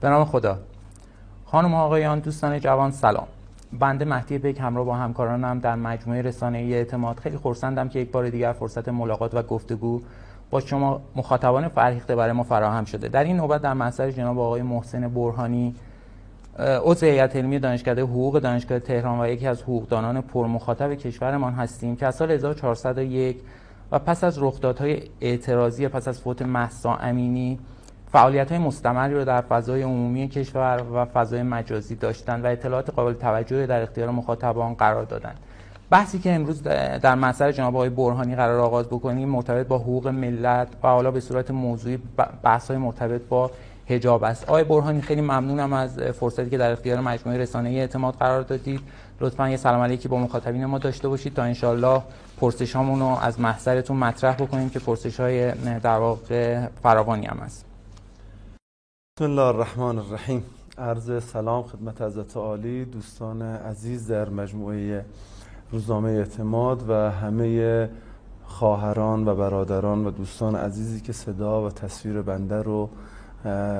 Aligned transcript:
به 0.00 0.08
نام 0.08 0.24
خدا. 0.24 0.58
خانم 1.44 1.74
آقایان 1.74 2.18
دوستان 2.18 2.60
جوان 2.60 2.90
سلام. 2.90 3.26
بنده 3.72 4.04
مهدی 4.04 4.38
پیک 4.38 4.60
همراه 4.60 4.86
با 4.86 4.94
همکارانم 4.94 5.58
در 5.58 5.74
مجموعه 5.74 6.22
رسانه 6.22 6.58
اعتماد 6.58 7.18
خیلی 7.18 7.36
خورسندم 7.36 7.88
که 7.88 7.98
یک 7.98 8.10
بار 8.10 8.28
دیگر 8.28 8.52
فرصت 8.52 8.88
ملاقات 8.88 9.34
و 9.34 9.42
گفتگو 9.42 10.00
با 10.50 10.60
شما 10.60 11.00
مخاطبان 11.16 11.68
فرهیخته 11.68 12.16
برای 12.16 12.32
ما 12.32 12.42
فراهم 12.42 12.84
شده. 12.84 13.08
در 13.08 13.24
این 13.24 13.36
نوبت 13.36 13.62
در 13.62 13.72
محضر 13.72 14.10
جناب 14.10 14.38
آقای 14.38 14.62
محسن 14.62 15.08
برهانی 15.08 15.74
عضو 16.58 17.06
هیئت 17.06 17.36
علمی 17.36 17.58
دانشکده 17.58 18.02
حقوق 18.02 18.38
دانشگاه 18.38 18.78
تهران 18.78 19.20
و 19.20 19.28
یکی 19.28 19.46
از 19.46 19.62
حقوقدانان 19.62 20.20
پرمخاطب 20.20 20.94
کشورمان 20.94 21.52
هستیم 21.52 21.96
که 21.96 22.06
از 22.06 22.14
سال 22.14 22.30
1401 22.30 23.40
و 23.92 23.98
پس 23.98 24.24
از 24.24 24.42
رخدادهای 24.42 25.02
اعتراضی 25.20 25.88
پس 25.88 26.08
از 26.08 26.20
فوت 26.20 26.42
مهسا 26.42 26.94
امینی 26.94 27.58
فعالیت 28.12 28.52
های 28.52 28.60
مستمری 28.60 29.14
رو 29.14 29.24
در 29.24 29.40
فضای 29.40 29.82
عمومی 29.82 30.28
کشور 30.28 30.82
و 30.94 31.04
فضای 31.04 31.42
مجازی 31.42 31.94
داشتن 31.94 32.42
و 32.42 32.46
اطلاعات 32.46 32.90
قابل 32.90 33.12
توجه 33.12 33.66
در 33.66 33.82
اختیار 33.82 34.10
مخاطبان 34.10 34.74
قرار 34.74 35.04
دادن. 35.04 35.34
بحثی 35.90 36.18
که 36.18 36.32
امروز 36.32 36.62
در 36.62 37.14
مسئله 37.14 37.52
جناب 37.52 37.76
آقای 37.76 37.88
برهانی 37.88 38.36
قرار 38.36 38.60
آغاز 38.60 38.86
بکنیم 38.86 39.28
مرتبط 39.28 39.66
با 39.66 39.78
حقوق 39.78 40.08
ملت 40.08 40.68
و 40.82 40.88
حالا 40.88 41.10
به 41.10 41.20
صورت 41.20 41.50
موضوعی 41.50 41.98
بحث 42.42 42.68
های 42.68 42.76
مرتبط 42.76 43.20
با 43.28 43.50
حجاب 43.86 44.24
است. 44.24 44.44
آقای 44.44 44.64
برهانی 44.64 45.00
خیلی 45.00 45.20
ممنونم 45.20 45.72
از 45.72 45.98
فرصتی 45.98 46.50
که 46.50 46.58
در 46.58 46.72
اختیار 46.72 47.00
مجموعه 47.00 47.38
رسانه 47.38 47.70
اعتماد 47.70 48.14
قرار 48.14 48.42
دادید. 48.42 48.80
لطفا 49.20 49.48
یه 49.48 49.56
سلام 49.56 49.80
علیکی 49.80 50.08
با 50.08 50.18
مخاطبین 50.18 50.64
ما 50.64 50.78
داشته 50.78 51.08
باشید 51.08 51.34
تا 51.34 51.42
انشالله 51.42 52.02
پرسش 52.40 52.74
رو 52.74 53.02
از 53.22 53.40
محضرتون 53.40 53.96
مطرح 53.96 54.34
بکنیم 54.34 54.70
که 54.70 54.78
پرسش 54.78 55.20
های 55.20 55.52
در 55.78 55.98
واقع 55.98 56.66
فراوانی 56.82 57.26
هم 57.26 57.40
است 57.40 57.67
بسم 59.18 59.24
الله 59.24 59.42
الرحمن 59.42 59.98
الرحیم 59.98 60.44
عرض 60.78 61.24
سلام 61.24 61.62
خدمت 61.62 62.02
حضرت 62.02 62.36
عالی 62.36 62.84
دوستان 62.84 63.42
عزیز 63.42 64.06
در 64.06 64.28
مجموعه 64.28 65.04
روزنامه 65.72 66.10
اعتماد 66.10 66.90
و 66.90 66.92
همه 67.10 67.90
خواهران 68.44 69.28
و 69.28 69.34
برادران 69.34 70.06
و 70.06 70.10
دوستان 70.10 70.56
عزیزی 70.56 71.00
که 71.00 71.12
صدا 71.12 71.66
و 71.66 71.70
تصویر 71.70 72.22
بنده 72.22 72.62
رو 72.62 72.90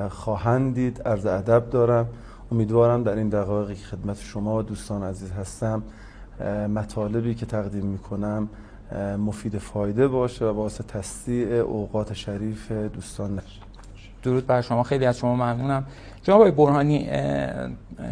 خواهند 0.08 0.74
دید 0.74 1.02
عرض 1.02 1.26
ادب 1.26 1.70
دارم 1.70 2.06
امیدوارم 2.52 3.02
در 3.02 3.16
این 3.16 3.28
دقایقی 3.28 3.74
که 3.74 3.84
خدمت 3.84 4.20
شما 4.20 4.58
و 4.58 4.62
دوستان 4.62 5.02
عزیز 5.02 5.30
هستم 5.30 5.82
مطالبی 6.74 7.34
که 7.34 7.46
تقدیم 7.46 7.86
می‌کنم 7.86 8.48
مفید 9.18 9.58
فایده 9.58 10.08
باشه 10.08 10.44
و 10.44 10.52
باعث 10.52 10.80
تصدیع 10.80 11.48
اوقات 11.48 12.12
شریف 12.12 12.72
دوستان 12.72 13.34
نشه 13.34 13.67
درود 14.28 14.46
بر 14.46 14.60
شما. 14.60 14.82
خیلی 14.82 15.06
از 15.06 15.18
شما 15.18 15.34
ممنونم. 15.34 15.84
جناب 16.22 16.50
برهانی 16.50 17.08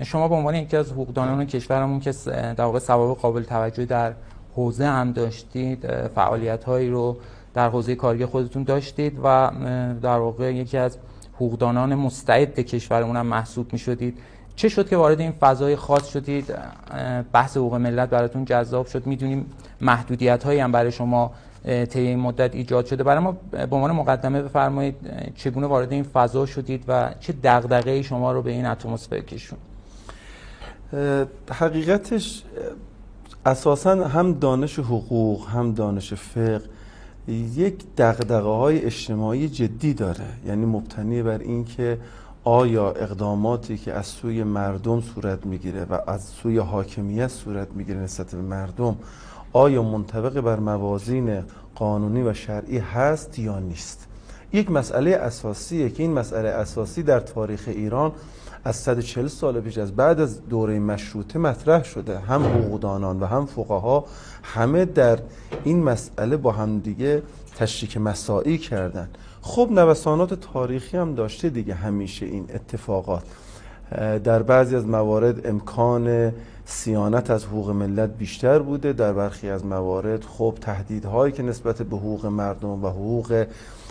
شما 0.05 0.29
به 0.29 0.35
عنوان 0.35 0.55
یکی 0.55 0.77
از 0.77 0.93
حقوقدانان 0.93 1.47
کشورمون 1.47 2.01
که 2.01 2.13
در 2.57 2.65
واقع 2.65 2.79
ثواب 2.79 3.19
قابل 3.19 3.43
توجه 3.43 3.85
در 3.85 4.13
حوزه 4.55 4.87
هم 4.87 5.13
داشتید 5.13 5.87
فعالیت 6.15 6.65
هایی 6.65 6.91
رو 6.91 7.17
در 7.55 7.69
حوزه 7.69 7.95
کاری 7.95 8.27
خودتون 8.27 8.63
داشتید 8.63 9.19
و 9.25 9.51
در 10.03 10.19
واقع 10.19 10.55
یکی 10.55 10.79
از 10.79 10.99
حقوقدانان 11.35 11.95
مستعد 11.95 12.61
کشورمون 12.61 13.17
هم 13.17 13.27
محسوب 13.27 13.73
می 13.73 13.79
شدید 13.79 14.19
چه 14.57 14.69
شد 14.69 14.89
که 14.89 14.97
وارد 14.97 15.21
این 15.21 15.33
فضای 15.33 15.77
خاص 15.77 16.09
شدید؟ 16.09 16.55
بحث 17.33 17.57
حقوق 17.57 17.75
ملت 17.75 18.11
براتون 18.11 18.45
جذاب 18.45 18.87
شد. 18.87 19.07
می‌دونیم 19.07 19.47
محدودیت 19.81 20.45
هایی 20.45 20.61
هم 20.61 20.73
برای 20.73 20.93
شما 20.93 21.33
طی 21.67 22.01
این 22.01 22.19
مدت 22.19 22.55
ایجاد 22.55 22.87
شده. 22.87 23.05
برای 23.05 23.19
ما 23.19 23.37
به 23.51 23.77
عنوان 23.77 23.93
مقدمه 23.93 24.43
بفرمایید 24.43 24.95
چگونه 25.35 25.67
وارد 25.67 25.93
این 25.93 26.03
فضا 26.03 26.47
شدید 26.47 26.85
و 26.89 27.15
چه 27.21 27.35
دغدغه‌ای 27.45 28.03
شما 28.03 28.33
رو 28.33 28.43
به 28.43 28.51
این 28.51 28.67
اتمسفر 28.67 29.21
کشون 29.21 29.59
حقیقتش 31.51 32.43
اساسا 33.47 34.09
هم 34.09 34.33
دانش 34.33 34.79
حقوق 34.79 35.49
هم 35.49 35.73
دانش 35.73 36.15
فقه 36.15 36.61
یک 37.29 37.75
دغدغه 37.99 38.49
های 38.49 38.85
اجتماعی 38.85 39.49
جدی 39.49 39.95
داره. 39.95 40.25
یعنی 40.47 40.67
مبتنی 40.67 41.23
بر 41.23 41.39
اینکه 41.39 41.99
آیا 42.45 42.91
اقداماتی 42.91 43.79
که 43.79 43.93
از 43.93 44.07
سوی 44.07 44.43
مردم 44.43 45.01
صورت 45.01 45.47
می‌گیره 45.47 45.85
و 45.85 46.11
از 46.11 46.25
سوی 46.25 46.59
حاکمیت 46.59 47.29
صورت 47.29 47.69
می‌گیره 47.75 47.99
نسبت 47.99 48.31
به 48.35 48.43
مردم 48.43 48.97
آیا 49.57 49.83
منطبق 49.83 50.41
بر 50.41 50.61
موازین 50.61 51.43
قانونی 51.75 52.23
و 52.23 52.35
شرعی 52.35 52.79
هست 52.79 53.39
یا 53.39 53.59
نیست؟ 53.59 54.07
یک 54.53 54.71
مسئله 54.71 55.11
اساسیه 55.11 55.91
که 55.91 56.03
این 56.03 56.13
مسئله 56.13 56.49
اساسی 56.49 57.03
در 57.03 57.21
تاریخ 57.21 57.65
ایران 57.67 58.13
از 58.65 58.77
140 58.77 59.27
سال 59.27 59.61
پیش 59.61 59.79
از 59.79 59.97
بعد 59.97 60.21
از 60.21 60.49
دوره 60.49 60.79
مشروطه 60.79 61.39
مطرح 61.39 61.85
شده. 61.85 62.19
هم 62.19 62.43
حقوقدانان 62.43 63.21
و 63.21 63.27
هم 63.27 63.47
فقها 63.47 64.05
همه 64.43 64.85
در 64.85 65.19
این 65.65 65.83
مسئله 65.83 66.37
با 66.37 66.53
همدیگه 66.53 67.23
تشریک 67.59 67.97
مساعی 67.97 68.59
کردن. 68.59 69.09
خب 69.41 69.69
نوسانات 69.71 70.35
تاریخی 70.35 70.97
هم 70.97 71.15
داشته 71.15 71.51
دیگه 71.51 71.75
همیشه 71.75 72.27
این 72.27 72.47
اتفاقات. 72.55 73.25
در 74.25 74.43
بعضی 74.43 74.77
از 74.77 74.87
موارد 74.87 75.47
امکان 75.47 76.33
سیانت 76.65 77.31
از 77.31 77.45
حقوق 77.45 77.71
ملت 77.71 78.11
بیشتر 78.11 78.59
بوده. 78.59 78.93
در 78.93 79.13
برخی 79.13 79.49
از 79.49 79.67
موارد 79.67 80.25
خب 80.25 80.55
تهدیدهایی 80.61 81.33
که 81.33 81.43
نسبت 81.43 81.83
به 81.83 81.97
حقوق 81.97 82.27
مردم 82.27 82.85
و 82.85 82.89
حقوق 82.89 83.47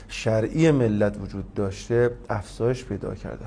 شرعی 0.07 0.71
ملت 0.71 1.17
وجود 1.21 1.53
داشته 1.53 2.11
افزایش 2.29 2.85
پیدا 2.85 3.15
کرده. 3.15 3.45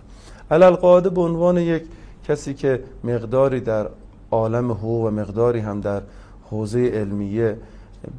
علالقاعده 0.50 1.10
به 1.10 1.20
عنوان 1.20 1.56
یک 1.56 1.82
کسی 2.28 2.54
که 2.54 2.82
مقداری 3.04 3.60
در 3.60 3.88
عالم 4.30 4.72
حقوق 4.72 5.04
و 5.04 5.10
مقداری 5.10 5.60
هم 5.60 5.80
در 5.80 6.02
حوزه 6.50 6.88
علمیه 6.88 7.56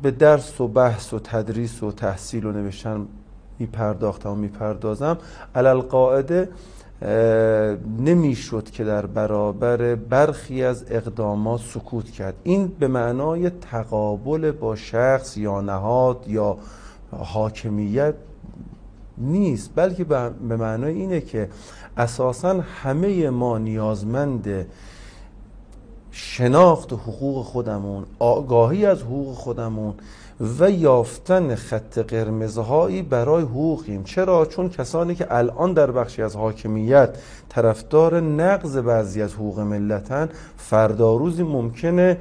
به 0.01 0.11
درس 0.11 0.61
و 0.61 0.67
بحث 0.67 1.13
و 1.13 1.19
تدریس 1.19 1.83
و 1.83 1.91
تحصیل 1.91 2.45
و 2.45 2.51
نوشتن 2.51 3.07
میپرداختم 3.59 4.29
و 4.29 4.35
می‌پردازم 4.35 5.17
علالقاعده 5.55 6.49
نمی‌شد 7.99 8.69
که 8.69 8.83
در 8.83 9.05
برابر 9.05 9.95
برخی 9.95 10.63
از 10.63 10.85
اقدامات 10.89 11.61
سکوت 11.61 12.11
کرد. 12.11 12.33
این 12.43 12.67
به 12.67 12.87
معنای 12.87 13.49
تقابل 13.49 14.51
با 14.51 14.75
شخص 14.75 15.37
یا 15.37 15.61
نهاد 15.61 16.25
یا 16.27 16.57
حاکمیت 17.11 18.13
نیست 19.17 19.71
بلکه 19.75 20.03
به 20.03 20.57
معنای 20.57 20.93
اینه 20.93 21.21
که 21.21 21.49
اساسا 21.97 22.61
همه 22.61 23.29
ما 23.29 23.57
نیازمند 23.57 24.65
شناخت 26.11 26.93
حقوق 26.93 27.45
خودمون 27.45 28.05
آگاهی 28.19 28.85
از 28.85 29.01
حقوق 29.01 29.35
خودمون 29.35 29.93
و 30.59 30.71
یافتن 30.71 31.55
خط 31.55 31.99
قرمزهایی 31.99 33.01
برای 33.01 33.43
حقوقیم. 33.43 34.03
چرا؟ 34.03 34.45
چون 34.45 34.69
کسانی 34.69 35.15
که 35.15 35.27
الان 35.29 35.73
در 35.73 35.91
بخشی 35.91 36.21
از 36.21 36.35
حاکمیت 36.35 37.17
طرفدار 37.49 38.19
نقض 38.19 38.77
بعضی 38.77 39.21
از 39.21 39.33
حقوق 39.33 39.59
ملتن 39.59 40.29
فردا 40.57 41.15
روزی 41.15 41.43
ممکنه 41.43 42.17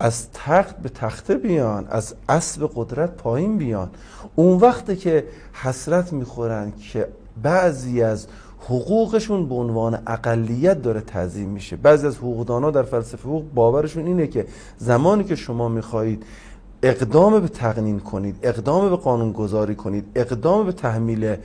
از 0.00 0.32
تخت 0.32 0.76
به 0.76 0.88
تخته 0.88 1.34
بیان 1.34 1.86
از 1.90 2.14
اسب 2.28 2.70
قدرت 2.74 3.10
پایین 3.16 3.58
بیان. 3.58 3.90
اون 4.36 4.58
وقتی 4.58 4.96
که 4.96 5.24
حسرت 5.52 6.12
می‌خورن 6.12 6.72
که 6.92 7.08
بعضی 7.42 8.02
از 8.02 8.26
حقوقشون 8.60 9.48
به 9.48 9.54
عنوان 9.54 9.98
اقلیت 10.06 10.82
داره 10.82 11.00
تعظیم 11.00 11.48
میشه. 11.48 11.76
بعضی 11.76 12.06
از 12.06 12.16
حقوقدانا 12.16 12.70
در 12.70 12.82
فلسفه 12.82 13.28
حقوق 13.28 13.44
باورشون 13.54 14.06
اینه 14.06 14.26
که 14.26 14.46
زمانی 14.78 15.24
که 15.24 15.36
شما 15.36 15.68
می‌خواهید 15.68 16.24
اقدام 16.82 17.40
به 17.40 17.48
تقنین 17.48 18.00
کنید 18.00 18.36
اقدام 18.42 18.90
به 18.90 18.96
قانون 18.96 19.32
گذاری 19.32 19.74
کنید 19.74 20.04
اقدام 20.14 20.66
به 20.66 20.72
تحمیل 20.72 21.36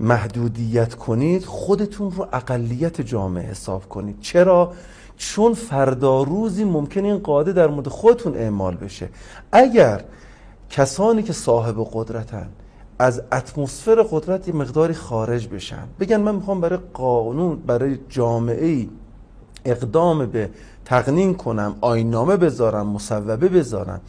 محدودیت 0.00 0.94
کنید 0.94 1.44
خودتون 1.44 2.10
رو 2.10 2.28
اقلیت 2.32 3.00
جامعه 3.00 3.50
حساب 3.50 3.88
کنید 3.88 4.20
چرا؟ 4.20 4.72
چون 5.16 5.54
فردا 5.54 6.22
روزی 6.22 6.64
ممکن 6.64 7.04
این 7.04 7.18
قاعده 7.18 7.52
در 7.52 7.66
مورد 7.66 7.88
خودتون 7.88 8.36
اعمال 8.36 8.76
بشه 8.76 9.08
اگر 9.52 10.04
کسانی 10.70 11.22
که 11.22 11.32
صاحب 11.32 11.86
قدرتن 11.92 12.48
از 12.98 13.22
اتمسفر 13.32 14.02
قدرت 14.10 14.48
یه 14.48 14.54
مقداری 14.54 14.94
خارج 14.94 15.48
بشن 15.48 15.82
بگن 16.00 16.16
من 16.16 16.34
می‌خوام 16.34 16.60
برای 16.60 16.78
قانون 16.94 17.56
برای 17.56 17.98
جامعه 18.08 18.86
اقدام 19.64 20.26
به 20.26 20.50
تقنین 20.84 21.34
کنم 21.34 21.76
آینامه 21.80 22.36
بذارم 22.36 22.86
مصوبه 22.86 23.48
بذارم 23.48 24.00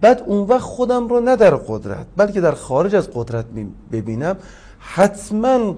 بعد 0.00 0.22
اون 0.26 0.48
وقت 0.48 0.60
خودم 0.60 1.08
رو 1.08 1.20
نه 1.20 1.36
در 1.36 1.56
قدرت 1.56 2.06
بلکه 2.16 2.40
در 2.40 2.52
خارج 2.52 2.94
از 2.94 3.10
قدرت 3.14 3.44
ببینم. 3.92 4.36
حتما 4.78 5.74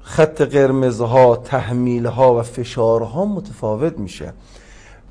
خط 0.00 0.42
قرمزها 0.42 1.36
تحمیلها 1.36 2.38
و 2.38 2.42
فشارها 2.42 3.24
متفاوت 3.24 3.98
میشه. 3.98 4.32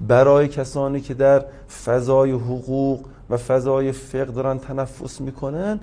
برای 0.07 0.47
کسانی 0.47 1.01
که 1.01 1.13
در 1.13 1.45
فضای 1.85 2.31
حقوق 2.31 3.05
و 3.29 3.37
فضای 3.37 3.91
فقه 3.91 4.25
دارن 4.31 4.59
تنفس 4.59 5.21
می‌کنن 5.21 5.79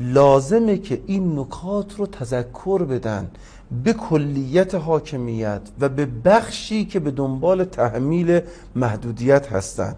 لازمه 0.00 0.78
که 0.78 1.00
این 1.06 1.38
نکات 1.38 1.96
رو 1.96 2.06
تذکر 2.06 2.82
بدن 2.82 3.30
به 3.84 3.92
کلیت 3.92 4.74
حاکمیت 4.74 5.60
و 5.80 5.88
به 5.88 6.06
بخشی 6.24 6.84
که 6.84 7.00
به 7.00 7.10
دنبال 7.10 7.64
تحمیل 7.64 8.40
محدودیت 8.76 9.52
هستند 9.52 9.96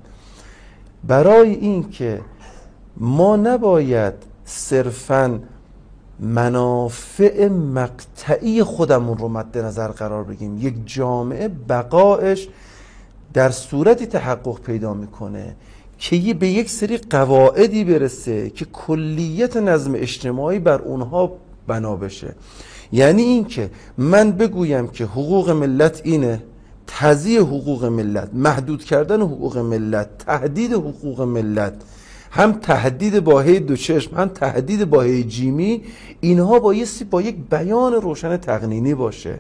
برای 1.05 1.55
اینکه 1.55 2.21
ما 2.97 3.37
نباید 3.37 4.15
صرفا 4.45 5.41
منافع 6.21 7.49
مقطعی 7.49 8.63
خودمون 8.63 9.19
رو 9.19 9.29
مد 9.29 9.59
نظر 9.59 9.89
قرار 9.89 10.25
بگیم. 10.25 10.59
یک 10.59 10.75
جامعه 10.87 11.49
بقایش 11.49 12.49
در 13.35 13.51
صورتی 13.51 14.07
تحقق 14.07 14.61
پیدا 14.61 14.95
می‌کنه 14.95 15.57
که 15.99 16.35
به 16.35 16.49
یک 16.49 16.71
سری 16.71 16.97
قواعدی 16.97 17.85
برسه 17.85 18.51
که 18.51 18.65
کلیت 18.65 19.57
نظم 19.57 19.95
اجتماعی 19.95 20.59
بر 20.59 20.79
اونها 20.79 21.33
بنا 21.67 21.97
بشه. 21.97 22.35
یعنی 22.93 23.23
اینکه 23.23 23.71
من 23.99 24.33
بگویم 24.33 24.89
که 24.89 25.05
حقوق 25.05 25.51
ملت 25.51 26.01
اینه 26.05 26.43
تضییع 26.99 27.41
حقوق 27.41 27.85
ملت 27.85 28.31
محدود 28.35 28.85
کردن 28.85 29.21
حقوق 29.23 29.59
ملت 29.59 30.09
تهدید 30.19 30.73
حقوق 30.73 31.21
ملت 31.21 31.75
هم 32.31 32.53
تهدید 32.53 33.21
با 33.21 33.41
هی 33.41 33.61
دو 33.61 33.77
چشم 33.77 34.17
هم 34.17 34.29
تهدید 34.29 34.91
با 34.91 35.03
هی 35.03 35.25
جیمی 35.25 35.83
اینها 36.21 36.59
بایستی 36.59 37.05
با 37.05 37.23
یک 37.23 37.37
بیان 37.51 37.93
روشن 37.93 38.37
تقنینی 38.37 38.95
باشه 38.95 39.39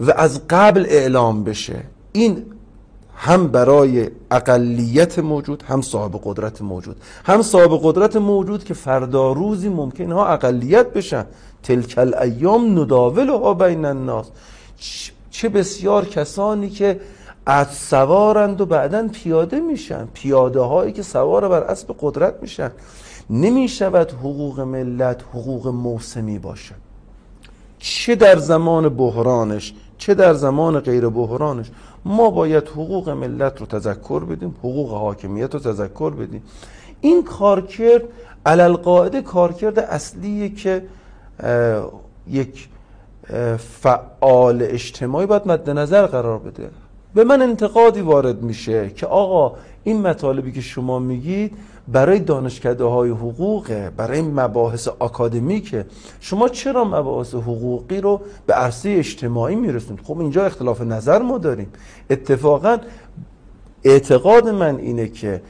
و 0.00 0.10
از 0.10 0.40
قبل 0.50 0.86
اعلام 0.88 1.44
بشه. 1.44 1.82
این 2.12 2.44
هم 3.16 3.48
برای 3.48 4.10
اقلیت 4.30 5.18
موجود 5.18 5.62
هم 5.62 5.82
صاحب 5.82 6.20
قدرت 6.24 6.62
موجود. 6.62 6.96
هم 7.24 7.42
صاحب 7.42 7.80
قدرت 7.82 8.16
موجود 8.16 8.64
که 8.64 8.74
فردا 8.74 9.32
روزی 9.32 9.68
ممکن 9.68 10.12
ها 10.12 10.26
اقلیت 10.26 10.92
بشن. 10.92 11.26
تلکل 11.62 12.14
ایام 12.14 12.78
نداولها 12.78 13.54
بین 13.54 13.84
الناس. 13.84 14.26
چه 15.36 15.48
بسیار 15.48 16.04
کسانی 16.04 16.70
که 16.70 17.00
از 17.46 17.74
سوارند 17.74 18.60
و 18.60 18.66
بعدا 18.66 19.08
پیاده 19.08 19.60
میشن. 19.60 20.08
پیاده 20.14 20.60
هایی 20.60 20.92
که 20.92 21.02
سوار 21.02 21.48
بر 21.48 21.62
اسب 21.62 21.96
قدرت 22.00 22.34
میشن. 22.42 22.70
نمی 23.30 23.68
شود 23.68 24.10
حقوق 24.10 24.60
ملت 24.60 25.22
حقوق 25.22 25.68
موسمی 25.68 26.38
باشه. 26.38 26.74
چه 27.78 28.14
در 28.14 28.36
زمان 28.38 28.88
بحرانش 28.88 29.74
چه 29.98 30.14
در 30.14 30.34
زمان 30.34 30.80
غیر 30.80 31.08
بحرانش. 31.08 31.70
ما 32.04 32.30
باید 32.30 32.68
حقوق 32.68 33.08
ملت 33.08 33.60
رو 33.60 33.66
تذکر 33.66 34.24
بدیم 34.24 34.54
حقوق 34.58 34.90
حاکمیت 34.90 35.54
رو 35.54 35.60
تذکر 35.60 36.10
بدیم. 36.10 36.42
این 37.00 37.24
کارکرد 37.24 38.02
علالقاعده 38.46 39.22
کارکرد 39.22 39.78
اصلیه 39.78 40.48
که 40.48 40.82
یک 42.28 42.68
فعال 43.58 44.62
اجتماعی 44.62 45.26
باید 45.26 45.42
مد 45.46 45.70
نظر 45.70 46.06
قرار 46.06 46.38
بده. 46.38 46.70
به 47.14 47.24
من 47.24 47.42
انتقادی 47.42 48.00
وارد 48.00 48.42
میشه 48.42 48.90
که 48.90 49.06
آقا 49.06 49.56
این 49.84 50.02
مطالبی 50.02 50.52
که 50.52 50.60
شما 50.60 50.98
میگید 50.98 51.52
برای 51.88 52.18
دانشکده 52.18 52.84
های 52.84 53.10
حقوقه 53.10 53.90
برای 53.96 54.22
مباحث 54.22 54.88
اکادمیکه 55.00 55.86
شما 56.20 56.48
چرا 56.48 56.84
مباحث 56.84 57.34
حقوقی 57.34 58.00
رو 58.00 58.20
به 58.46 58.54
عرصه 58.54 58.88
اجتماعی 58.88 59.56
میرسونید؟ 59.56 60.00
خب 60.04 60.20
اینجا 60.20 60.46
اختلاف 60.46 60.80
نظر 60.80 61.22
ما 61.22 61.38
داریم. 61.38 61.72
اتفاقا 62.10 62.78
اعتقاد 63.84 64.48
من 64.48 64.76
اینه 64.76 65.08
که 65.08 65.42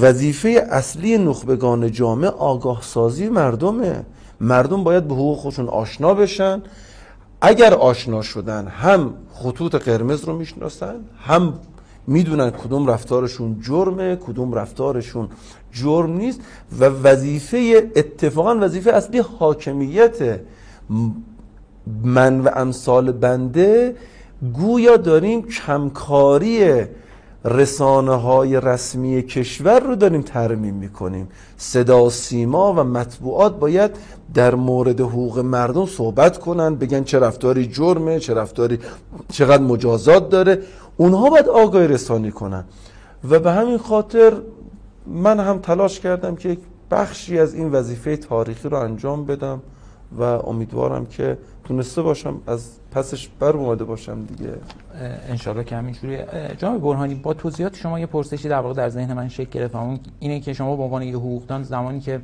وظیفه 0.00 0.66
اصلی 0.70 1.18
نخبگان 1.18 1.92
جامعه 1.92 2.30
آگاه 2.30 2.82
سازی 2.82 3.28
مردمه. 3.28 4.04
مردم 4.40 4.84
باید 4.84 5.08
به 5.08 5.14
حقوق 5.14 5.38
خودشون 5.38 5.68
آشنا 5.68 6.14
بشن. 6.14 6.62
اگر 7.40 7.74
آشنا 7.74 8.22
شدن 8.22 8.66
هم 8.66 9.14
خطوط 9.32 9.74
قرمز 9.74 10.24
رو 10.24 10.38
می‌شناسن 10.38 10.94
هم 11.18 11.54
می‌دونن 12.06 12.50
کدوم 12.50 12.86
رفتارشون 12.86 13.60
جرمه 13.60 14.16
کدوم 14.16 14.54
رفتارشون 14.54 15.28
جرم 15.72 16.12
نیست 16.12 16.40
و 16.80 16.84
وظیفه 16.84 17.90
اتفاقا 17.96 18.56
وظیفه 18.60 18.90
اصلی 18.90 19.18
حاکمیت 19.18 20.40
من 22.04 22.40
و 22.40 22.50
امثال 22.54 23.12
بنده 23.12 23.96
گویا 24.54 24.96
داریم 24.96 25.42
کمکاری 25.42 26.84
رسانه 27.46 28.14
های 28.14 28.60
رسمی 28.60 29.22
کشور 29.22 29.80
رو 29.80 29.96
داریم 29.96 30.22
ترمیم 30.22 30.74
می‌کنیم. 30.74 31.28
صدا 31.56 32.10
سیما 32.10 32.72
و 32.72 32.76
مطبوعات 32.76 33.58
باید 33.58 33.90
در 34.34 34.54
مورد 34.54 35.00
حقوق 35.00 35.38
مردم 35.38 35.86
صحبت 35.86 36.38
کنن 36.38 36.74
بگن 36.74 37.04
چه 37.04 37.18
رفتاری 37.18 37.66
جرمه 37.66 38.18
چه 38.18 38.34
رفتاری 38.34 38.78
چقدر 39.32 39.62
مجازات 39.62 40.28
داره. 40.28 40.62
اونها 40.96 41.30
باید 41.30 41.48
آگاهی 41.48 41.88
رسانی 41.88 42.30
کنن. 42.30 42.64
و 43.30 43.38
به 43.38 43.52
همین 43.52 43.78
خاطر 43.78 44.32
من 45.06 45.40
هم 45.40 45.58
تلاش 45.58 46.00
کردم 46.00 46.36
که 46.36 46.48
یک 46.48 46.58
بخشی 46.90 47.38
از 47.38 47.54
این 47.54 47.72
وظیفه 47.72 48.16
تاریخی 48.16 48.68
رو 48.68 48.76
انجام 48.76 49.24
بدم 49.24 49.60
و 50.18 50.22
امیدوارم 50.22 51.06
که 51.06 51.38
تونسته 51.68 52.02
باشم 52.02 52.40
از 52.46 52.70
پسش 52.90 53.28
بر 53.28 53.50
اومده 53.50 53.84
باشم 53.84 54.24
دیگه. 54.24 54.52
انشالله 55.28 55.64
که 55.64 55.76
همینجوری 55.76 56.18
جناب 56.58 56.82
برهانی 56.82 57.14
با 57.14 57.34
توضیحات 57.34 57.76
شما 57.76 58.00
یه 58.00 58.06
پرسشی 58.06 58.48
در 58.48 58.60
واقع 58.60 58.74
در 58.74 58.88
ذهن 58.88 59.12
من 59.12 59.28
شکل 59.28 59.50
گرفت. 59.50 59.76
اون 59.76 60.00
اینه 60.18 60.40
که 60.40 60.52
شما 60.52 60.76
به 60.76 60.82
عنوان 60.82 61.02
یه 61.02 61.16
حقوقدان 61.16 61.62
زمانی 61.62 62.00
که 62.00 62.20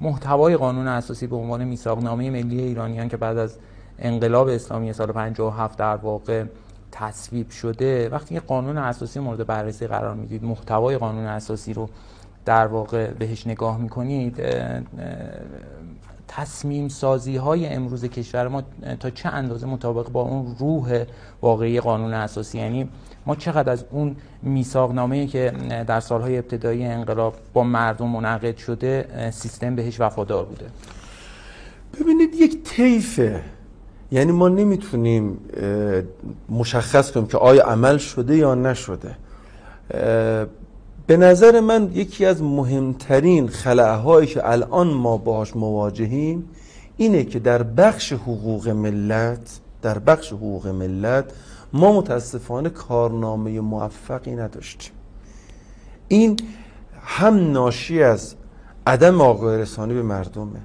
محتوای 0.00 0.56
قانون 0.56 0.88
اساسی 0.88 1.26
به 1.26 1.36
عنوان 1.36 1.64
میثاقنامه 1.64 2.30
ملی 2.30 2.60
ایرانیان 2.60 3.08
که 3.08 3.16
بعد 3.16 3.38
از 3.38 3.58
انقلاب 3.98 4.48
اسلامی 4.48 4.92
سال 4.92 5.12
57 5.12 5.78
در 5.78 5.96
واقع 5.96 6.44
تصویب 6.92 7.50
شده 7.50 8.08
وقتی 8.08 8.34
که 8.34 8.40
قانون 8.40 8.78
اساسی 8.78 9.20
مورد 9.20 9.46
بررسی 9.46 9.86
قرار 9.86 10.14
می‌دید 10.14 10.44
محتوای 10.44 10.98
قانون 10.98 11.26
اساسی 11.26 11.72
رو 11.72 11.88
در 12.44 12.66
واقع 12.66 13.10
بهش 13.10 13.46
نگاه 13.46 13.78
می‌کنید 13.78 14.42
تصمیم 16.28 16.88
سازی 16.88 17.36
های 17.36 17.66
امروز 17.66 18.04
کشور 18.04 18.48
ما 18.48 18.62
تا 19.00 19.10
چه 19.10 19.28
اندازه 19.28 19.66
مطابق 19.66 20.08
با 20.10 20.22
اون 20.22 20.56
روح 20.58 21.04
واقعی 21.42 21.80
قانون 21.80 22.14
اساسی؟ 22.14 22.58
یعنی 22.58 22.88
ما 23.26 23.36
چقدر 23.36 23.72
از 23.72 23.84
اون 23.90 24.16
میثاق 24.42 24.92
نامه‌ای 24.92 25.26
که 25.26 25.52
در 25.86 26.00
سالهای 26.00 26.38
ابتدایی 26.38 26.84
انقلاب 26.84 27.34
با 27.52 27.64
مردم 27.64 28.08
منعقد 28.08 28.56
شده 28.56 29.30
سیستم 29.30 29.76
بهش 29.76 30.00
وفادار 30.00 30.44
بوده؟ 30.44 30.66
ببینید 32.00 32.34
یک 32.34 32.62
طیفه. 32.62 33.42
یعنی 34.12 34.32
ما 34.32 34.48
نمی‌تونیم 34.48 35.38
مشخص 36.48 37.12
کنیم 37.12 37.26
که 37.26 37.38
آیا 37.38 37.64
عمل 37.64 37.98
شده 37.98 38.36
یا 38.36 38.54
نشده. 38.54 39.16
به 41.06 41.16
نظر 41.16 41.60
من 41.60 41.90
یکی 41.94 42.24
از 42.24 42.42
مهمترین 42.42 43.48
خلعهایی 43.48 44.26
که 44.26 44.50
الان 44.50 44.88
ما 44.88 45.16
باهاش 45.16 45.56
مواجهیم 45.56 46.48
اینه 46.96 47.24
که 47.24 47.38
در 47.38 47.62
بخش 47.62 48.12
حقوق 48.12 48.68
ملت 48.68 49.60
در 49.82 49.98
بخش 49.98 50.32
حقوق 50.32 50.66
ملت 50.66 51.24
ما 51.72 51.92
متاسفانه 51.92 52.68
کارنامه 52.68 53.60
موفقی 53.60 54.34
نداشتیم. 54.34 54.92
این 56.08 56.36
هم 57.02 57.52
ناشی 57.52 58.02
از 58.02 58.34
عدم 58.86 59.20
آگاهی 59.20 59.58
رسانی 59.58 59.94
به 59.94 60.02
مردمه 60.02 60.60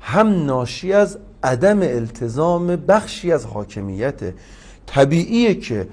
هم 0.00 0.44
ناشی 0.44 0.92
از 0.92 1.18
عدم 1.42 1.82
التزام 1.82 2.66
بخشی 2.66 3.32
از 3.32 3.46
حاکمیت 3.46 4.20
طبیعیه 4.86 5.54
که 5.54 5.88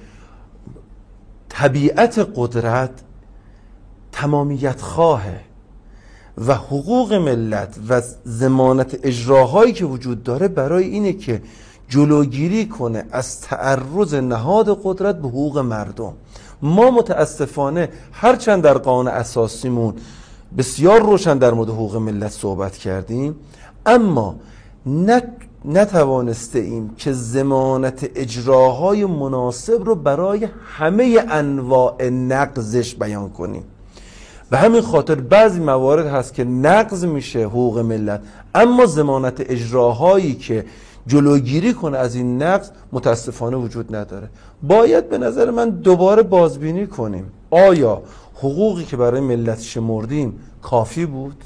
طبیعت 1.50 2.30
قدرت 2.36 2.92
تمامیت 4.22 4.82
خواهه 4.82 5.40
و 6.48 6.54
حقوق 6.54 7.14
ملت 7.14 7.76
و 7.90 8.02
زمانت 8.24 9.00
اجراهایی 9.04 9.74
که 9.74 9.86
وجود 9.86 10.24
داره 10.24 10.48
برای 10.48 10.84
اینه 10.84 11.14
که 11.14 11.42
جلوگیری 11.90 12.66
کنه 12.66 13.06
از 13.12 13.42
تعرض 13.42 14.14
نهاد 14.14 14.80
قدرت 14.84 15.16
به 15.22 15.28
حقوق 15.28 15.58
مردم. 15.58 16.14
ما 16.62 16.92
متاسفانه 16.92 17.90
هرچند 18.12 18.64
در 18.64 18.78
قانون 18.78 19.08
اساسیمون 19.08 19.94
بسیار 20.58 21.02
روشن 21.02 21.38
در 21.38 21.54
مورد 21.54 21.70
حقوق 21.70 21.96
ملت 21.96 22.32
صحبت 22.32 22.78
کردیم 22.78 23.36
اما 23.86 24.36
نتوانسته 25.66 26.60
ایم 26.60 26.90
که 26.98 27.14
زمانت 27.14 28.10
اجراهای 28.16 29.06
مناسب 29.06 29.84
رو 29.84 29.96
برای 29.96 30.48
همه 30.78 31.26
انواع 31.30 32.10
نقضش 32.10 32.96
بیان 32.96 33.30
کنیم. 33.30 33.64
و 34.52 34.58
همین 34.58 34.82
خاطر 34.82 35.16
بعضی 35.16 35.60
موارد 35.60 36.06
هست 36.08 36.34
که 36.34 36.44
نقض 36.44 37.06
میشه 37.06 37.44
حقوق 37.44 37.80
ملت. 37.80 38.22
اما 38.56 38.86
زمانت 38.86 39.52
اجراهایی 39.52 40.34
که 40.34 40.66
جلوگیری 41.08 41.74
کنه 41.74 41.98
از 41.98 42.16
این 42.16 42.44
نقض 42.44 42.70
متاسفانه 42.92 43.58
وجود 43.58 43.96
نداره. 43.96 44.30
باید 44.64 45.10
به 45.10 45.18
نظر 45.18 45.52
من 45.52 45.70
دوباره 45.70 46.24
بازبینی 46.24 46.88
کنیم. 46.88 47.32
آیا 47.52 48.02
حقوقی 48.36 48.84
که 48.86 48.98
برای 48.98 49.22
ملت 49.22 49.62
شمردیم 49.62 50.40
کافی 50.62 51.06
بود؟ 51.06 51.44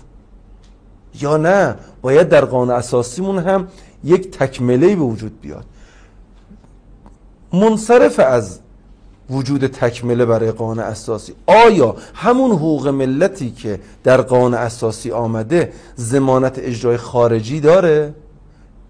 یا 1.21 1.37
نه؟ 1.37 1.75
باید 2.01 2.29
در 2.29 2.45
قانون 2.45 2.75
اساسیمون 2.75 3.39
هم 3.39 3.67
یک 4.03 4.31
تکمله 4.31 4.95
به 4.95 5.01
وجود 5.01 5.41
بیاد. 5.41 5.65
منصرف 7.53 8.19
از 8.19 8.59
وجود 9.31 9.67
تکمله 9.67 10.25
برای 10.25 10.51
قانون 10.51 10.79
اساسی. 10.79 11.33
آیا 11.47 11.95
همون 12.13 12.51
حقوق 12.51 12.87
ملتی 12.87 13.51
که 13.51 13.79
در 14.03 14.21
قانون 14.21 14.53
اساسی 14.53 15.11
آمده 15.11 15.73
زمانت 15.95 16.59
اجرای 16.59 16.97
خارجی 16.97 17.59
داره؟ 17.59 18.13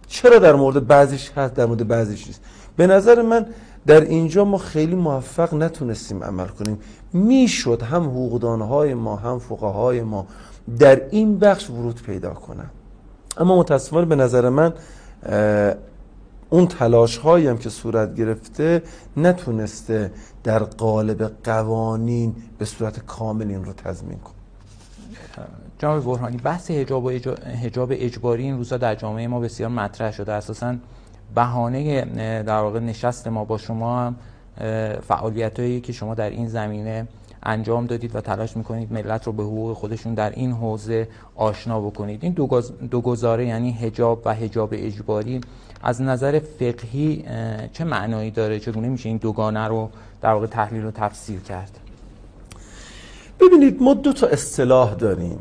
چرا 0.07 0.39
در 0.39 0.55
مورد 0.55 0.88
بعضیش 0.88 1.31
هست 1.31 1.53
در 1.53 1.65
مورد 1.65 1.88
بعضیش 1.88 2.27
نیست؟ 2.27 2.41
به 2.77 2.88
نظر 2.88 3.21
من 3.21 3.45
در 3.88 4.01
اینجا 4.01 4.45
ما 4.45 4.57
خیلی 4.57 4.95
موفق 4.95 5.53
نتونستیم 5.53 6.24
عمل 6.24 6.48
کنیم. 6.48 6.79
می‌شد 7.13 7.81
هم 7.81 8.03
حقوقدانهای 8.03 8.93
ما 8.93 9.15
هم 9.15 9.39
فقهای 9.39 10.01
ما 10.01 10.27
در 10.79 11.01
این 11.10 11.39
بخش 11.39 11.69
ورود 11.69 12.01
پیدا 12.01 12.33
کنن. 12.33 12.69
اما 13.38 13.60
متاسفانه 13.60 14.05
به 14.05 14.15
نظر 14.15 14.50
من 14.50 14.74
اون 16.53 16.67
تلاش 16.67 17.17
هایی 17.17 17.48
هم 17.48 17.58
که 17.58 17.70
صورت 17.70 18.15
گرفته 18.15 18.84
نتونسته 19.17 20.12
در 20.43 20.60
قالب 20.60 21.31
قوانین 21.43 22.36
به 22.58 22.65
صورت 22.65 23.05
کامل 23.05 23.48
این 23.48 23.65
رو 23.65 23.74
تضمین 23.74 24.20
کنه. 24.20 24.36
جناب 25.79 26.05
برهانی 26.05 26.38
بحث 26.38 26.72
حجاب 26.72 27.05
و 27.05 27.91
اجباری 27.91 28.43
این 28.43 28.58
روزا 28.58 28.77
در 28.77 28.96
جامعه 28.96 29.27
ما 29.27 29.39
بسیار 29.39 29.70
مطرح 29.70 30.12
شده. 30.12 30.31
اساسا 30.31 30.75
بهانه 31.36 32.05
در 32.43 32.60
واقع 32.60 32.79
نشست 32.79 33.27
ما 33.27 33.46
با 33.46 33.58
شما 33.58 34.00
هم 34.00 34.15
فعالیت 35.08 35.84
که 35.84 35.93
شما 35.93 36.15
در 36.15 36.29
این 36.29 36.48
زمینه 36.48 37.08
انجام 37.43 37.86
دادید 37.86 38.15
و 38.15 38.21
تلاش 38.21 38.57
می‌کنید 38.57 38.93
ملت 38.93 39.27
رو 39.27 39.33
به 39.33 39.43
حقوق 39.43 39.77
خودشون 39.77 40.13
در 40.13 40.29
این 40.29 40.51
حوزه 40.51 41.07
آشنا 41.36 41.81
بکنید. 41.81 42.19
این 42.24 42.33
دو 42.91 43.01
گزاره 43.01 43.45
یعنی 43.45 43.71
حجاب 43.71 44.21
و 44.25 44.33
حجاب 44.33 44.69
اجباری 44.74 45.41
از 45.83 46.01
نظر 46.01 46.39
فقهی 46.39 47.24
چه 47.74 47.83
معنایی 47.83 48.31
داره؟ 48.31 48.60
چگونه 48.60 48.89
میشه 48.89 49.10
این 49.10 49.17
دوگانه 49.17 49.67
رو 49.67 49.89
در 50.21 50.33
واقع 50.33 50.48
تحلیل 50.48 50.86
و 50.86 50.91
تفسیر 50.91 51.39
کرد؟ 51.39 51.79
ببینید 53.39 53.81
ما 53.81 53.93
دو 53.93 54.13
تا 54.13 54.27
اصطلاح 54.27 54.93
داریم. 54.93 55.39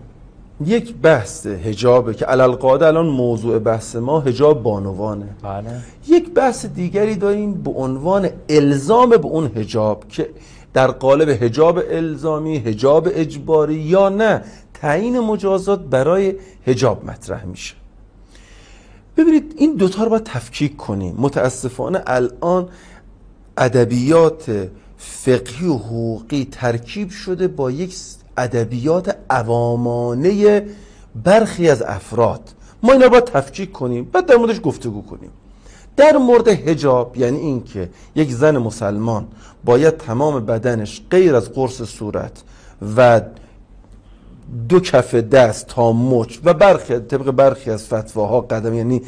یک 0.67 0.95
بحث 0.95 1.47
هجابه 1.47 2.15
که 2.15 2.25
علال 2.25 2.53
قاعده 2.53 2.87
الان 2.87 3.07
موضوع 3.07 3.59
بحث 3.59 3.97
ما 3.97 4.21
هجاب 4.21 4.63
بانوانه. 4.63 5.29
بله. 5.43 5.71
یک 6.09 6.35
بحث 6.35 6.67
دیگری 6.67 7.15
داریم 7.15 7.63
به 7.63 7.71
عنوان 7.71 8.29
الزام 8.49 9.11
به 9.11 9.27
اون 9.27 9.51
هجاب 9.57 10.09
که 10.09 10.31
در 10.75 10.91
قالب 10.91 11.29
هجاب 11.29 11.81
الزامی 11.91 12.57
هجاب 12.57 13.09
اجباری 13.11 13.75
یا 13.75 14.09
نه 14.09 14.45
تعیین 14.75 15.21
مجازات 15.21 15.81
برای 15.81 16.35
هجاب 16.67 17.05
مطرح 17.05 17.45
میشه. 17.45 17.75
ببینید 19.17 19.55
این 19.57 19.75
دوتا 19.75 20.05
رو 20.05 20.11
باید 20.11 20.25
تفکیک 20.25 20.77
کنیم. 20.77 21.15
متاسفانه 21.19 22.03
الان 22.07 22.69
ادبیات 23.57 24.69
فقهی 24.97 25.67
و 25.67 25.75
حقوقی 25.75 26.49
ترکیب 26.51 27.11
شده 27.11 27.49
با 27.49 27.71
یک 27.71 27.97
ادبیات 28.37 29.17
عوامانه 29.31 30.67
برخی 31.25 31.71
از 31.71 31.83
افراد. 31.83 32.51
ما 32.83 32.93
اینا 32.93 33.09
باید 33.09 33.25
تفکیک 33.25 33.73
کنیم 33.73 34.05
بعد 34.05 34.27
در 34.27 34.37
موردش 34.37 34.61
گفتگو 34.63 35.03
کنیم. 35.03 35.31
در 35.97 36.17
مورد 36.17 36.49
هجاب 36.49 37.17
یعنی 37.17 37.39
اینکه 37.39 37.89
یک 38.15 38.33
زن 38.33 38.59
مسلمان 38.59 39.27
باید 39.65 39.97
تمام 39.97 40.47
بدنش 40.47 41.03
غیر 41.11 41.37
از 41.37 41.53
قرص 41.53 41.83
صورت 41.83 42.43
و 42.97 43.21
دو 44.69 44.81
کف 44.81 45.15
دست 45.15 45.67
تا 45.67 45.93
مچ 45.93 46.39
و 46.45 46.55
برخی 46.55 46.99
طبق 46.99 47.31
برخی 47.31 47.71
از 47.71 47.87
فتواها 47.87 48.41
قدم 48.41 48.75
یعنی 48.75 49.03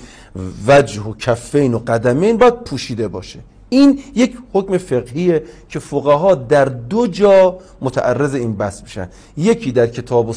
وجه 0.67 1.03
و 1.03 1.15
کفین 1.15 1.75
و 1.75 1.79
قدمین 1.79 2.37
باید 2.37 2.55
پوشیده 2.55 3.09
باشه. 3.09 3.39
این 3.69 4.01
یک 4.15 4.39
حکم 4.53 4.79
فقهیه 4.79 5.43
که 5.69 5.79
فقها 5.79 6.35
در 6.35 6.65
دو 6.65 7.07
جا 7.07 7.59
متعرض 7.81 8.35
این 8.35 8.53
بحث 8.53 8.83
میشن. 8.83 9.09
یکی 9.37 9.73
در 9.73 9.87
کتاب 9.87 10.29
و 10.29 10.35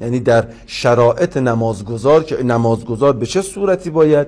یعنی 0.00 0.20
در 0.20 0.44
شرایط 0.66 1.36
نمازگذار 1.36 2.24
که 2.24 2.42
نمازگذار 2.42 3.12
به 3.12 3.26
چه 3.26 3.42
صورتی 3.42 3.90
باید؟ 3.90 4.26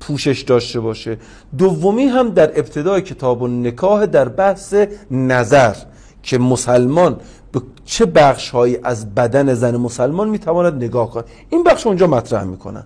پوشش 0.00 0.40
داشته 0.40 0.80
باشه. 0.80 1.18
دومی 1.58 2.04
هم 2.04 2.30
در 2.30 2.58
ابتدای 2.58 3.02
کتاب 3.02 3.42
و 3.42 3.48
نکاح 3.48 4.06
در 4.06 4.28
بحث 4.28 4.74
نظر 5.10 5.74
که 6.22 6.38
مسلمان 6.38 7.16
به 7.52 7.60
چه 7.84 8.06
بخش 8.06 8.50
هایی 8.50 8.78
از 8.84 9.14
بدن 9.14 9.54
زن 9.54 9.76
مسلمان 9.76 10.28
می‌تواند 10.28 10.84
نگاه 10.84 11.10
کند. 11.10 11.24
این 11.50 11.64
بخش 11.64 11.86
اونجا 11.86 12.06
مطرح 12.06 12.44
می‌کنن 12.44 12.84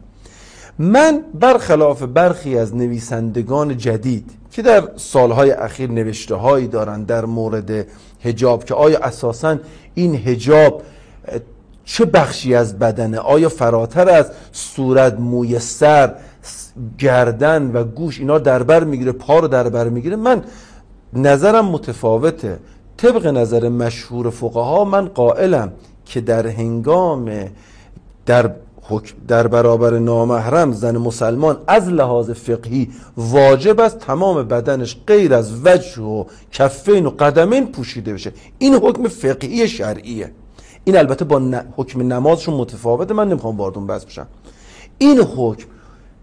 من 0.78 1.20
برخلاف 1.40 2.02
برخی 2.02 2.58
از 2.58 2.76
نویسندگان 2.76 3.76
جدید 3.76 4.30
که 4.50 4.62
در 4.62 4.88
سالهای 4.96 5.50
اخیر 5.50 5.90
نوشته 5.90 6.34
هایی 6.34 6.66
دارن 6.68 7.02
در 7.02 7.24
مورد 7.24 7.86
هجاب 8.24 8.64
که 8.64 8.74
آیا 8.74 8.98
اساسا 8.98 9.56
این 9.94 10.14
هجاب 10.14 10.82
چه 11.84 12.04
بخشی 12.04 12.54
از 12.54 12.78
بدنه؟ 12.78 13.18
آیا 13.18 13.48
فراتر 13.48 14.08
از 14.08 14.30
صورت 14.52 15.20
موی 15.20 15.58
سر 15.58 16.14
گردن 16.98 17.72
و 17.72 17.84
گوش 17.84 18.18
اینا 18.18 18.38
در 18.38 18.62
بر 18.62 18.84
می‌گیره 18.84 19.12
پا 19.12 19.38
رو 19.38 19.48
در 19.48 19.68
بر 19.68 19.88
می‌گیره. 19.88 20.16
من 20.16 20.44
نظرم 21.12 21.64
متفاوته. 21.64 22.58
طبق 22.96 23.26
نظر 23.26 23.68
مشهور 23.68 24.30
فقها 24.30 24.84
من 24.84 25.08
قائلم 25.08 25.72
که 26.04 26.20
در 26.20 26.46
هنگام 26.46 27.30
در 28.26 28.50
در 29.28 29.46
برابر 29.46 29.98
نامحرم 29.98 30.72
زن 30.72 30.96
مسلمان 30.96 31.56
از 31.66 31.88
لحاظ 31.88 32.30
فقهی 32.30 32.90
واجب 33.16 33.80
است 33.80 33.98
تمام 33.98 34.42
بدنش 34.42 34.96
غیر 35.06 35.34
از 35.34 35.66
وجه 35.66 36.02
و 36.02 36.24
کفین 36.52 37.06
و 37.06 37.10
قدمین 37.10 37.66
پوشیده 37.66 38.12
بشه. 38.12 38.32
این 38.58 38.74
حکم 38.74 39.08
فقهی 39.08 39.68
شرعیه. 39.68 40.30
این 40.84 40.96
البته 40.96 41.24
با 41.24 41.62
حکم 41.76 42.12
نمازشون 42.12 42.54
متفاوته. 42.54 43.14
من 43.14 43.28
نمی‌خوام 43.28 43.56
واردون 43.56 43.86
بس 43.86 44.04
بشم. 44.04 44.26
این 44.98 45.18
حکم 45.18 45.66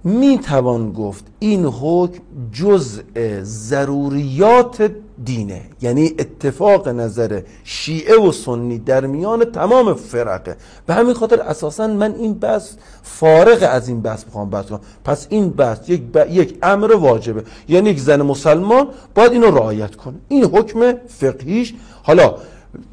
می 0.04 0.40
توان 0.40 0.92
گفت 0.92 1.26
این 1.40 1.66
حکم 1.66 2.20
جزء 2.54 3.02
ضروریات 3.44 4.92
دینه 5.26 5.62
یعنی 5.82 6.14
اتفاق 6.20 6.88
نظر 6.88 7.42
شیعه 7.64 8.18
و 8.18 8.32
سنی 8.32 8.78
در 8.78 9.06
میان 9.06 9.46
تمام 9.46 9.94
فرقه. 9.94 10.58
به 10.86 10.94
همین 10.94 11.14
خاطر 11.14 11.42
اساسا 11.42 11.88
من 11.88 12.16
این 12.16 12.34
بحث 12.34 12.72
فارغ 13.04 13.68
از 13.72 13.88
این 13.88 14.02
بحث 14.02 14.26
می‌خوام 14.26 14.50
بحث 14.50 14.66
کنم. 14.66 14.80
پس 15.04 15.28
این 15.30 15.50
بحث 15.50 15.90
یک, 15.90 16.02
یک 16.30 16.58
امر 16.64 16.96
واجبه. 16.96 17.44
یعنی 17.68 17.90
یک 17.90 18.00
زن 18.00 18.22
مسلمان 18.22 18.88
باید 19.16 19.32
اینو 19.32 19.48
رعایت 19.48 19.96
کنه. 19.96 20.16
این 20.28 20.44
حکم 20.44 20.94
فقهیش. 21.08 21.74
حالا 22.04 22.36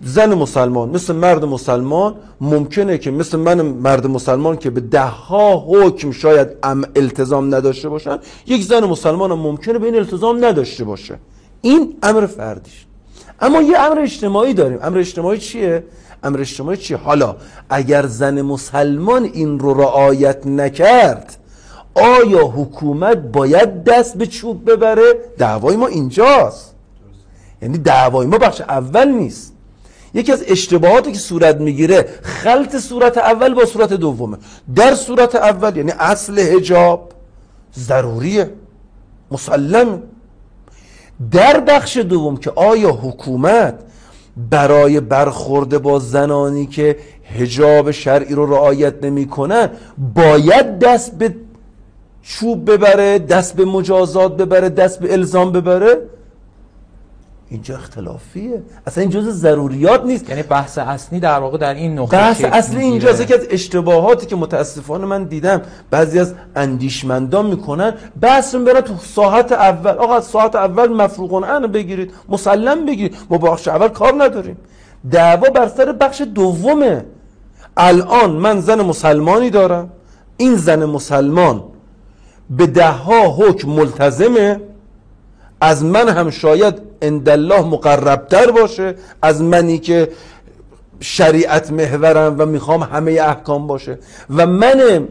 زن 0.04 0.34
مسلمان 0.34 0.88
مثل 0.88 1.14
مرد 1.14 1.44
مسلمان 1.44 2.14
ممکنه 2.40 2.98
که 2.98 3.10
مثل 3.10 3.38
من 3.38 3.62
مرد 3.62 4.06
مسلمان 4.06 4.56
که 4.56 4.70
به 4.70 4.80
ده 4.80 5.00
ها 5.00 5.56
حکم 5.68 6.10
شاید 6.10 6.48
ام 6.62 6.84
التزام 6.96 7.54
نداشته 7.54 7.88
باشن 7.88 8.18
یک 8.46 8.64
زن 8.64 8.84
مسلمان 8.84 9.32
هم 9.32 9.38
ممکنه 9.38 9.78
به 9.78 9.86
این 9.86 9.96
التزام 9.96 10.44
نداشته 10.44 10.84
باشه. 10.84 11.18
این 11.60 11.96
امر 12.02 12.26
فردیش. 12.26 12.86
اما 13.40 13.62
یه 13.62 13.78
امر 13.78 13.98
اجتماعی 13.98 14.54
داریم. 14.54 14.78
امر 14.82 14.98
اجتماعی 14.98 15.38
چیه؟ 15.38 15.84
امر 16.22 16.40
اجتماعی 16.40 16.76
چیه؟ 16.76 16.96
حالا 16.96 17.36
اگر 17.68 18.06
زن 18.06 18.42
مسلمان 18.42 19.24
این 19.24 19.58
رو 19.58 19.74
رعایت 19.74 20.46
نکرد 20.46 21.36
آیا 21.94 22.46
حکومت 22.46 23.16
باید 23.16 23.84
دست 23.84 24.18
به 24.18 24.26
چوب 24.26 24.70
ببره؟ 24.70 25.14
دعوای 25.38 25.76
ما 25.76 25.86
اینجاست. 25.86 26.74
یعنی 27.62 27.78
دعوای 27.78 28.26
ما 28.26 28.38
بخش 28.38 28.60
اول 28.60 29.08
نیست. 29.08 29.55
یکی 30.16 30.32
از 30.32 30.44
اشتباهاتی 30.48 31.12
که 31.12 31.18
صورت 31.18 31.56
می‌گیره 31.56 32.08
خلط 32.22 32.76
صورت 32.76 33.18
اول 33.18 33.54
با 33.54 33.64
صورت 33.64 33.92
دومه. 33.92 34.36
در 34.74 34.94
صورت 34.94 35.34
اول 35.34 35.76
یعنی 35.76 35.92
اصل 35.98 36.38
هجاب 36.38 37.12
ضروریه. 37.78 38.50
مسلم 39.30 40.02
در 41.30 41.60
بخش 41.60 41.96
دوم 41.96 42.36
که 42.36 42.50
آیا 42.50 42.90
حکومت 42.90 43.74
برای 44.50 45.00
برخورده 45.00 45.78
با 45.78 45.98
زنانی 45.98 46.66
که 46.66 46.96
هجاب 47.38 47.90
شرعی 47.90 48.34
رو 48.34 48.46
رعایت 48.46 48.94
نمی‌کنن 49.04 49.70
باید 50.14 50.78
دست 50.78 51.18
به 51.18 51.34
چوب 52.22 52.70
ببره 52.70 53.18
دست 53.18 53.56
به 53.56 53.64
مجازات 53.64 54.36
ببره 54.36 54.68
دست 54.68 55.00
به 55.00 55.12
الزام 55.12 55.52
ببره؟ 55.52 56.15
اینجا 57.50 57.74
اختلافیه. 57.74 58.62
اصلا 58.86 59.02
این 59.02 59.10
جز 59.10 59.28
ضروریات 59.28 60.04
نیست. 60.04 60.30
یعنی 60.30 60.42
بحث 60.42 60.78
اصلی 60.78 61.20
در 61.20 61.38
واقع 61.38 61.58
در 61.58 61.74
این 61.74 61.98
نقطه 61.98 62.16
بحث 62.16 62.44
اصلی 62.44 62.80
اینجاست 62.80 63.26
که 63.26 63.34
از 63.34 63.46
اشتباهاتی 63.50 64.26
که 64.26 64.36
متاسفانه 64.36 65.06
من 65.06 65.24
دیدم 65.24 65.62
بعضی 65.90 66.18
از 66.18 66.34
اندیشمندان 66.56 67.46
می‌کنن 67.46 67.94
بحث 68.20 68.54
رو 68.54 68.64
برن 68.64 68.80
تو 68.80 68.94
ساعت 68.96 69.52
اول. 69.52 69.90
آقا 69.90 70.20
ساعت 70.20 70.56
اول 70.56 70.88
مفروغون 70.88 71.44
ان 71.44 71.66
بگیرید 71.66 72.12
مسلم 72.28 72.86
بگیرید. 72.86 73.16
ما 73.30 73.38
بخش 73.38 73.68
اول 73.68 73.88
کار 73.88 74.24
نداریم. 74.24 74.56
دعوا 75.10 75.50
بر 75.50 75.68
سر 75.68 75.92
بخش 75.92 76.20
دومه 76.20 77.04
الان 77.76 78.30
من 78.30 78.60
زن 78.60 78.80
مسلمانی 78.80 79.50
دارم. 79.50 79.88
این 80.36 80.56
زن 80.56 80.84
مسلمان 80.84 81.64
به 82.50 82.66
ده 82.66 82.90
ها 82.90 83.28
حکم 83.28 83.70
ملتزمه. 83.70 84.60
از 85.60 85.84
من 85.84 86.08
هم 86.08 86.30
شاید 86.30 86.74
اندالله 87.02 87.60
مقربتر 87.60 88.50
باشه 88.50 88.94
از 89.22 89.42
منی 89.42 89.78
که 89.78 90.08
شریعت 91.00 91.72
محورم 91.72 92.36
و 92.38 92.46
می‌خوام 92.46 92.82
همه 92.82 93.12
احکام 93.12 93.66
باشه. 93.66 93.98
و 94.30 94.46
من 94.46 95.08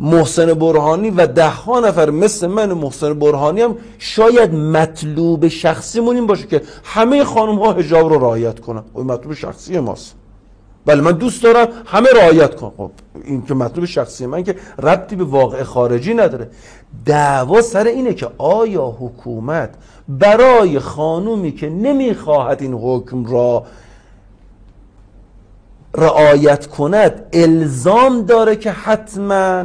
محسن 0.00 0.54
برهانی 0.54 1.10
و 1.10 1.26
ده 1.26 1.48
ها 1.48 1.80
نفر 1.80 2.10
مثل 2.10 2.46
من 2.46 2.72
محسن 2.72 3.14
برهانی 3.14 3.60
هم 3.60 3.76
شاید 3.98 4.54
مطلوب 4.54 5.48
شخصیمون 5.48 6.16
این 6.16 6.26
باشه 6.26 6.46
که 6.46 6.62
همه 6.84 7.24
خانم 7.24 7.58
ها 7.58 7.72
هجاب 7.72 8.12
رو 8.12 8.18
رعایت 8.18 8.60
کنن. 8.60 8.82
خب، 8.94 9.00
مطلوب 9.00 9.34
شخصی 9.34 9.78
ماست. 9.78 10.14
بله 10.86 11.00
من 11.00 11.12
دوست 11.12 11.42
دارم 11.42 11.68
همه 11.86 12.08
رعایت 12.16 12.54
کن 12.54 12.72
خب 12.76 12.90
این 13.24 13.42
که 13.46 13.54
مطلوب 13.54 13.84
شخصی 13.84 14.26
من 14.26 14.44
که 14.44 14.56
ربطی 14.82 15.16
به 15.16 15.24
واقع 15.24 15.62
خارجی 15.62 16.14
نداره. 16.14 16.50
دعوا 17.06 17.62
سر 17.62 17.84
اینه 17.84 18.14
که 18.14 18.28
آیا 18.38 18.96
حکومت 19.00 19.70
برای 20.08 20.78
خانومی 20.78 21.52
که 21.52 21.68
نمی‌خواهد 21.68 22.62
این 22.62 22.74
حکم 22.74 23.24
را 23.24 23.66
رعایت 25.94 26.66
کند 26.66 27.26
الزام 27.32 28.22
داره 28.22 28.56
که 28.56 28.70
حتما 28.70 29.64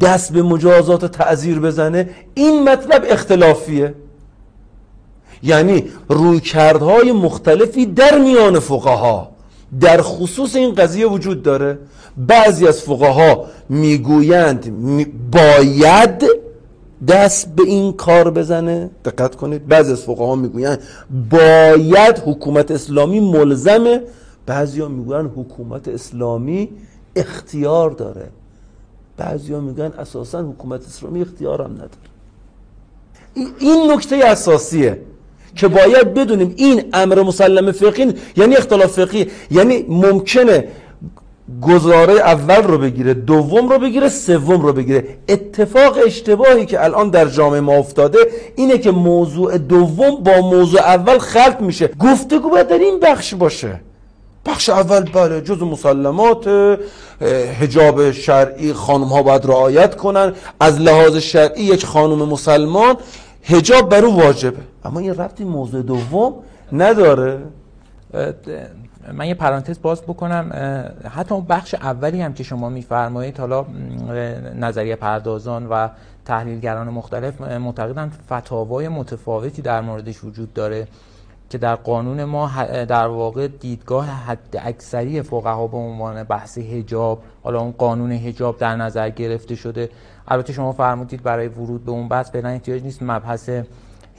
دست 0.00 0.32
به 0.32 0.42
مجازات 0.42 1.04
تعذیر 1.04 1.60
بزنه؟ 1.60 2.10
این 2.34 2.68
مطلب 2.68 3.04
اختلافیه. 3.08 3.94
یعنی 5.44 5.84
رویکردهای 6.08 7.12
مختلفی 7.12 7.86
در 7.86 8.18
میان 8.18 8.58
فقها. 8.58 9.30
در 9.80 10.02
خصوص 10.02 10.56
این 10.56 10.74
قضیه 10.74 11.06
وجود 11.06 11.42
داره. 11.42 11.78
بعضی 12.16 12.66
از 12.68 12.80
فقها 12.80 13.44
می‌گویند 13.68 14.72
باید 15.32 16.24
دست 17.08 17.48
به 17.48 17.62
این 17.62 17.92
کار 17.92 18.30
بزنه. 18.30 18.90
دقت 19.04 19.34
کنید. 19.36 19.68
بعضی 19.68 19.92
از 19.92 20.02
فقها 20.02 20.34
می‌گویند 20.34 20.78
باید 21.30 22.18
حکومت 22.26 22.70
اسلامی 22.70 23.20
ملزمه. 23.20 24.02
بعضی 24.46 24.80
ها 24.80 24.88
می‌گویند 24.88 25.32
حکومت 25.36 25.88
اسلامی 25.88 26.68
اختیار 27.16 27.90
داره. 27.90 28.28
بعضی 29.16 29.52
ها 29.52 29.60
میگن 29.60 29.92
اساسا 29.98 30.42
حکومت 30.42 30.86
اسلامی 30.86 31.20
اختیار 31.20 31.62
هم 31.62 31.72
نداره 31.72 31.90
این 33.58 33.92
نکته 33.92 34.16
اساسیه. 34.16 35.00
که 35.56 35.68
باید 35.68 36.14
بدونیم 36.14 36.54
این 36.56 36.84
امر 36.92 37.22
مسلم 37.22 37.72
فقهی 37.72 38.14
یعنی 38.36 38.56
اختلاف 38.56 38.92
فقهی. 38.92 39.26
یعنی 39.50 39.84
ممکنه 39.88 40.68
گزاره 41.62 42.12
اول 42.12 42.62
رو 42.62 42.78
بگیره 42.78 43.14
دوم 43.14 43.68
رو 43.68 43.78
بگیره 43.78 44.08
سوم 44.08 44.62
رو 44.62 44.72
بگیره. 44.72 45.04
اتفاق 45.28 45.98
اشتباهی 46.06 46.66
که 46.66 46.84
الان 46.84 47.10
در 47.10 47.28
جامعه 47.28 47.60
ما 47.60 47.76
افتاده 47.76 48.18
اینه 48.56 48.78
که 48.78 48.90
موضوع 48.90 49.58
دوم 49.58 50.16
با 50.16 50.40
موضوع 50.40 50.80
اول 50.80 51.18
خلط 51.18 51.60
میشه. 51.60 51.90
گفتگو 52.00 52.50
باید 52.50 52.68
در 52.68 52.78
این 52.78 53.00
بخش 53.00 53.34
باشه. 53.34 53.80
بخش 54.46 54.68
اول 54.68 55.00
بله 55.00 55.40
جز 55.40 55.62
مسلمات 55.62 56.48
حجاب 57.60 58.12
شرعی 58.12 58.72
خانم 58.72 59.04
ها 59.04 59.22
باید 59.22 59.46
رعایت 59.46 59.96
کنن. 59.96 60.32
از 60.60 60.80
لحاظ 60.80 61.16
شرعی 61.16 61.64
یک 61.64 61.86
خانم 61.86 62.18
مسلمان 62.28 62.96
حجاب 63.44 63.88
بر 63.88 64.04
او 64.04 64.16
واجبه. 64.16 64.62
اما 64.84 65.00
این 65.00 65.14
ربطی 65.14 65.44
موضوع 65.44 65.82
دوم 65.82 66.34
نداره. 66.72 67.38
من 69.12 69.26
یه 69.26 69.34
پرانتز 69.34 69.82
باز 69.82 70.02
بکنم. 70.02 70.50
حتی 71.10 71.34
اون 71.34 71.44
بخش 71.44 71.74
اولی 71.74 72.22
هم 72.22 72.32
که 72.32 72.42
شما 72.42 72.68
میفرمایید 72.68 73.38
حالا 73.38 73.66
نظریه 74.56 74.96
پردازان 74.96 75.66
و 75.66 75.88
تحلیلگران 76.24 76.88
مختلف 76.88 77.40
معتقدن 77.40 78.10
فتاوای 78.32 78.88
متفاوتی 78.88 79.62
در 79.62 79.80
موردش 79.80 80.24
وجود 80.24 80.52
داره 80.52 80.88
که 81.50 81.58
در 81.58 81.74
قانون 81.74 82.24
ما 82.24 82.50
در 82.88 83.06
واقع 83.06 83.48
دیدگاه 83.48 84.06
حد 84.06 84.60
اکثری 84.62 85.22
فقها 85.22 85.66
به 85.66 85.76
عنوان 85.76 86.22
بحث 86.22 86.58
هجاب 86.58 87.22
حالا 87.42 87.60
اون 87.60 87.72
قانون 87.72 88.12
هجاب 88.12 88.58
در 88.58 88.76
نظر 88.76 89.10
گرفته 89.10 89.54
شده. 89.54 89.90
البته 90.28 90.52
شما 90.52 90.72
فرمودید 90.72 91.22
برای 91.22 91.48
ورود 91.48 91.84
به 91.84 91.90
اون 91.90 92.08
بحث 92.08 92.30
فعلا 92.30 92.48
احتیاج 92.48 92.82
نیست 92.82 93.02
مبحث 93.02 93.50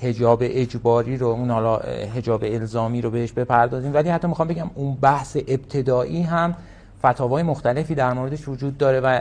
هجاب 0.01 0.39
اجباری 0.41 1.17
رو 1.17 1.27
اون 1.27 1.51
حالا 1.51 1.77
هجاب 2.15 2.43
الزامی 2.43 3.01
رو 3.01 3.09
بهش 3.09 3.31
بپردازیم. 3.31 3.93
ولی 3.93 4.09
حتی 4.09 4.27
می‌خوام 4.27 4.47
بگم 4.47 4.69
اون 4.75 4.95
بحث 5.01 5.37
ابتدایی 5.47 6.21
هم 6.21 6.55
فتاوای 7.05 7.43
مختلفی 7.43 7.95
در 7.95 8.13
موردش 8.13 8.47
وجود 8.47 8.77
داره 8.77 8.99
و 8.99 9.19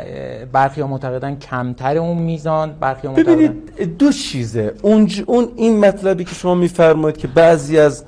برخی 0.52 0.80
ها 0.80 0.86
معتقدن 0.86 1.36
کمتر 1.36 1.98
اون 1.98 2.18
میزان 2.18 2.72
برخی 2.80 3.06
ها 3.06 3.14
ببینید 3.14 3.80
دو 3.98 4.12
چیزه. 4.12 4.74
اون, 4.82 5.10
اون 5.26 5.48
این 5.56 5.80
مطلبی 5.80 6.24
که 6.24 6.34
شما 6.34 6.54
میفرمایید 6.54 7.16
که 7.16 7.28
بعضی 7.28 7.78
از 7.78 8.04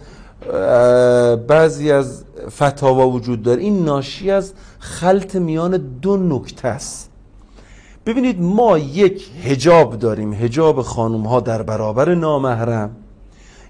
بعضی 1.49 1.93
از 1.93 2.25
فتاوا 2.51 3.09
وجود 3.09 3.43
داره 3.43 3.63
این 3.63 3.85
ناشی 3.85 4.31
از 4.31 4.53
خلط 4.79 5.37
میان 5.37 5.77
دو 6.03 6.17
نکته 6.17 6.69
است. 6.69 7.11
ببینید 8.07 8.43
ما 8.43 8.79
یک 8.79 9.31
هجاب 9.45 9.99
داریم 9.99 10.33
هجاب 10.33 10.83
خانم 10.83 11.27
ها 11.27 11.41
در 11.41 11.63
برابر 11.63 12.15
نامحرم. 12.15 12.97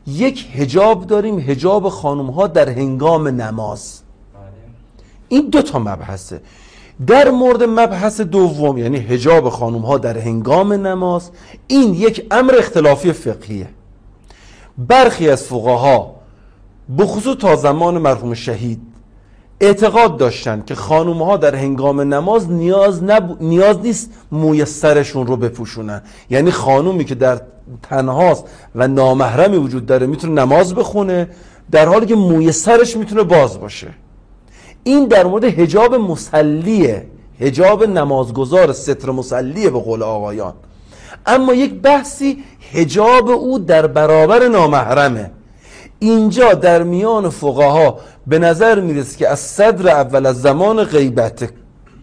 یک 0.06 0.48
هجاب 0.54 1.06
داریم 1.06 1.38
هجاب 1.38 1.88
خانم 1.88 2.26
ها 2.30 2.46
در 2.46 2.68
هنگام 2.68 3.28
نماز. 3.28 4.00
این 5.28 5.48
دو 5.48 5.62
تا 5.62 5.78
مبحثه. 5.78 6.40
در 7.06 7.30
مورد 7.30 7.62
مبحث 7.62 8.20
دوم 8.20 8.78
یعنی 8.78 8.98
هجاب 8.98 9.48
خانم 9.48 9.82
ها 9.82 9.98
در 9.98 10.18
هنگام 10.18 10.72
نماز 10.72 11.30
این 11.66 11.94
یک 11.94 12.26
امر 12.30 12.54
اختلافی 12.58 13.12
فقهیه. 13.12 13.68
برخی 14.78 15.30
از 15.30 15.42
فقها 15.42 16.14
بخصوص 16.98 17.36
تا 17.36 17.56
زمان 17.56 17.98
مرحوم 17.98 18.34
شهید 18.34 18.95
اعتقاد 19.60 20.16
داشتن 20.16 20.62
که 20.66 20.74
خانوم 20.74 21.22
ها 21.22 21.36
در 21.36 21.54
هنگام 21.54 22.00
نماز 22.00 22.50
نیاز, 22.50 23.02
نب... 23.02 23.36
نیاز 23.40 23.78
نیست 23.78 24.10
موی 24.32 24.64
سرشون 24.64 25.26
رو 25.26 25.36
بپوشونن. 25.36 26.02
یعنی 26.30 26.50
خانومی 26.50 27.04
که 27.04 27.14
در 27.14 27.40
تنهاست 27.82 28.44
و 28.74 28.88
نامحرمی 28.88 29.56
وجود 29.56 29.86
داره 29.86 30.06
می‌تونه 30.06 30.42
نماز 30.42 30.74
بخونه 30.74 31.28
در 31.70 31.86
حالی 31.88 32.06
که 32.06 32.14
موی 32.14 32.52
سرش 32.52 32.96
می‌تونه 32.96 33.22
باز 33.22 33.60
باشه. 33.60 33.88
این 34.84 35.08
در 35.08 35.26
مورد 35.26 35.44
هجاب 35.44 35.94
مسلیه 35.94 37.06
هجاب 37.40 37.84
نمازگزار 37.84 38.72
ستر 38.72 39.10
مسلیه 39.10 39.70
به 39.70 39.78
قول 39.78 40.02
آقایان. 40.02 40.54
اما 41.26 41.54
یک 41.54 41.74
بحثی 41.74 42.44
هجاب 42.72 43.30
او 43.30 43.58
در 43.58 43.86
برابر 43.86 44.48
نامحرمه. 44.48 45.30
اینجا 45.98 46.54
در 46.54 46.82
میان 46.82 47.28
فقها 47.28 47.98
به 48.26 48.38
نظر 48.38 48.80
می‌رسه 48.80 49.18
که 49.18 49.28
از 49.28 49.40
صدر 49.40 49.88
اول 49.88 50.26
از 50.26 50.42
زمان 50.42 50.84
غیبت 50.84 51.48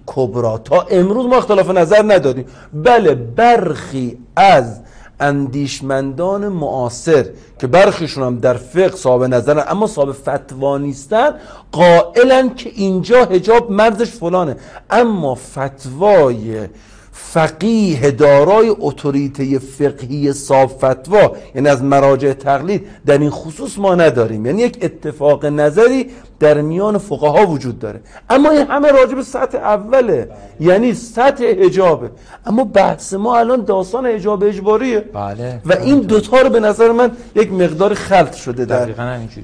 کبرا 0.06 0.58
تا 0.58 0.82
امروز 0.82 1.26
ما 1.26 1.36
اختلاف 1.38 1.70
نظر 1.70 2.04
نداریم. 2.14 2.46
بله 2.74 3.16
برخی 3.16 4.18
از 4.36 4.80
اندیشمندان 5.20 6.48
معاصر 6.48 7.26
که 7.60 7.68
برخیشون 7.68 8.24
هم 8.24 8.40
در 8.40 8.54
فقه 8.54 8.96
صاحب 8.96 9.24
نظرن 9.24 9.64
اما 9.68 9.88
صاحب 9.88 10.12
فتوا 10.12 10.78
نیستن 10.78 11.30
قائلن 11.72 12.56
که 12.56 12.70
اینجا 12.76 13.26
هجاب 13.26 13.72
مرزش 13.72 14.10
فلانه. 14.10 14.56
اما 14.90 15.36
فتوای 15.36 16.68
فقیه 17.16 18.12
دارای 18.12 18.76
اتوریته 18.80 19.60
فقهی 19.60 20.34
صاف 20.34 20.86
فتوا 20.86 21.36
یعنی 21.56 21.70
از 21.70 21.84
مراجع 21.84 22.34
تقلید 22.34 22.86
در 23.06 23.18
این 23.18 23.30
خصوص 23.30 23.78
ما 23.78 23.96
نداریم. 23.96 24.46
یعنی 24.46 24.62
یک 24.62 24.78
اتفاق 24.82 25.46
نظری 25.46 26.10
در 26.44 26.62
میان 26.62 26.98
فقها 26.98 27.48
وجود 27.48 27.80
داره. 27.80 28.00
اما 28.30 28.50
این 28.50 28.68
همه 28.68 28.92
راجع 28.92 29.16
به 29.16 29.24
سطح 29.24 29.58
اوله. 29.58 30.30
یعنی 30.60 30.94
سطح 30.94 31.44
حجابه. 31.44 32.10
اما 32.46 32.64
بحث 32.64 33.14
ما 33.14 33.38
الان 33.38 33.64
داستان 33.64 34.06
حجاب 34.06 34.44
اجباریه. 34.44 35.00
بله. 35.00 35.62
و 35.66 35.74
این 35.74 36.00
دوتا 36.00 36.42
رو 36.42 36.50
به 36.50 36.60
نظر 36.60 36.92
من 36.92 37.12
یک 37.36 37.54
مقدار 37.54 37.94
خلط 37.94 38.36
شده 38.36 38.66
در 38.66 38.90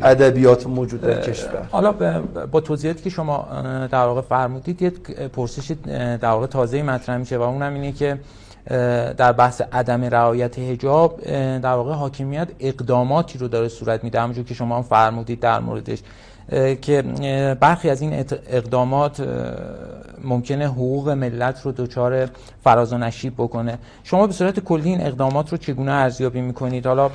ادبیات 0.02 0.68
موجود 0.68 1.02
در 1.02 1.22
کشور. 1.22 1.68
حالا 1.72 1.92
با 2.52 2.62
توضیحاتی 2.62 3.04
که 3.04 3.10
شما 3.10 3.48
در 3.92 4.06
واقع 4.06 4.22
فرمودید 4.22 4.82
یک 4.82 4.94
پرسش 5.12 5.72
در 6.22 6.30
واقع 6.30 6.48
تازه 6.48 6.84
مطرح 6.84 7.18
میشه 7.18 7.38
و 7.38 7.42
اونم 7.42 7.74
اینه 7.74 7.92
که 7.92 8.18
در 9.18 9.32
بحث 9.32 9.62
عدم 9.74 10.04
رعایت 10.04 10.60
حجاب 10.60 11.22
در 11.66 11.74
واقع 11.74 11.94
حاکمیت 11.94 12.48
اقداماتی 12.60 13.40
رو 13.40 13.48
داره 13.48 13.68
صورت 13.68 14.04
میده. 14.04 14.22
همونجور 14.22 14.46
که 14.46 14.54
شما 14.54 14.76
هم 14.76 14.84
فرمودید 14.84 15.40
در 15.40 15.60
موردش. 15.60 16.00
که 16.82 17.04
برخی 17.60 17.90
از 17.90 18.02
این 18.02 18.26
اقدامات 18.48 19.28
ممکنه 20.24 20.66
حقوق 20.68 21.10
ملت 21.10 21.62
رو 21.66 21.72
دچار 21.72 22.30
فراز 22.64 22.94
و 22.94 22.98
نشیب 22.98 23.34
بکنه. 23.38 23.78
شما 24.04 24.28
به 24.28 24.34
صورت 24.34 24.60
کلی 24.60 24.90
این 24.90 25.02
اقدامات 25.02 25.52
رو 25.52 25.58
چگونه 25.58 25.92
ارزیابی 25.92 26.42
می‌کنید؟ 26.42 26.88
حالا 26.88 27.10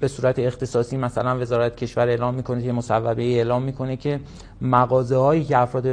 به 0.00 0.08
صورت 0.08 0.38
اختصاصی 0.38 0.96
مثلا 0.96 1.38
وزارت 1.38 1.76
کشور 1.76 2.08
اعلام 2.08 2.34
می‌کنه 2.34 2.62
یه 2.62 2.72
مصوبه 2.72 3.22
اعلام 3.22 3.62
می‌کنه 3.62 3.96
که 3.96 4.20
مغازه 4.60 5.16
هایی 5.16 5.44
که 5.44 5.58
افراد 5.58 5.86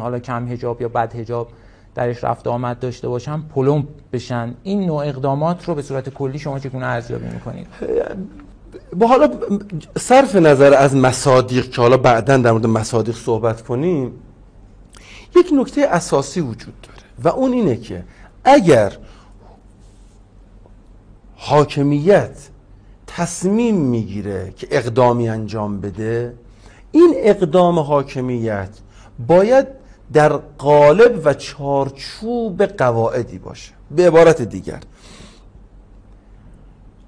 حالا 0.00 0.18
کم 0.18 0.48
هجاب 0.48 0.82
یا 0.82 0.88
بد 0.88 1.14
هجاب 1.14 1.48
درش 1.94 2.24
رفت 2.24 2.46
آمد 2.46 2.78
داشته 2.78 3.08
باشن 3.08 3.42
پلم 3.54 3.88
بشن. 4.12 4.54
این 4.62 4.86
نوع 4.86 5.06
اقدامات 5.06 5.64
رو 5.68 5.74
به 5.74 5.82
صورت 5.82 6.08
کلی 6.08 6.38
شما 6.38 6.58
چگونه 6.58 6.86
ارزیابی 6.86 7.26
می‌کنید؟ 7.28 7.66
با 8.96 9.06
حالا 9.06 9.30
صرف 9.98 10.36
نظر 10.36 10.74
از 10.74 10.96
مصادیق 10.96 11.70
که 11.70 11.82
حالا 11.82 11.96
بعدا 11.96 12.36
در 12.36 12.52
مورد 12.52 12.66
مصادیق 12.66 13.16
صحبت 13.16 13.62
کنیم 13.62 14.12
یک 15.36 15.46
نکته 15.52 15.82
اساسی 15.82 16.40
وجود 16.40 16.74
داره 16.80 17.02
و 17.24 17.28
اون 17.28 17.52
اینه 17.52 17.76
که 17.76 18.04
اگر 18.44 18.92
حاکمیت 21.36 22.48
تصمیم 23.06 23.74
می‌گیره 23.74 24.52
که 24.56 24.68
اقدامی 24.70 25.28
انجام 25.28 25.80
بده 25.80 26.34
این 26.92 27.14
اقدام 27.16 27.78
حاکمیت 27.78 28.68
باید 29.26 29.66
در 30.12 30.32
قالب 30.36 31.20
و 31.24 31.34
چارچوب 31.34 32.62
قواعدی 32.62 33.38
باشه. 33.38 33.72
به 33.90 34.06
عبارت 34.06 34.42
دیگر. 34.42 34.80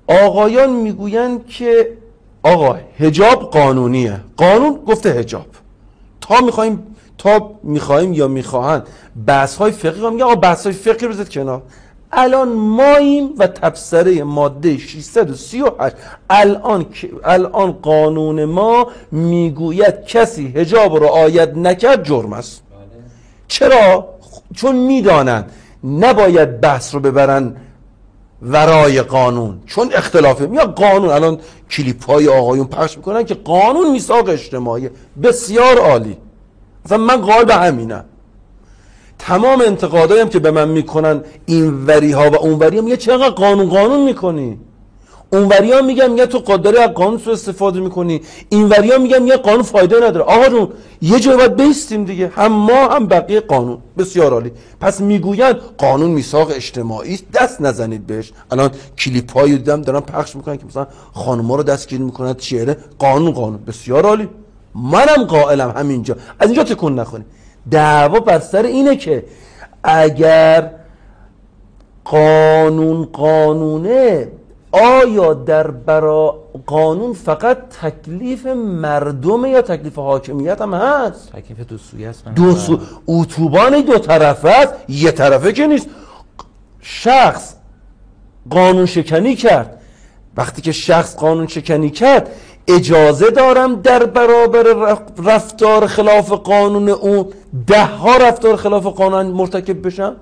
آقایان 0.07 0.71
می‌گویند 0.71 1.47
که 1.47 1.89
آقا 2.43 2.77
هجاب 2.99 3.51
قانونیه. 3.51 4.21
قانون 4.37 4.75
گفته 4.87 5.11
هجاب 5.11 5.47
تا 6.21 6.41
می‌خوایم 6.41 6.83
تا 7.19 7.51
می‌خوایم 7.63 8.13
یا 8.13 8.29
می‌خواهند 8.29 8.87
بحث 9.27 9.57
های 9.57 9.73
فقهی 9.73 10.11
میگه 10.11 10.25
آقا 10.25 10.35
بحث 10.35 10.65
های 10.65 10.73
فقهی 10.73 11.07
رو 11.07 11.25
کنار. 11.25 11.63
الان 12.13 12.49
ماییم 12.49 13.31
و 13.39 13.47
تبصره 13.47 14.23
ماده 14.23 14.79
638 14.79 15.97
الان 16.31 16.87
الان 17.25 17.73
قانون 17.73 18.45
ما 18.45 18.87
می‌گوید 19.13 20.05
کسی 20.05 20.47
هجاب 20.47 20.97
رو 20.97 21.07
آید 21.07 21.59
نکرد 21.59 22.05
جرم 22.05 22.33
است. 22.33 22.63
چرا؟ 23.49 24.09
چون 24.55 24.77
می‌دانند 24.77 25.51
نباید 25.85 26.61
بحث 26.61 26.95
رو 26.95 27.01
ببرن 27.01 27.57
ورای 28.45 29.03
قانون. 29.03 29.61
چون 29.67 29.91
اختلافه 29.93 30.49
یا 30.53 30.65
قانون 30.65 31.11
الان 31.11 31.39
کلیپ 31.71 32.05
های 32.11 32.29
آقایون 32.29 32.67
پخش 32.67 32.97
می‌کنن 32.97 33.25
که 33.25 33.35
قانون 33.35 33.91
میثاق 33.91 34.29
اجتماعی. 34.29 34.91
بسیار 35.23 35.79
عالی. 35.79 36.17
مثلا 36.85 36.99
من 36.99 37.17
قائل 37.17 37.45
به 37.45 37.55
همینم. 37.55 38.05
تمام 39.19 39.61
انتقادایم 39.61 40.29
که 40.29 40.39
به 40.39 40.51
من 40.51 40.69
می‌کنن 40.69 41.23
این 41.47 41.87
وری 41.87 42.13
ها 42.13 42.31
و 42.31 42.37
اون 42.37 42.53
وری 42.53 42.77
ها 42.77 42.83
میگه 42.83 42.97
چقدر 42.97 43.31
قانون 43.31 43.69
قانون 43.69 44.05
می‌کنی؟ 44.05 44.59
اون 45.35 45.53
ها 45.73 45.83
میگن 45.83 46.11
میگه 46.11 46.27
تو 46.27 46.39
قادری 46.39 46.77
از 46.77 46.91
قانون 46.91 47.19
سو 47.19 47.31
استفاده 47.31 47.81
می‌کنی. 47.81 48.21
این 48.49 48.73
ها 48.73 48.99
میگن 48.99 49.23
میگه 49.23 49.37
قانون 49.37 49.63
فایده 49.63 49.97
نداره. 49.97 50.25
آقا 50.25 50.49
جون 50.49 50.69
یه 51.03 51.21
جای 51.21 51.37
باید 51.37 51.57
بیستیم 51.57 52.05
دیگه. 52.05 52.33
هم 52.35 52.53
ما 52.53 52.89
هم 52.89 53.07
بقیه 53.07 53.41
قانون. 53.41 53.79
بسیار 53.99 54.33
عالی. 54.33 54.53
پس 54.81 55.01
می‌گوین 55.01 55.53
قانون 55.79 56.11
میثاق 56.11 56.51
اجتماعی 56.51 57.19
دست 57.35 57.61
نزنید 57.61 58.07
بهش. 58.07 58.33
الان 58.51 58.71
کلیپ 58.99 59.39
هایی 59.39 59.53
دیدم 59.53 59.83
دارن 59.83 60.01
پخش 60.01 60.37
می‌کنن 60.37 60.57
که 60.57 60.67
مثلا 60.67 60.87
خانم‌ها 61.13 61.57
رو 61.57 61.63
دستگیر 61.63 62.01
می‌کنن. 62.01 62.35
چهره 62.35 62.77
قانون 62.99 63.31
قانون. 63.31 63.59
بسیار 63.67 64.07
عالی. 64.07 64.29
منم 64.75 65.25
قائلم 65.25 65.75
همینجا. 65.77 66.17
از 66.39 66.49
اینجا 66.49 66.65
تکون 66.65 66.99
نخونی 66.99 67.25
دعوا 67.71 68.21
بر 68.21 68.39
سر 68.39 68.63
اینه 68.63 68.97
که 68.97 69.25
اگر 69.85 70.71
قانون 72.05 73.05
قانونه 73.05 74.29
آیا 74.75 75.35
در 75.35 75.71
برا 75.71 76.41
قانون 76.67 77.13
فقط 77.13 77.59
تکلیف 77.69 78.47
مردم 78.57 79.45
یا 79.45 79.63
تکلیف 79.63 79.99
حاکمیت 79.99 80.61
هم 80.63 80.75
هست؟ 80.75 81.33
تکلیف 81.33 81.61
دو 81.61 81.79
سویه 81.79 82.09
است 82.09 82.25
دو 82.29 82.53
سو... 82.53 82.79
اتوبان 83.07 83.81
دو 83.81 83.99
طرفه 83.99 84.49
است 84.49 84.75
یه 84.89 85.11
طرفه 85.11 85.53
که 85.53 85.67
نیست. 85.67 85.89
شخص 86.81 87.55
قانون 88.51 88.87
شکنی 88.87 89.35
کرد. 89.37 89.81
وقتی 90.37 90.63
که 90.63 90.73
شخص 90.73 91.17
قانون 91.17 91.47
شکنی 91.47 91.91
کرد 91.91 92.31
اجازه 92.69 93.31
دارم 93.31 93.75
در 93.75 94.05
برابر 94.05 94.97
رفتار 95.25 95.87
خلاف 95.87 96.33
قانون 96.33 96.89
اون 96.89 97.27
ده 97.67 97.85
ها 97.85 98.17
رفتار 98.17 98.57
خلاف 98.57 98.87
قانون 98.87 99.27
مرتکب 99.27 99.87
بشن 99.87 100.17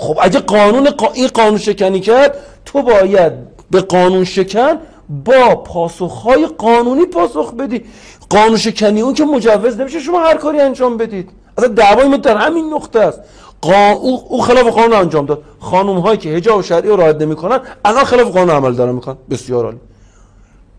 خب 0.00 0.18
اگه 0.20 0.40
قانون 0.40 0.88
این 1.14 1.28
قانون 1.28 1.58
شکنی 1.58 2.00
کرد 2.00 2.36
تو 2.64 2.82
باید 2.82 3.32
به 3.70 3.80
قانون 3.80 4.24
شکن 4.24 4.78
با 5.24 5.54
پاسخهای 5.54 6.46
قانونی 6.46 7.06
پاسخ 7.06 7.52
بدی. 7.54 7.84
قانون 8.30 8.56
شکنی 8.56 9.00
اون 9.00 9.14
که 9.14 9.24
مجوز 9.24 9.80
نمیشه 9.80 10.00
شما 10.00 10.20
هر 10.20 10.36
کاری 10.36 10.60
انجام 10.60 10.96
بدید. 10.96 11.30
اصلا 11.58 11.68
دعوای 11.68 12.08
ما 12.08 12.16
در 12.16 12.36
همین 12.36 12.74
نقطه 12.74 13.00
است. 13.00 13.20
قا... 13.60 13.92
او 14.28 14.42
خلاف 14.42 14.66
قانون 14.66 14.92
انجام 14.92 15.26
داد. 15.26 15.42
خانم 15.60 15.98
هایی 15.98 16.18
که 16.18 16.28
حجاب 16.28 16.62
شرعی 16.62 16.88
رو 16.88 16.96
رعایت 16.96 17.22
نمی‌کنن 17.22 17.60
الان 17.84 18.04
خلاف 18.04 18.30
قانون 18.30 18.50
عمل 18.50 18.74
دارن 18.74 18.94
می‌کنن 18.94 19.16
بسیار 19.30 19.64
عالی. 19.64 19.78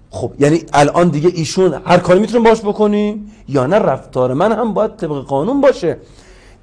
خب 0.10 0.32
یعنی 0.40 0.64
الان 0.74 1.10
دیگه 1.10 1.32
ایشون 1.36 1.82
هر 1.86 1.98
کاری 1.98 2.20
می‌تونیم 2.20 2.44
باش 2.44 2.62
بکنیم 2.62 3.32
یا 3.48 3.66
نه؟ 3.66 3.80
رفتار 3.80 4.34
من 4.34 4.52
هم 4.52 4.74
باید 4.74 4.96
طبق 4.96 5.26
قانون 5.26 5.62
باشه. 5.62 5.98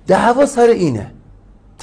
دعوا 0.07 0.47
سر 0.47 0.67
اینه. 0.67 1.13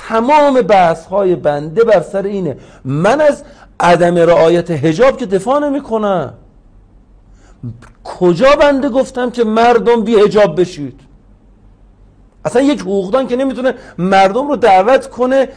تمام 0.09 0.61
بحث 0.61 1.05
های 1.05 1.35
بنده 1.35 1.83
بر 1.83 2.01
سر 2.01 2.23
اینه. 2.23 2.57
من 2.85 3.21
از 3.21 3.43
عدم 3.79 4.17
رعایت 4.17 4.71
هجاب 4.71 5.17
که 5.17 5.25
دفاع 5.25 5.59
نمی 5.59 5.81
کنم 5.81 6.33
کجا 8.03 8.55
بنده 8.55 8.89
گفتم 8.89 9.29
که 9.29 9.43
مردم 9.43 10.03
بی 10.03 10.15
هجاب 10.15 10.59
بشید؟ 10.59 10.99
اصلا 12.45 12.61
یک 12.61 12.81
حقوقدان 12.81 13.27
که 13.27 13.35
نمی‌تونه 13.35 13.73
مردم 13.97 14.47
رو 14.47 14.55
دعوت 14.55 15.09
کنه 15.09 15.49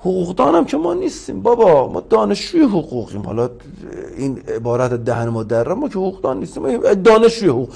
حقوقدان 0.00 0.54
هم 0.54 0.64
که 0.64 0.76
ما 0.76 0.94
نیستیم. 0.94 1.42
بابا 1.42 1.88
ما 1.88 2.00
دانشجوی 2.00 2.60
حقوقیم. 2.60 3.22
حالا 3.22 3.50
این 4.18 4.38
عبارت 4.56 4.92
دهن 4.92 5.28
ما 5.28 5.42
در 5.42 5.72
ما 5.72 5.88
که 5.88 5.94
حقوقدان 5.94 6.38
نیستیم. 6.38 6.78
دانشجوی 6.78 7.48
حقوق. 7.48 7.68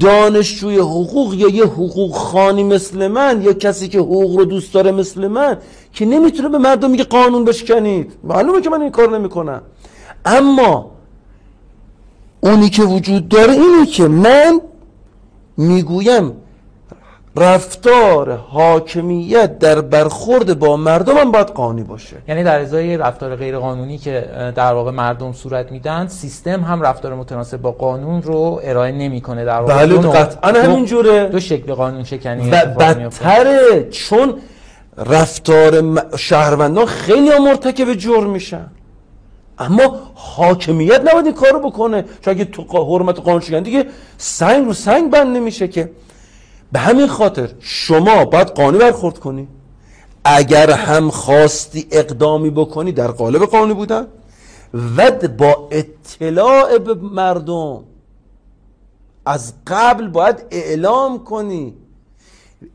دانشجوی 0.00 0.78
حقوق 0.78 1.34
یا 1.34 1.48
یه 1.48 1.64
حقوق 1.64 2.12
خانی 2.12 2.64
مثل 2.64 3.08
من 3.08 3.42
یا 3.42 3.52
کسی 3.52 3.88
که 3.88 3.98
حقوق 3.98 4.36
رو 4.36 4.44
دوست 4.44 4.74
داره 4.74 4.92
مثل 4.92 5.26
من 5.28 5.58
که 5.92 6.06
نمی‌تونه 6.06 6.48
به 6.48 6.58
مردم 6.58 6.90
میگه 6.90 7.04
قانون 7.04 7.44
بشکنید. 7.44 8.12
معلومه 8.24 8.60
که 8.60 8.70
من 8.70 8.82
این 8.82 8.90
کار 8.90 9.18
نمی‌کنم. 9.18 9.62
اما 10.24 10.90
اونی 12.40 12.70
که 12.70 12.82
وجود 12.82 13.28
داره 13.28 13.52
اینه 13.52 13.86
که 13.86 14.08
من 14.08 14.60
می‌گویم 15.56 16.32
رفتار 17.36 18.36
حاکمیت 18.36 19.58
در 19.58 19.80
برخورد 19.80 20.58
با 20.58 20.76
مردم 20.76 21.16
هم 21.16 21.32
باید 21.32 21.46
قانونی 21.46 21.82
باشه. 21.82 22.16
یعنی 22.28 22.44
در 22.44 22.60
ازای 22.60 22.96
رفتار 22.96 23.36
غیر 23.36 23.58
قانونی 23.58 23.98
که 23.98 24.24
در 24.54 24.72
واقع 24.72 24.90
مردم 24.90 25.32
صورت 25.32 25.72
میدن 25.72 26.06
سیستم 26.06 26.60
هم 26.60 26.82
رفتار 26.82 27.14
متناسب 27.14 27.56
با 27.56 27.72
قانون 27.72 28.22
رو 28.22 28.60
ارائه 28.64 28.92
نمی‌کنه 28.92 29.44
در 29.44 29.60
واقع. 29.60 29.86
بله 29.86 29.98
قطعا 29.98 30.62
همین 30.62 30.84
جوره. 30.84 31.28
دو 31.28 31.40
شکل 31.40 31.74
قانون 31.74 32.04
شکنی 32.04 32.50
بدتره 32.50 33.88
چون 33.90 34.34
رفتار 34.96 35.82
شهروندان 36.16 36.86
خیلی 36.86 37.38
مرتکب 37.38 37.94
جرم 37.94 38.30
میشن. 38.30 38.66
اما 39.58 40.00
حاکمیت 40.14 41.00
نباید 41.00 41.26
این 41.26 41.34
کارو 41.34 41.70
بکنه. 41.70 42.04
چون 42.20 42.34
اگه 42.34 42.44
تو 42.44 42.62
حرمت 42.62 43.20
قانون 43.20 43.40
شکن 43.40 43.60
دیگه 43.60 43.86
سنگ 44.18 44.66
رو 44.66 44.72
سنگ 44.72 45.10
بند 45.10 45.36
نمیشه 45.36 45.68
که. 45.68 45.90
به 46.72 46.78
همین 46.78 47.06
خاطر 47.06 47.50
شما 47.60 48.24
باید 48.24 48.48
قانونی 48.48 48.78
برخورد 48.78 49.18
کنی. 49.18 49.48
اگر 50.24 50.70
هم 50.70 51.10
خواستی 51.10 51.86
اقدامی 51.90 52.50
بکنی 52.50 52.92
در 52.92 53.08
قالب 53.08 53.42
قانونی 53.42 53.74
بودن. 53.74 54.06
و 54.96 55.10
با 55.38 55.68
اطلاع 55.70 56.78
به 56.78 56.94
مردم. 56.94 57.84
از 59.26 59.52
قبل 59.66 60.08
باید 60.08 60.44
اعلام 60.50 61.24
کنی. 61.24 61.74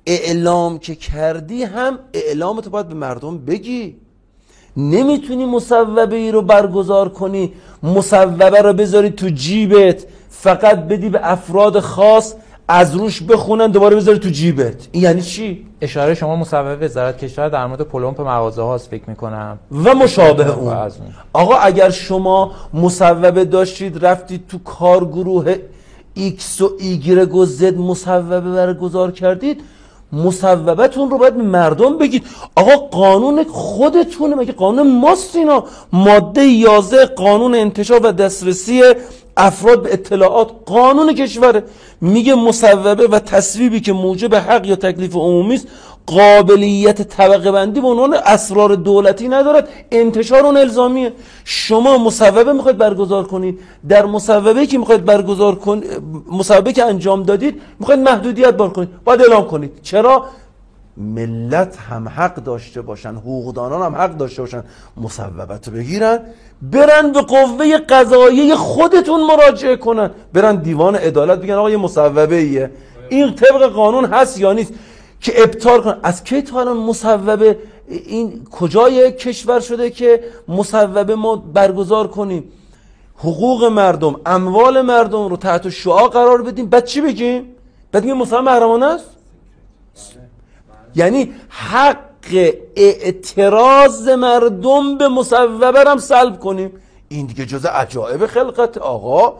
اعلام 0.05 0.79
که 0.79 0.95
کردی 0.95 1.63
هم 1.63 1.99
اعلامت 2.13 2.67
باید 2.67 2.87
به 2.87 2.95
مردم 2.95 3.37
بگی. 3.37 3.95
نمی‌تونی 4.77 5.45
مصوبه 5.45 6.15
ای 6.15 6.31
رو 6.31 6.41
برگزار 6.41 7.09
کنی. 7.09 7.53
مصوبه 7.83 8.61
رو 8.61 8.73
بذاری 8.73 9.09
تو 9.09 9.29
جیبت. 9.29 10.05
فقط 10.29 10.77
بدی 10.77 11.09
به 11.09 11.19
افراد 11.23 11.79
خاص 11.79 12.33
از 12.67 12.95
روش 12.95 13.21
بخونن 13.21 13.71
دوباره 13.71 13.95
بذاری 13.95 14.19
تو 14.19 14.29
جیبت. 14.29 14.87
این 14.91 15.03
یعنی 15.03 15.21
چی؟ 15.21 15.65
اشاره 15.81 16.13
شما 16.13 16.35
مصوبه 16.35 16.75
وزارت 16.75 17.17
کشور 17.17 17.49
در 17.49 17.65
مورد 17.65 17.81
پلمپ 17.81 18.21
مغازه 18.21 18.61
هاست 18.61 18.89
فکر 18.89 19.03
می‌کنم. 19.07 19.59
و 19.71 19.95
مشابه 19.95 20.55
اون. 20.55 20.91
آقا 21.33 21.55
اگر 21.55 21.89
شما 21.89 22.51
مصوبه 22.73 23.45
داشتید 23.45 24.05
رفتید 24.05 24.47
تو 24.47 24.57
کارگروه 24.57 25.55
ایکس 26.13 26.61
و 26.61 26.71
ایگرگ 26.79 27.35
و 27.35 27.45
زد 27.45 27.77
مصوبه 27.77 28.39
برگزار 28.39 29.11
کردید 29.11 29.61
مصوبتون 30.13 31.09
رو 31.09 31.17
باید 31.17 31.37
به 31.37 31.43
مردم 31.43 31.97
بگید. 31.97 32.23
آقا 32.55 32.75
قانون 32.75 33.43
خودتونه 33.43 34.35
مگه 34.35 34.53
قانون 34.53 34.99
ماست 34.99 35.35
اینا؟ 35.35 35.63
ماده 35.93 36.43
11 36.43 37.05
قانون 37.05 37.55
انتشار 37.55 37.99
و 38.05 38.11
دسترسی 38.11 38.81
افراد 39.37 39.83
به 39.83 39.93
اطلاعات 39.93 40.51
قانون 40.65 41.13
کشوره 41.13 41.63
میگه 42.01 42.35
مصوبه 42.35 43.07
و 43.07 43.19
تصویبی 43.19 43.79
که 43.79 43.93
موجب 43.93 44.35
حق 44.35 44.65
یا 44.65 44.75
تکلیف 44.75 45.15
عمومی 45.15 45.55
است 45.55 45.67
قابلیت 46.05 47.01
طبقه 47.01 47.51
بندی 47.51 47.81
به 47.81 47.87
عنوان 47.87 48.13
اسرار 48.13 48.75
دولتی 48.75 49.27
ندارد 49.27 49.69
انتشار 49.91 50.45
اون 50.45 50.57
الزامیه. 50.57 51.13
شما 51.45 51.97
مصوبه 51.97 52.53
می‌خواید 52.53 52.77
برگزار 52.77 53.23
کنید. 53.23 53.59
در 53.89 54.05
مصوبه 54.05 54.65
که 54.65 54.77
می‌خواید 54.77 55.05
برگزار 55.05 55.55
کن 55.55 55.83
مصوبه 56.31 56.73
که 56.73 56.83
انجام 56.85 57.23
دادید 57.23 57.61
می‌خواید 57.79 57.99
محدودیت 57.99 58.51
بار 58.51 58.69
کنید. 58.69 58.89
باید 59.05 59.21
اعلام 59.21 59.47
کنید. 59.47 59.71
چرا؟ 59.83 60.25
ملت 60.97 61.77
هم 61.77 62.09
حق 62.09 62.35
داشته 62.35 62.81
باشن 62.81 63.15
حقوقدانان 63.15 63.81
هم 63.81 63.95
حق 63.95 64.17
داشته 64.17 64.41
باشن 64.41 64.63
مصوبت 64.97 65.69
بگیرن 65.69 66.19
برن 66.61 67.11
به 67.11 67.21
قوه 67.21 67.77
قضاییه 67.77 68.55
خودتون 68.55 69.23
مراجعه 69.23 69.75
کنن. 69.75 70.11
برن 70.33 70.55
دیوان 70.55 70.95
عدالت 70.95 71.39
بگن 71.39 71.53
آقا 71.53 71.69
یه 71.69 71.77
مصوبه 71.77 72.35
ایه 72.35 72.71
این 73.09 73.35
طبق 73.35 73.63
قانون 73.67 74.05
هست 74.05 74.39
یا 74.39 74.53
نیست؟ 74.53 74.73
که 75.21 75.43
ابطال 75.43 75.81
کنن 75.81 75.97
از 76.03 76.23
کی 76.23 76.41
تا 76.41 76.59
الان 76.59 76.77
مصوبه؟ 76.77 77.57
این 77.87 78.45
کجای 78.51 79.11
کشور 79.11 79.59
شده 79.59 79.89
که 79.89 80.23
مصوبه 80.47 81.15
ما 81.15 81.35
برگزار 81.35 82.07
کنیم؟ 82.07 82.43
حقوق 83.17 83.63
مردم 83.63 84.15
اموال 84.25 84.81
مردم 84.81 85.27
رو 85.27 85.37
تحت 85.37 85.69
شعا 85.69 86.07
قرار 86.07 86.41
بدیم. 86.41 86.65
بعد 86.65 86.85
چی 86.85 87.01
بگیم؟ 87.01 87.43
بعد 87.91 88.03
میگه 88.03 88.15
مصوبه 88.15 88.41
محرمانه 88.41 88.85
است؟ 88.85 89.16
یعنی 90.97 91.33
حق 91.49 92.53
اعتراض 92.75 94.07
مردم 94.07 94.97
به 94.97 95.07
مصوبه 95.07 95.83
هم 95.87 95.97
سلب 95.97 96.39
کنیم. 96.39 96.71
این 97.09 97.25
دیگه 97.25 97.45
جز 97.45 97.65
عجایب 97.65 98.25
خلقت 98.25 98.77
آقا. 98.77 99.33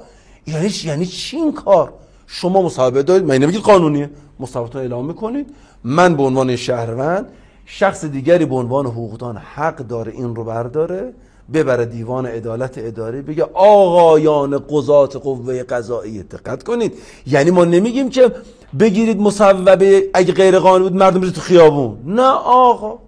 یعنی 0.48 0.72
یعنی 0.84 1.06
چی 1.06 1.38
این 1.38 1.54
کار؟ 1.54 1.94
شما 2.28 2.62
مصوبه 2.62 3.04
دارید 3.04 3.24
من 3.26 3.38
نمیگید 3.38 3.62
قانونیه. 3.62 4.10
مصوبه 4.40 4.80
اعلام 4.80 5.06
می‌کنید. 5.06 5.56
من 5.84 6.16
به 6.16 6.24
عنوان 6.24 6.56
شهروند 6.56 7.30
شخص 7.66 8.06
دیگری 8.06 8.46
به 8.46 8.56
عنوان 8.56 8.86
حقوقدان 8.86 9.38
حق 9.38 9.76
داره 9.76 10.12
این 10.12 10.36
رو 10.36 10.44
برداره. 10.44 11.14
ببره 11.54 11.86
دیوان 11.86 12.26
عدالت 12.26 12.78
اداری 12.78 13.22
بگه 13.22 13.44
آقایان 13.54 14.58
قضات 14.70 15.16
قوه 15.16 15.64
قضایی 15.64 16.24
دقت 16.24 16.64
کنید. 16.64 16.94
یعنی 17.28 17.52
ما 17.52 17.66
نمیگیم 17.66 18.10
که 18.10 18.32
بگیرید 18.80 19.22
مصوبه 19.22 20.10
اگه 20.14 20.34
غیر 20.34 20.60
قانونی 20.60 20.90
بود 20.90 21.00
مردم 21.00 21.30
تو 21.30 21.42
خیابون. 21.42 21.98
نه 22.06 22.30
آقا. 22.46 23.00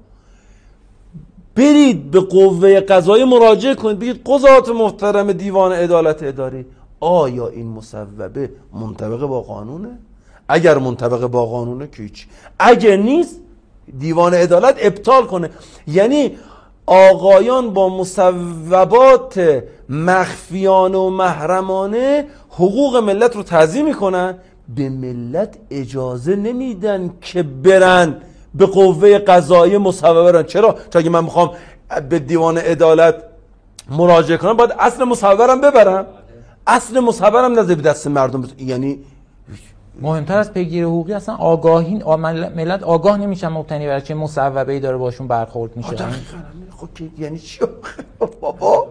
برید 1.56 2.12
به 2.12 2.20
قوه 2.20 2.80
قضایی 2.80 3.24
مراجعه 3.24 3.76
کنید. 3.76 4.00
بگید 4.00 4.22
قضات 4.26 4.70
محترم 4.70 5.32
دیوان 5.32 5.72
عدالت 5.72 6.24
اداری 6.24 6.66
آیا 7.00 7.48
این 7.48 7.68
مصوبه 7.68 8.50
منطبق 8.74 9.20
با 9.20 9.42
قانونه؟ 9.42 10.00
اگر 10.50 10.78
منطبق 10.78 11.28
با 11.28 11.46
قانونه 11.46 11.88
که 11.88 12.04
هیچ. 12.04 12.28
اگر 12.60 12.96
نیست 12.96 13.40
دیوان 14.00 14.34
عدالت 14.34 14.76
ابطال 14.80 15.26
کنه. 15.26 15.50
یعنی 15.88 16.32
آقایان 16.90 17.74
با 17.74 17.90
مصوبات 17.90 19.64
مخفیانه 19.90 20.98
و 20.98 21.10
محرمانه 21.10 22.26
حقوق 22.50 22.98
ملت 22.98 23.36
رو 23.36 23.44
تعظیم 23.44 23.86
می‌کنن. 23.86 24.38
به 24.76 24.90
ملت 24.90 25.58
اجازه 25.70 26.36
نمیدن 26.36 27.14
که 27.22 27.44
برن. 27.44 28.16
به 28.56 28.66
قوه 28.66 29.18
قضایی 29.18 29.78
مصوبه 29.78 30.32
برن. 30.32 30.44
چرا؟ 30.44 30.76
تا 30.92 31.00
اگه 31.00 31.10
من 31.10 31.24
می‌خوام 31.24 31.52
به 32.10 32.20
دیوان 32.20 32.58
عدالت 32.58 33.16
مراجعه 33.90 34.38
کنم 34.38 34.54
باید 34.54 34.72
اصل 34.80 35.04
مصوبه 35.04 35.56
ببرم. 35.56 36.06
اصل 36.68 37.00
مصوبه 37.00 37.40
هم 37.40 37.60
نزد 37.60 37.82
دست 37.82 38.08
مردم. 38.08 38.48
یعنی 38.58 39.00
مهمتر 40.02 40.38
از 40.38 40.54
پیگیر 40.54 40.86
حقوقی 40.86 41.14
اصلا 41.14 41.36
آگاهی 41.36 42.04
ملت 42.56 42.84
آگاه 42.84 43.18
نمیشن 43.18 43.48
مبتنی 43.48 43.88
بر 43.88 44.00
چه 44.00 44.14
مصوبه 44.14 44.74
ای 44.74 44.80
داره 44.80 44.98
باشون 44.98 45.28
برخورد 45.28 45.78
میشه. 45.78 45.96
خب 46.78 46.90
یعنی 47.18 47.40
چی؟ 47.40 47.60
بابا. 48.42 48.88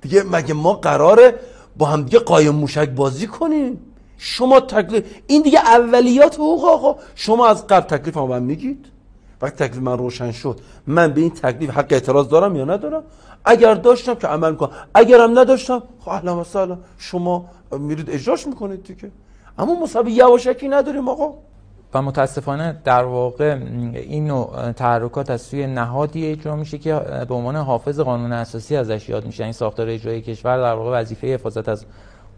دیگه 0.00 0.22
مگه 0.22 0.54
ما 0.54 0.72
قراره 0.72 1.34
با 1.76 1.86
هم 1.86 2.02
دیگه 2.02 2.18
قایم 2.18 2.54
موشک 2.54 2.88
بازی 2.88 3.26
کنیم؟ 3.26 3.80
شما 4.18 4.60
تکلیف 4.60 5.04
این 5.26 5.42
دیگه 5.42 5.58
اولیات 5.58 6.34
حقوق 6.34 6.64
آقا 6.64 6.96
شما 7.14 7.46
از 7.46 7.66
قبل 7.66 7.96
تکلیف 7.96 8.16
من 8.16 8.42
میگید. 8.42 8.86
وقتی 9.42 9.64
تکلیف 9.64 9.82
من 9.82 9.98
روشن 9.98 10.32
شد 10.32 10.60
من 10.86 11.12
به 11.12 11.20
این 11.20 11.30
تکلیف 11.30 11.70
حق 11.70 11.86
اعتراض 11.90 12.28
دارم 12.28 12.56
یا 12.56 12.64
ندارم؟ 12.64 13.02
اگر 13.44 13.74
داشتم 13.74 14.14
که 14.14 14.26
عمل 14.26 14.54
کنم 14.54 14.70
اگرم 14.94 15.38
نداشتم 15.38 15.82
خب 16.00 16.08
اهلا 16.08 16.78
شما 16.98 17.44
میرید 17.72 18.10
اجراش 18.10 18.46
می‌کنید 18.46 18.84
دیگه. 18.84 19.10
اما 19.58 19.82
مصابه 19.82 20.10
یواشکی 20.10 20.68
نداریم 20.68 21.08
آقا. 21.08 21.34
و 21.94 22.02
متاسفانه 22.02 22.80
در 22.84 23.04
واقع 23.04 23.58
این 23.94 24.44
تحرکات 24.72 25.30
از 25.30 25.42
سوی 25.42 25.66
نهادی 25.66 26.26
اجرا 26.26 26.56
میشه 26.56 26.78
که 26.78 26.94
به 27.28 27.34
عنوان 27.34 27.56
حافظ 27.56 28.00
قانون 28.00 28.32
اساسی 28.32 28.76
ازش 28.76 29.08
یاد 29.08 29.26
میشه. 29.26 29.44
این 29.44 29.52
ساختار 29.52 29.88
اجرایی 29.88 30.22
کشور 30.22 30.58
در 30.58 30.74
واقع 30.74 31.00
وظیفه 31.00 31.26
حفاظت 31.34 31.68
از 31.68 31.86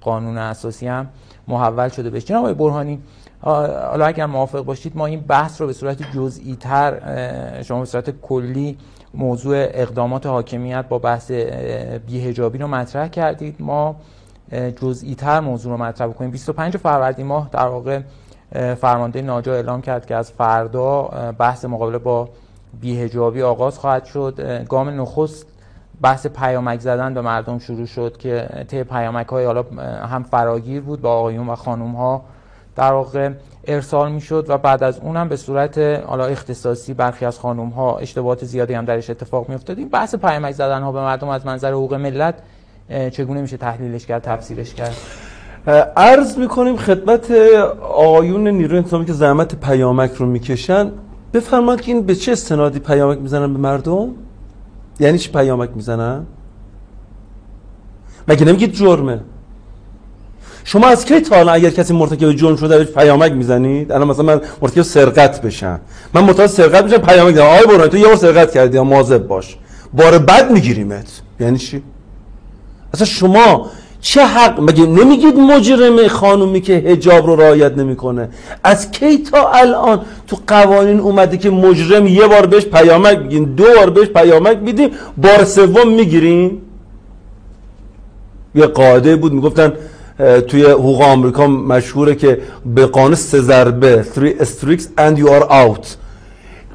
قانون 0.01 0.39
اساسی 0.39 0.87
هم 0.87 1.09
محول 1.49 1.89
شده 1.89 2.11
بشه 2.11 2.27
جناب 2.27 2.53
برهانی 2.53 3.03
حالا 3.41 4.07
اگر 4.07 4.27
موافق 4.27 4.61
باشید 4.61 4.97
ما 4.97 5.07
این 5.07 5.21
بحث 5.21 5.61
رو 5.61 5.67
به 5.67 5.73
صورت 5.73 6.13
جزئی 6.13 6.57
تر 6.57 7.63
شما 7.63 7.81
به 7.81 7.87
صورت 7.87 8.11
کلی 8.11 8.79
موضوع 9.15 9.57
اقدامات 9.57 10.27
حاکمیت 10.27 10.85
با 10.89 10.99
بحث 10.99 11.31
بیهجابی 12.07 12.59
رو 12.59 12.67
مطرح 12.67 13.09
کردید. 13.09 13.57
ما 13.59 13.97
جزئی 14.53 15.15
تر 15.15 15.41
موضوع 15.41 15.73
رو 15.73 15.85
مطرح 15.85 16.13
کنیم 16.13 16.31
25 16.31 16.77
فروردین 16.77 17.27
ماه 17.27 17.49
در 17.53 17.67
واقع 17.67 18.01
فرمانده 18.75 19.23
ناجا 19.23 19.55
اعلام 19.55 19.81
کرد 19.81 20.07
که 20.07 20.15
از 20.15 20.33
فردا 20.33 21.03
بحث 21.39 21.65
مقابله 21.65 21.99
با 21.99 22.29
بیهجابی 22.81 23.43
آغاز 23.43 23.79
خواهد 23.79 24.05
شد. 24.05 24.65
گام 24.69 25.01
نخست 25.01 25.47
بحث 26.03 26.27
پیامک 26.27 26.81
زدن 26.81 27.15
به 27.15 27.21
مردم 27.21 27.59
شروع 27.59 27.87
شد 27.87 28.17
که 28.17 28.49
طی 28.69 28.85
پیامک 28.85 29.27
های 29.27 29.45
حالا 29.45 29.65
هم 30.03 30.23
فراگیر 30.23 30.81
بود 30.81 31.01
با 31.01 31.13
آقایون 31.13 31.49
و 31.49 31.55
خانوم 31.55 31.93
ها 31.93 32.25
در 32.77 32.93
واقع 32.93 33.31
ارسال 33.65 34.13
می‌شد 34.13 34.47
و 34.49 34.59
بعد 34.59 34.83
از 34.83 34.99
اونم 34.99 35.29
به 35.29 35.37
صورت 35.37 35.79
حالا 35.79 36.25
اختصاصی 36.25 36.95
برخی 36.95 37.25
از 37.25 37.39
خانوم 37.39 37.69
ها 37.69 37.99
اشتباهات 37.99 38.45
زیادی 38.45 38.75
هم 38.75 38.85
درش 38.85 39.11
اتفاق 39.11 39.49
می 39.49 39.55
افتاد 39.55 39.79
این 39.79 39.89
بحث 39.89 40.15
پیامک 40.15 40.53
زدن 40.53 40.83
ها 40.83 40.93
به 40.93 41.01
مردم 41.01 41.29
از 41.29 41.47
منظر 41.47 41.73
حقوق 41.73 41.95
ملت 41.95 42.35
چگونه 43.13 43.41
میشه 43.41 43.57
تحلیلش 43.57 44.07
کرد 44.07 44.23
تفسیرش 44.23 44.75
کرد؟ 44.75 44.97
عرض 45.97 46.39
می‌کنیم 46.39 46.77
خدمت 46.77 47.31
آقایون 47.81 48.49
نیروی 48.49 48.77
انتظامی 48.77 49.07
که 49.07 49.13
زحمت 49.13 49.61
پیامک 49.61 50.13
رو 50.13 50.27
می‌کشن 50.27 50.93
بفرمایید 51.35 51.81
که 51.81 51.93
این 51.93 52.03
به 52.03 52.15
چه 52.15 52.33
استنادی 52.33 52.79
پیامک 52.79 53.19
می‌زنن 53.19 53.53
به 53.53 53.59
مردم؟ 53.59 54.09
یعنی 55.01 55.19
چی 55.19 55.31
پیامک 55.31 55.71
می‌زنن؟ 55.75 56.27
مگه 58.29 58.45
نمیگید 58.45 58.73
جرمه؟ 58.73 59.21
شما 60.65 60.87
از 60.89 61.05
کی 61.05 61.21
تا 61.21 61.53
اگر 61.53 61.71
کسی 61.71 61.95
مرتکب 61.95 62.33
جرم 62.33 62.57
شده 62.57 62.79
بهش 62.79 62.89
پیامک 62.89 63.33
می‌زنید؟ 63.33 63.93
الان 63.93 64.09
مثلا 64.09 64.25
من 64.25 64.41
مرتکب 64.63 64.83
سرقت 64.83 65.43
بشم. 65.43 65.81
من 66.15 66.25
متوجه 66.25 66.47
سرقت 66.47 66.85
بشم 66.85 66.99
پیامک 66.99 67.31
می‌زنم. 67.31 67.47
آقای 67.47 67.67
برهانی 67.67 67.89
تو 67.89 67.97
یه 67.97 68.07
بار 68.07 68.17
سرقت 68.17 68.53
کردی 68.53 68.77
یا 68.77 68.85
مواظب 68.85 69.27
باش. 69.27 69.57
بار 69.93 70.19
بد 70.19 70.51
میگیریمت. 70.51 71.21
یعنی 71.41 71.59
چی؟ 71.59 71.83
اصلا 72.95 73.07
شما 73.07 73.71
چه 74.01 74.27
حق 74.27 74.61
مگه 74.61 74.87
نمیگید 74.87 75.37
مجرم 75.37 76.09
خانومی 76.09 76.61
که 76.61 76.73
هجاب 76.73 77.27
رو 77.27 77.37
رعایت 77.37 77.73
نمی‌کنه؟ 77.77 78.29
از 78.65 78.91
کی 78.91 79.19
تا 79.19 79.51
الان 79.53 80.01
تو 80.27 80.37
قوانین 80.47 81.01
اومده 81.01 81.37
که 81.37 81.51
مجرم 81.51 82.07
یه 82.07 82.27
بار 82.27 82.47
بهش 82.47 82.65
پیامک 82.65 83.19
بگین 83.19 83.45
دو 83.45 83.65
بار 83.77 83.91
بهش 83.91 84.07
پیامک 84.09 84.57
بیدیم 84.57 84.91
بار 85.17 85.45
سوم 85.45 85.89
می‌گیریم؟ 85.89 86.63
یه 88.55 88.67
قاعده 88.67 89.17
بود 89.17 89.33
می‌گفتن 89.33 89.73
توی 90.49 90.65
حقوق 90.65 91.03
آمریکا 91.03 91.47
مشهوره 91.47 92.15
که 92.15 92.39
به 92.75 92.87
قانون 92.87 93.15
سه 93.15 93.41
ضربه 93.41 94.07
three 94.15 94.45
strikes 94.45 94.85
and 94.99 95.19
you 95.19 95.29
are 95.29 95.47
out. 95.51 95.87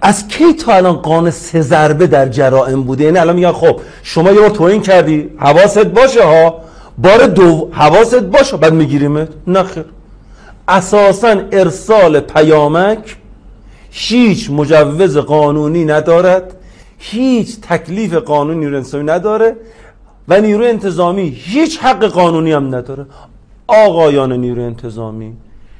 از 0.05 0.27
کی 0.27 0.53
تا 0.53 0.73
الان 0.73 0.95
قانون 0.95 1.31
سه 1.31 1.61
ضربه 1.61 2.07
در 2.07 2.29
جرائم 2.29 2.83
بوده؟ 2.83 3.03
یعنی 3.03 3.17
الان 3.17 3.35
میگن 3.35 3.51
خب 3.51 3.79
شما 4.03 4.31
یه 4.31 4.39
بار 4.39 4.49
توهین 4.49 4.81
کردی 4.81 5.29
حواست 5.37 5.85
باشه 5.85 6.23
ها. 6.23 6.61
بار 6.97 7.27
دو 7.27 7.69
حواست 7.71 8.19
باشه 8.23 8.57
بعد 8.57 8.73
میگیریمت؟ 8.73 9.27
نخیر 9.47 9.85
اساسا 10.67 11.41
ارسال 11.51 12.19
پیامک 12.19 13.17
هیچ 13.91 14.51
مجوز 14.51 15.17
قانونی 15.17 15.85
ندارد 15.85 16.55
هیچ 16.97 17.61
تکلیف 17.61 18.13
قانونی 18.13 18.59
نیروی 18.59 18.75
انتظامی 18.77 19.03
نداره 19.03 19.55
و 20.27 20.41
نیروی 20.41 20.67
انتظامی 20.67 21.29
هیچ 21.29 21.79
حق 21.79 22.05
قانونی 22.05 22.51
هم 22.51 22.75
نداره. 22.75 23.05
آقایان 23.67 24.33
نیرو 24.33 24.61
انتظامی 24.61 25.33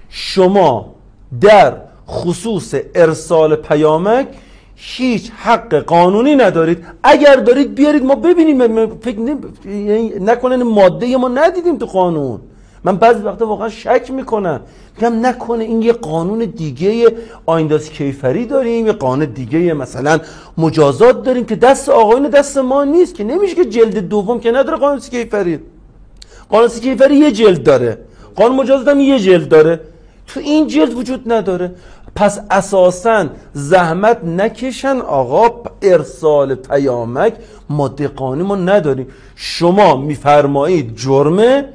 شما 0.10 0.96
در 1.42 1.74
خصوص 2.10 2.76
ارسال 2.96 3.56
پیامک 3.56 4.28
هیچ 4.76 5.32
حق 5.38 5.76
قانونی 5.76 6.36
ندارید. 6.36 6.86
اگر 7.04 7.36
دارید 7.36 7.76
بیارید 7.76 8.04
ما 8.04 8.16
ببینیم. 8.16 8.88
فکر 8.88 9.18
یعنی 9.66 10.14
نکنن 10.20 10.64
ماده 10.64 11.18
ما 11.18 11.28
ندیدیم 11.28 11.78
تو 11.78 11.86
قانون. 11.86 12.40
من 12.84 12.98
بعضی 12.98 13.24
وقتا 13.24 13.48
واقعا 13.48 13.70
شک 13.70 14.12
می‌کنم. 14.12 14.62
میگم 14.98 15.26
نکنه 15.26 15.64
این 15.64 15.82
یه 15.82 15.94
قانون 15.94 16.40
دیگه 16.40 17.16
آینداز 17.46 17.90
کیفری 17.90 18.46
داریم 18.46 18.88
یه 18.88 18.94
قانون 18.94 19.26
دیگه 19.26 19.74
مثلا 19.74 20.20
مجازات 20.58 21.24
داریم 21.24 21.46
که 21.46 21.56
دست 21.56 21.90
آقایون 21.90 22.30
دست 22.30 22.58
ما 22.58 22.84
نیست 22.84 23.16
که 23.16 23.24
نمیشه 23.24 23.56
که 23.56 23.66
جلد 23.66 23.98
دوم 23.98 24.40
که 24.40 24.52
نداره 24.52 24.78
قانون 24.78 25.00
کیفری. 25.00 25.60
قانون 26.50 26.68
کیفری 26.68 27.16
یه 27.16 27.32
جلد 27.32 27.64
داره. 27.64 27.98
قانون 28.36 28.56
مجازات 28.56 28.88
هم 28.88 29.00
یه 29.00 29.20
جلد 29.20 29.50
داره. 29.50 29.80
تو 30.28 30.40
این 30.40 30.68
جلد 30.68 30.94
وجود 30.94 31.34
نداره. 31.34 31.72
پس 32.16 32.40
اساسا 32.52 33.26
زحمت 33.54 34.24
نکشن 34.24 34.98
آقا 34.98 35.70
ارسال 35.82 36.56
پیامک 36.56 37.34
ماده 37.70 38.08
قانونی 38.08 38.44
ما 38.44 38.56
نداریم. 38.56 39.08
شما 39.36 39.98
میفرمایید 39.98 40.96
جرمه 40.96 41.66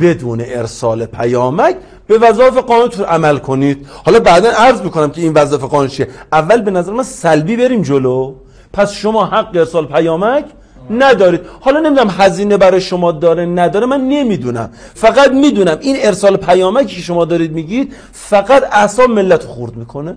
بدون 0.00 0.40
ارسال 0.46 1.06
پیامک 1.06 1.76
به 2.06 2.18
وظایف 2.18 2.56
قانونتون 2.58 3.04
عمل 3.04 3.38
کنید. 3.38 3.86
حالا 4.04 4.20
بعدا 4.20 4.50
عرض 4.50 4.82
می‌کنم 4.82 5.10
که 5.10 5.20
این 5.20 5.32
وظایف 5.32 5.64
قانون 5.64 5.88
چیه؟ 5.88 6.08
اول 6.32 6.62
به 6.62 6.70
نظر 6.70 6.92
من 6.92 7.02
سلبی 7.02 7.56
بریم 7.56 7.82
جلو. 7.82 8.34
پس 8.72 8.92
شما 8.92 9.24
حق 9.26 9.50
ارسال 9.54 9.86
پیامک 9.86 10.44
ندارید. 10.90 11.40
حالا 11.60 11.80
نمی‌دونم 11.80 12.10
هزینه 12.18 12.56
برای 12.56 12.80
شما 12.80 13.12
داره 13.12 13.46
نداره 13.46 13.86
من 13.86 14.00
نمی‌دونم. 14.00 14.70
فقط 14.94 15.30
می‌دونم 15.30 15.78
این 15.80 15.96
ارسال 15.98 16.36
پیامکی 16.36 16.96
که 16.96 17.02
شما 17.02 17.24
دارید 17.24 17.52
میگید 17.52 17.94
فقط 18.12 18.62
اعصاب 18.72 19.10
ملت 19.10 19.44
خورد 19.44 19.76
می‌کنه. 19.76 20.16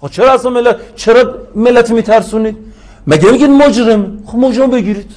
خب 0.00 0.08
چرا 0.08 0.32
اصلا 0.32 0.50
ملت 0.50 0.76
چرا 0.96 1.34
ملت 1.54 1.90
میترسونید؟ 1.90 2.56
مگه 3.06 3.30
میگید 3.30 3.50
مجرم؟ 3.50 4.22
خب 4.26 4.38
مجرم 4.38 4.70
بگیرید. 4.70 5.10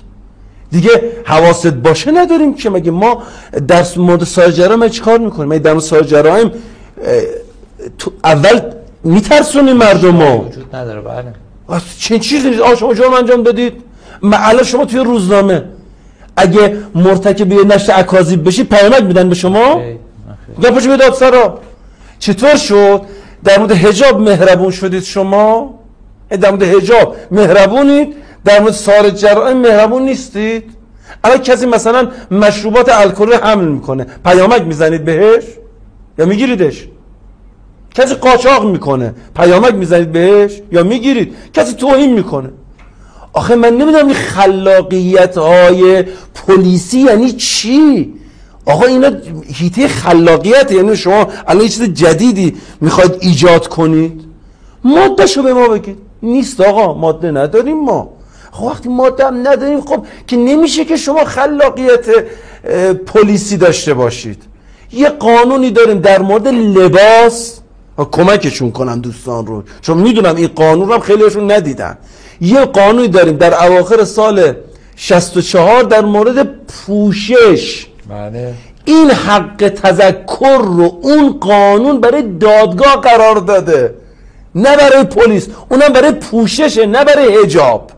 دیگه 0.72 1.12
حواست 1.26 1.68
باشه 1.68 2.12
نداریم 2.12 2.54
که 2.54 2.70
مگه 2.70 2.92
ما 2.92 3.24
در 3.68 3.86
مورد 3.98 4.24
ساجرا 4.24 4.76
ما 4.76 4.88
چیکار 4.88 5.18
می‌کنیم؟ 5.18 5.50
مگه 5.50 5.60
در 5.60 5.74
مورد 5.74 6.54
تو 7.98 8.12
اول 8.24 8.62
میترسونیم 9.04 9.78
مردم 9.78 10.22
رو 10.22 10.46
وجود 10.46 10.76
نداره 10.76 11.02
بله. 11.02 11.34
چه 12.00 12.20
چیزی؟ 12.20 12.60
آ 12.60 12.76
شما 12.76 12.94
جرم 12.94 13.14
انجام 13.14 13.44
دادید. 13.44 13.74
الان 14.23 14.63
شما 14.63 14.86
توی 14.86 14.99
روزنامه 14.99 15.63
اگه 16.38 16.77
مرتکب 16.95 17.51
یه 17.51 17.63
نشر 17.63 17.99
اکاذیب 17.99 18.47
بشی 18.47 18.63
پیامک 18.63 19.03
میدن 19.03 19.29
به 19.29 19.36
شما؟ 19.36 19.82
یا 20.63 20.71
پشت 20.71 20.88
به 20.88 21.12
سرا 21.12 21.60
چطور 22.19 22.55
شد؟ 22.55 23.01
در 23.43 23.60
مورد 23.60 23.71
حجاب 23.71 24.21
مهربون 24.21 24.71
شدید 24.71 25.03
شما؟ 25.03 25.79
در 26.29 26.51
مورد 26.51 26.63
حجاب 26.63 27.15
مهربونید 27.32 28.15
در 28.45 28.60
مورد 28.60 28.73
سار 28.73 29.10
جرائم 29.10 29.58
مهربون 29.58 30.01
نیستید؟ 30.01 30.63
الان 31.23 31.38
کسی 31.38 31.65
مثلا 31.65 32.08
مشروبات 32.32 32.89
الکلی 32.89 33.34
حمل 33.34 33.65
می‌کنه 33.65 34.05
پیامک 34.25 34.62
می‌زنید 34.62 35.05
بهش؟ 35.05 35.43
یا 36.19 36.25
میگیریدش؟ 36.25 36.88
کسی 37.95 38.15
قاچاق 38.15 38.65
می‌کنه 38.65 39.13
پیامک 39.36 39.73
می‌زنید 39.73 40.12
بهش؟ 40.12 40.62
یا 40.71 40.84
می‌گیرید؟ 40.84 41.36
کسی 41.53 41.73
توهین 41.73 42.13
می‌کنه؟ 42.13 42.49
آخه 43.39 43.56
من 43.56 43.78
نمی‌دونم 43.78 44.06
این 44.06 44.15
خلاقیت 44.15 45.38
های 45.38 46.04
پلیسی 46.47 46.99
یعنی 46.99 47.32
چی؟ 47.32 48.13
آقا 48.65 48.86
اینا 48.86 49.12
هیته 49.54 49.88
خلاقیت 49.88 50.71
یعنی 50.71 50.97
شما 50.97 51.28
الان 51.47 51.63
یه 51.63 51.69
چیز 51.69 51.84
جدیدی 51.84 52.56
می‌خواید 52.82 53.12
ایجاد 53.19 53.67
کنید؟ 53.67 54.21
ماده 54.84 55.25
شو 55.25 55.43
به 55.43 55.54
ما 55.54 55.67
بگید. 55.67 55.97
نیست 56.23 56.62
آقا 56.62 56.93
ماده 56.93 57.32
نداریم 57.32 57.80
ما. 57.80 58.10
خب 58.52 58.63
وقتی 58.63 58.89
ماده 58.89 59.28
هم 59.28 59.47
نداریم 59.47 59.82
خب 59.82 60.06
که 60.28 60.38
نمیشه 60.38 60.86
که 60.86 60.97
شما 60.97 61.25
خلاقیت 61.25 62.06
پلیسی 63.06 63.58
داشته 63.58 63.93
باشید. 63.93 64.43
یه 64.91 65.10
قانونی 65.10 65.71
داریم 65.71 65.99
در 65.99 66.21
مورد 66.21 66.47
لباس. 66.47 67.60
کمکشون 68.12 68.71
کنم 68.71 69.02
دوستان 69.02 69.45
رو. 69.45 69.63
چون 69.82 69.97
می‌دونم 69.97 70.36
این 70.36 70.47
قانون 70.47 70.91
هم 70.91 70.99
خیلیشون 70.99 71.52
ندیدن. 71.52 71.97
یه 72.41 72.65
قانونی 72.65 73.08
داریم. 73.08 73.38
در 73.38 73.65
اواخر 73.65 74.04
سال 74.04 74.54
64 74.95 75.84
در 75.84 76.02
مورد 76.02 76.47
پوشش. 76.67 77.88
بله. 78.10 78.54
این 78.86 79.12
حق 79.12 79.69
تذکر 79.69 80.62
رو 80.62 80.99
اون 81.02 81.39
قانون 81.39 82.02
برای 82.02 82.21
دادگاه 82.21 83.02
قرار 83.02 83.36
داده. 83.36 83.93
نه 84.56 84.78
برای 84.78 85.04
پلیس 85.04 85.47
اونم 85.69 85.93
برای 85.93 86.12
پوششه 86.12 86.86
نه 86.86 87.04
برای 87.04 87.43
هجاب 87.43 87.91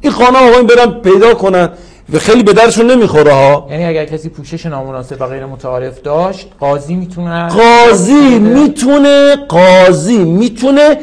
این 0.00 0.12
قانون 0.12 0.36
آقایون 0.36 0.66
برن 0.66 0.90
پیدا 0.90 1.34
کنن. 1.34 1.68
و 2.12 2.18
خیلی 2.18 2.42
به 2.42 2.52
درشون 2.52 2.90
نمی‌خوره 2.90 3.32
ها. 3.32 3.66
یعنی 3.70 3.84
اگر 3.84 4.04
کسی 4.04 4.28
پوشش 4.28 4.66
نامناسب 4.66 5.16
و 5.20 5.26
غیر 5.26 5.46
متعارف 5.46 6.02
داشت 6.02 6.48
قاضی 6.60 6.94
می‌تونه 6.94 7.48
قاضی 7.48 8.38
می‌تونه 8.38 9.36
قاضی 9.36 10.18
می‌تونه 10.18 10.98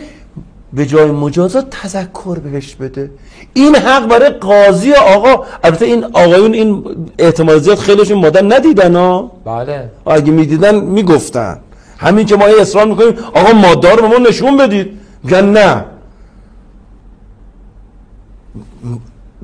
به 0.74 0.86
جای 0.86 1.12
مجازات 1.12 1.70
تذکر 1.70 2.40
بهش 2.40 2.76
بده. 2.76 3.12
این 3.54 3.76
حق 3.76 4.08
برای 4.08 4.30
قاضی 4.30 4.94
آقا 4.94 5.46
البته 5.64 5.86
این 5.86 6.04
آقایون 6.04 6.54
این 6.54 6.84
احتمال 7.20 7.60
زیاد 7.60 7.78
خیلیشون 7.78 8.20
مادر 8.20 8.44
ندیدن 8.44 8.96
ها 8.96 9.32
بله. 9.46 9.90
اگه 10.06 10.32
می‌دیدن 10.32 10.80
می‌گفتن. 10.80 11.60
همین 11.98 12.26
که 12.26 12.36
ما 12.36 12.50
یه 12.50 12.62
اصرار 12.62 12.86
می‌کنیم 12.86 13.14
آقا 13.34 13.54
مادر 13.54 13.96
رو 13.96 14.02
به 14.02 14.08
ما 14.08 14.28
نشون 14.28 14.58
بدید. 14.58 14.88
میگن 15.24 15.46
نه. 15.46 15.86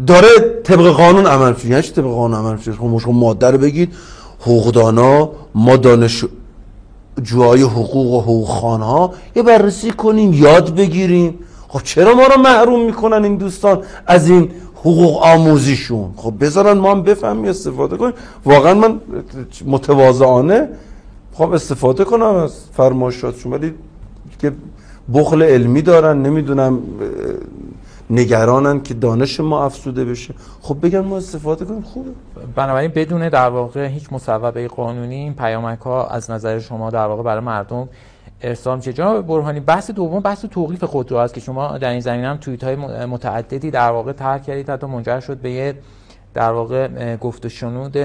داره 0.07 0.29
طبق 0.63 0.87
قانون 0.87 1.25
عمل 1.25 1.53
میشه 1.53 1.67
یعنی 1.67 1.81
طبق 1.81 2.05
قانون 2.05 2.39
عمل 2.39 2.55
میشه 2.55 2.71
خب 2.71 2.97
شما 2.97 3.11
ماده 3.11 3.51
رو 3.51 3.57
بگید 3.57 3.93
حقوقدانا 4.41 5.29
ما 5.55 5.77
دانش 5.77 6.25
جوهای 7.23 7.61
حقوق 7.61 8.13
و 8.13 8.21
حقوق 8.21 8.47
ها 8.49 9.13
یه 9.35 9.43
بررسی 9.43 9.91
کنیم 9.91 10.33
یاد 10.33 10.75
بگیریم. 10.75 11.39
خب 11.67 11.83
چرا 11.83 12.15
ما 12.15 12.27
رو 12.27 12.41
محروم 12.41 12.85
می‌کنن 12.85 13.23
این 13.23 13.35
دوستان 13.35 13.81
از 14.07 14.29
این 14.29 14.51
حقوق 14.75 15.23
آموزیشون؟ 15.23 16.13
خب 16.15 16.33
بذارن 16.39 16.77
ما 16.77 16.91
هم 16.91 17.03
بفهمیم 17.03 17.45
استفاده 17.45 17.97
کنیم. 17.97 18.13
واقعا 18.45 18.73
من 18.73 18.99
متواضعانه 19.65 20.69
خب 21.33 21.51
استفاده 21.51 22.03
کنم 22.03 22.35
از 22.35 22.53
فرمایشاتشون 22.77 23.53
ولی 23.53 23.73
که 24.39 24.51
بخل 25.13 25.43
علمی 25.43 25.81
دارن 25.81 26.21
نمی‌دونم 26.21 26.79
نگرانن 28.09 28.81
که 28.81 28.93
دانش 28.93 29.39
ما 29.39 29.65
افسوده 29.65 30.05
بشه. 30.05 30.33
خب 30.61 30.77
بگن 30.81 30.99
ما 30.99 31.17
استفاده 31.17 31.65
کنیم 31.65 31.81
خوبه. 31.81 32.09
بنابراین 32.55 32.91
بدون 32.95 33.29
در 33.29 33.49
واقع 33.49 33.87
هیچ 33.87 34.13
مصوبه 34.13 34.67
قانونی 34.67 35.15
این 35.15 35.33
پیامک 35.33 35.79
ها 35.79 36.07
از 36.07 36.31
نظر 36.31 36.59
شما 36.59 36.89
در 36.89 37.05
واقع 37.05 37.23
برای 37.23 37.43
مردم 37.43 37.89
ارسال 38.41 38.77
میشه. 38.77 38.93
جناب 38.93 39.27
برهانی 39.27 39.59
بحث 39.59 39.91
دوم 39.91 40.19
بحث 40.19 40.45
توقیف 40.45 40.83
خودرو 40.83 41.17
است 41.17 41.33
که 41.33 41.39
شما 41.39 41.77
در 41.77 41.89
این 41.89 41.99
زمینه 41.99 42.27
هم 42.27 42.37
توییت 42.37 42.63
های 42.63 42.75
متعددی 43.05 43.71
در 43.71 43.91
واقع 43.91 44.11
طرح 44.11 44.37
کردید. 44.37 44.69
حتی 44.69 44.87
منجر 44.87 45.19
شد 45.19 45.37
به 45.37 45.51
یه 45.51 45.75
در 46.33 46.51
واقع 46.51 47.15
گفت 47.15 47.45
و 47.45 47.49
شنود 47.49 47.97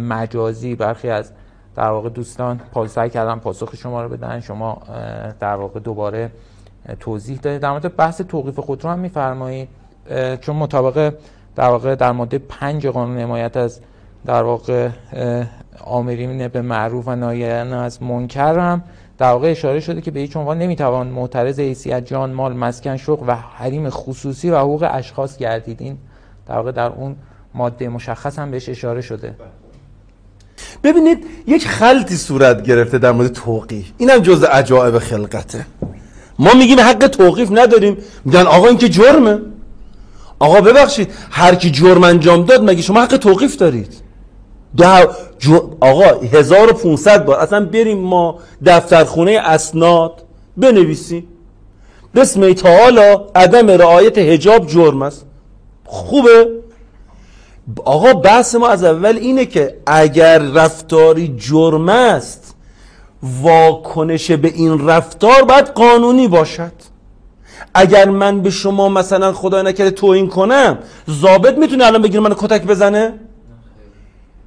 مجازی. 0.00 0.74
برخی 0.74 1.08
از 1.08 1.30
در 1.76 1.90
واقع 1.90 2.08
دوستان 2.08 2.60
پاسخ 2.72 3.06
کردن 3.06 3.38
پاسخ 3.38 3.76
شما 3.76 4.02
رو 4.02 4.08
بدن. 4.08 4.40
شما 4.40 4.82
در 5.40 5.56
واقع 5.56 5.80
دوباره 5.80 6.30
توضیح 7.00 7.38
دادید 7.38 7.60
در 7.60 7.70
مورد 7.70 7.96
بحث 7.96 8.20
توقیف 8.20 8.58
خودرو 8.58 8.90
هم 8.90 8.98
میفرمایید 8.98 9.68
چون 10.40 10.56
مطابق 10.56 11.14
در 11.56 11.68
واقع 11.68 11.94
در 11.94 12.12
ماده 12.12 12.38
پنج 12.38 12.86
قانون 12.86 13.18
حمایت 13.18 13.56
از 13.56 13.80
در 14.26 14.42
واقع 14.42 14.88
آمرین 15.84 16.48
به 16.48 16.62
معروف 16.62 17.08
و 17.08 17.16
نایران 17.16 17.72
از 17.72 18.02
منکر 18.02 18.58
هم 18.58 18.82
در 19.18 19.32
واقع 19.32 19.50
اشاره 19.50 19.80
شده 19.80 20.00
که 20.00 20.10
به 20.10 20.20
هیچ 20.20 20.36
عنوان 20.36 20.58
نمی‌توان 20.58 21.06
معترض 21.06 21.60
حیثیت 21.60 22.06
جان 22.06 22.32
مال 22.32 22.52
مسکن 22.56 22.96
شغل 22.96 23.24
و 23.28 23.34
حریم 23.34 23.90
خصوصی 23.90 24.50
و 24.50 24.58
حقوق 24.58 24.88
اشخاص 24.90 25.36
گردید. 25.36 25.82
این 25.82 25.98
در 26.46 26.56
واقع 26.56 26.72
در 26.72 26.90
اون 26.90 27.16
ماده 27.54 27.88
مشخص 27.88 28.38
هم 28.38 28.50
بهش 28.50 28.68
اشاره 28.68 29.00
شده. 29.00 29.34
ببینید 30.84 31.26
یک 31.46 31.68
خلطی 31.68 32.16
صورت 32.16 32.62
گرفته 32.62 32.98
در 32.98 33.12
مورد 33.12 33.32
توقیف. 33.32 33.92
اینم 33.98 34.18
جز 34.18 34.42
عجایب 34.42 34.98
خلقته. 34.98 35.66
ما 36.38 36.54
میگیم 36.54 36.80
حق 36.80 37.06
توقیف 37.06 37.48
نداریم. 37.52 37.96
میگن 38.24 38.46
آقا 38.46 38.68
این 38.68 38.78
که 38.78 38.88
جرمه. 38.88 39.38
آقا 40.38 40.60
ببخشید 40.60 41.10
هر 41.30 41.54
کی 41.54 41.70
جرم 41.70 42.04
انجام 42.04 42.44
داد 42.44 42.70
مگه 42.70 42.82
شما 42.82 43.02
حق 43.02 43.16
توقیف 43.16 43.56
دارید؟ 43.56 43.94
آقا 45.80 46.20
1500 46.32 47.24
بار. 47.24 47.38
اصلا 47.38 47.66
بریم 47.66 47.98
ما 47.98 48.38
دفترخونه 48.66 49.40
اسناد 49.44 50.12
بنویسیم. 50.56 51.26
بسم 52.14 52.52
تعالی 52.52 53.16
عدم 53.34 53.70
رعایت 53.70 54.18
حجاب 54.18 54.66
جرم 54.66 55.02
است. 55.02 55.26
خوبه؟ 55.84 56.48
آقا 57.84 58.12
بحث 58.12 58.54
ما 58.54 58.68
از 58.68 58.84
اول 58.84 59.16
اینه 59.16 59.46
که 59.46 59.76
اگر 59.86 60.38
رفتاری 60.38 61.34
جرم 61.38 61.88
است 61.88 62.53
واکنش 63.42 64.30
به 64.30 64.48
این 64.48 64.88
رفتار 64.88 65.42
باید 65.42 65.66
قانونی 65.66 66.28
باشد. 66.28 66.72
اگر 67.74 68.08
من 68.08 68.40
به 68.40 68.50
شما 68.50 68.88
مثلا 68.88 69.32
خدا 69.32 69.62
نکرده 69.62 69.90
توهین 69.90 70.28
کنم 70.28 70.78
ضابط 71.10 71.58
می‌تونه 71.58 71.86
الان 71.86 72.02
بگیره 72.02 72.20
من 72.20 72.34
کتک 72.34 72.62
بزنه؟ 72.62 73.12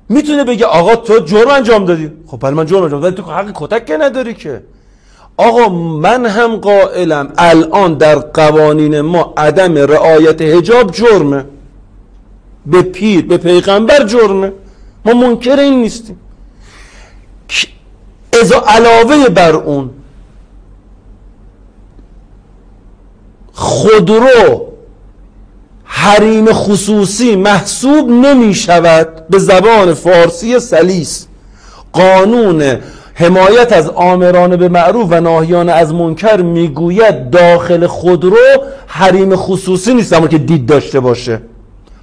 می‌تونه 0.10 0.44
بگه 0.44 0.66
آقا 0.66 0.96
تو 0.96 1.20
جرم 1.20 1.50
انجام 1.50 1.86
دادی. 1.86 2.12
خب 2.28 2.44
ولی 2.44 2.56
من 2.56 2.66
جرم 2.66 2.84
انجام 2.84 3.02
دادی 3.02 3.16
تو 3.16 3.24
حق 3.24 3.52
کتک 3.56 3.86
که 3.86 3.98
نداری 3.98 4.34
که. 4.34 4.64
آقا 5.38 5.70
من 5.76 6.26
هم 6.26 6.56
قائلم 6.56 7.34
الان 7.38 7.94
در 7.94 8.16
قوانین 8.16 9.02
ما 9.02 9.34
عدم 9.38 9.78
رعایت 9.78 10.42
حجاب 10.42 10.92
جرمه. 10.92 11.46
به 12.66 12.82
پیر 12.82 13.26
به 13.26 13.38
پیغمبر 13.38 14.04
جرمه. 14.04 14.52
ما 15.06 15.14
منکر 15.14 15.60
این 15.60 15.82
نیستیم. 15.82 16.20
از 18.42 18.52
علاوه 18.52 19.30
بر 19.30 19.56
اون 19.56 19.90
خودرو 23.54 24.68
حریم 25.84 26.54
خصوصی 26.54 27.36
محسوب 27.36 28.10
نمی 28.10 28.54
شود 28.54 29.28
به 29.30 29.40
زبان 29.40 29.94
فارسی 29.94 30.60
سلیس. 30.60 31.28
قانون 31.94 32.78
حمایت 33.14 33.74
از 33.74 33.90
آمران 33.90 34.56
به 34.56 34.70
معروف 34.70 35.08
و 35.12 35.22
ناهیان 35.22 35.70
از 35.70 35.94
منکر 35.94 36.38
می‌گوید 36.38 37.30
داخل 37.30 37.88
خودرو 37.88 38.38
حریم 38.88 39.36
خصوصی 39.36 39.94
نیست 39.94 40.14
اما 40.14 40.28
که 40.28 40.38
دید 40.38 40.66
داشته 40.66 41.00
باشه. 41.00 41.42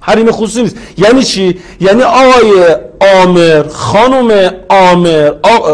حریم 0.01 0.31
خصوصی 0.31 0.61
نیست. 0.61 0.75
یعنی 0.97 1.23
چی؟ 1.23 1.59
یعنی 1.79 2.01
آقای 2.01 2.75
آمر 2.99 3.63
خانم 3.67 4.51
آمر 4.69 5.31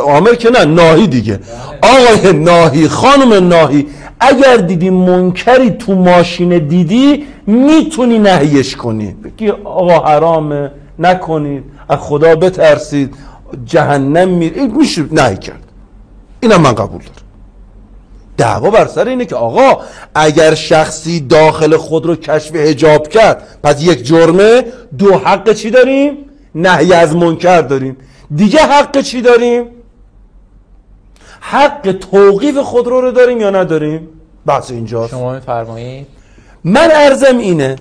آمر 0.08 0.36
که 0.36 0.50
نه 0.50 0.66
ناهی 0.66 1.08
دیگه. 1.08 1.40
آقای 1.82 2.34
ناهی 2.34 2.88
خانم 2.88 3.48
ناهی 3.48 3.88
اگر 4.20 4.58
دیدی 4.58 4.90
منکری 4.90 5.70
تو 5.70 5.96
ماشین 5.96 6.68
دیدی 6.68 7.26
می‌تونی 7.48 8.20
نهیش 8.20 8.76
کنی. 8.76 9.16
بگی 9.24 9.50
آقا 9.50 10.00
حرامه 10.00 10.72
نکنید. 11.00 11.64
از 11.90 11.98
خدا 12.00 12.36
بترسید. 12.36 13.16
جهنم 13.66 14.30
میر 14.30 14.54
این 14.56 14.76
میشه 14.78 15.06
نهی 15.12 15.38
کرد. 15.38 15.64
اینم 16.40 16.62
من 16.62 16.72
قبول 16.72 17.02
دارم. 17.02 17.22
دعوا 18.38 18.70
بر 18.70 18.86
سر 18.86 19.08
اینه 19.08 19.26
که 19.26 19.36
آقا 19.36 19.82
اگر 20.16 20.56
شخصی 20.56 21.20
داخل 21.20 21.78
خود 21.78 22.06
رو 22.06 22.16
کشف 22.16 22.56
هجاب 22.56 23.08
کرد 23.08 23.44
پس 23.64 23.84
یک 23.84 24.06
جرمه 24.06 24.64
دو 24.98 25.18
حق 25.18 25.54
چی 25.54 25.70
داریم؟ 25.70 26.18
نهی 26.56 26.94
از 26.94 27.16
منکر 27.16 27.62
داریم. 27.62 27.98
دیگه 28.36 28.60
حق 28.60 29.02
چی 29.02 29.22
داریم؟ 29.22 29.66
حق 31.42 31.92
توقیف 32.12 32.58
خودرو 32.58 33.02
رو 33.02 33.12
داریم 33.12 33.42
یا 33.42 33.50
نداریم؟ 33.50 34.08
بحث 34.46 34.72
اینجاست. 34.72 35.12
شما 35.12 35.34
میفرمایید؟ 35.34 36.08
من 36.64 36.90
ارزم 36.94 37.38
اینه 37.38 37.76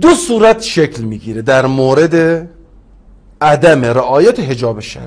دو 0.00 0.14
صورت 0.14 0.62
شکل 0.62 1.02
می‌گیره 1.02 1.42
در 1.42 1.66
مورد 1.66 2.48
عدم 3.40 3.84
رعایت 3.84 4.40
حجاب 4.40 4.80
شرعی. 4.80 5.06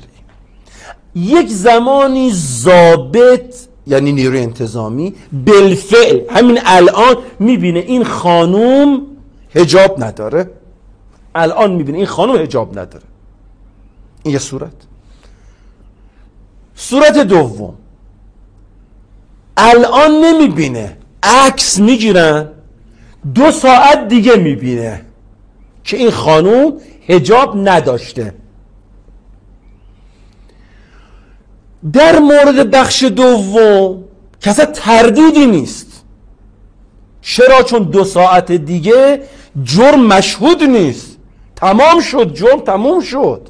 یک 1.14 1.48
زمانی 1.48 2.30
ضابط 2.34 3.54
یعنی 3.86 4.12
نیروی 4.12 4.40
انتظامی 4.40 5.14
بالفعل 5.32 6.20
همین 6.30 6.58
الان 6.64 7.16
می‌بینه 7.38 7.78
این 7.78 8.04
خانوم 8.04 9.02
هجاب 9.54 10.04
نداره. 10.04 10.50
الان 11.34 11.72
می‌بینه 11.72 11.98
این 11.98 12.06
خانوم 12.06 12.36
هجاب 12.36 12.78
نداره. 12.78 13.04
این 14.22 14.32
یه 14.32 14.38
صورت. 14.38 14.72
صورت 16.74 17.18
دوم. 17.18 17.74
الان 19.56 20.10
نمی‌بینه. 20.10 20.96
عکس 21.22 21.78
می‌گیرن. 21.78 22.48
دو 23.34 23.50
ساعت 23.50 24.08
دیگه 24.08 24.36
می‌بینه 24.36 25.04
که 25.84 25.96
این 25.96 26.10
خانوم 26.10 26.80
هجاب 27.08 27.68
نداشته. 27.68 28.34
در 31.92 32.18
مورد 32.18 32.70
بخش 32.70 33.02
دوم 33.04 34.04
کسا 34.40 34.64
تردیدی 34.64 35.46
نیست. 35.46 36.04
چرا؟ 37.22 37.62
چون 37.62 37.82
دو 37.82 38.04
ساعت 38.04 38.52
دیگه 38.52 39.22
جرم 39.64 40.06
مشهود 40.06 40.62
نیست. 40.62 41.13
تمام 41.64 42.00
شد 42.00 42.34
جرم 42.34 42.60
تمام 42.60 43.00
شد. 43.00 43.48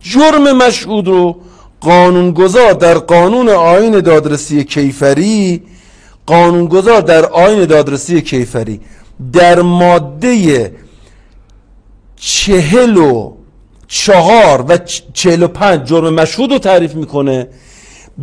جرم 0.00 0.56
مشهود 0.56 1.08
رو 1.08 1.36
قانونگذار 1.80 2.72
در 2.72 2.98
قانون 2.98 3.48
آین 3.48 4.00
دادرسی 4.00 4.64
کیفری 4.64 5.62
قانونگذار 6.26 7.00
در 7.00 7.26
آین 7.26 7.64
دادرسی 7.64 8.20
کیفری. 8.22 8.80
در 9.32 9.62
ماده 9.62 10.72
چهل 12.16 12.96
و 12.96 13.32
چهار 13.88 14.64
و 14.68 14.78
چهل 15.12 15.42
و 15.42 15.48
پنج 15.48 15.88
جرم 15.88 16.14
مشهود 16.14 16.52
رو 16.52 16.58
تعریف 16.58 16.94
می‌کنه. 16.94 17.48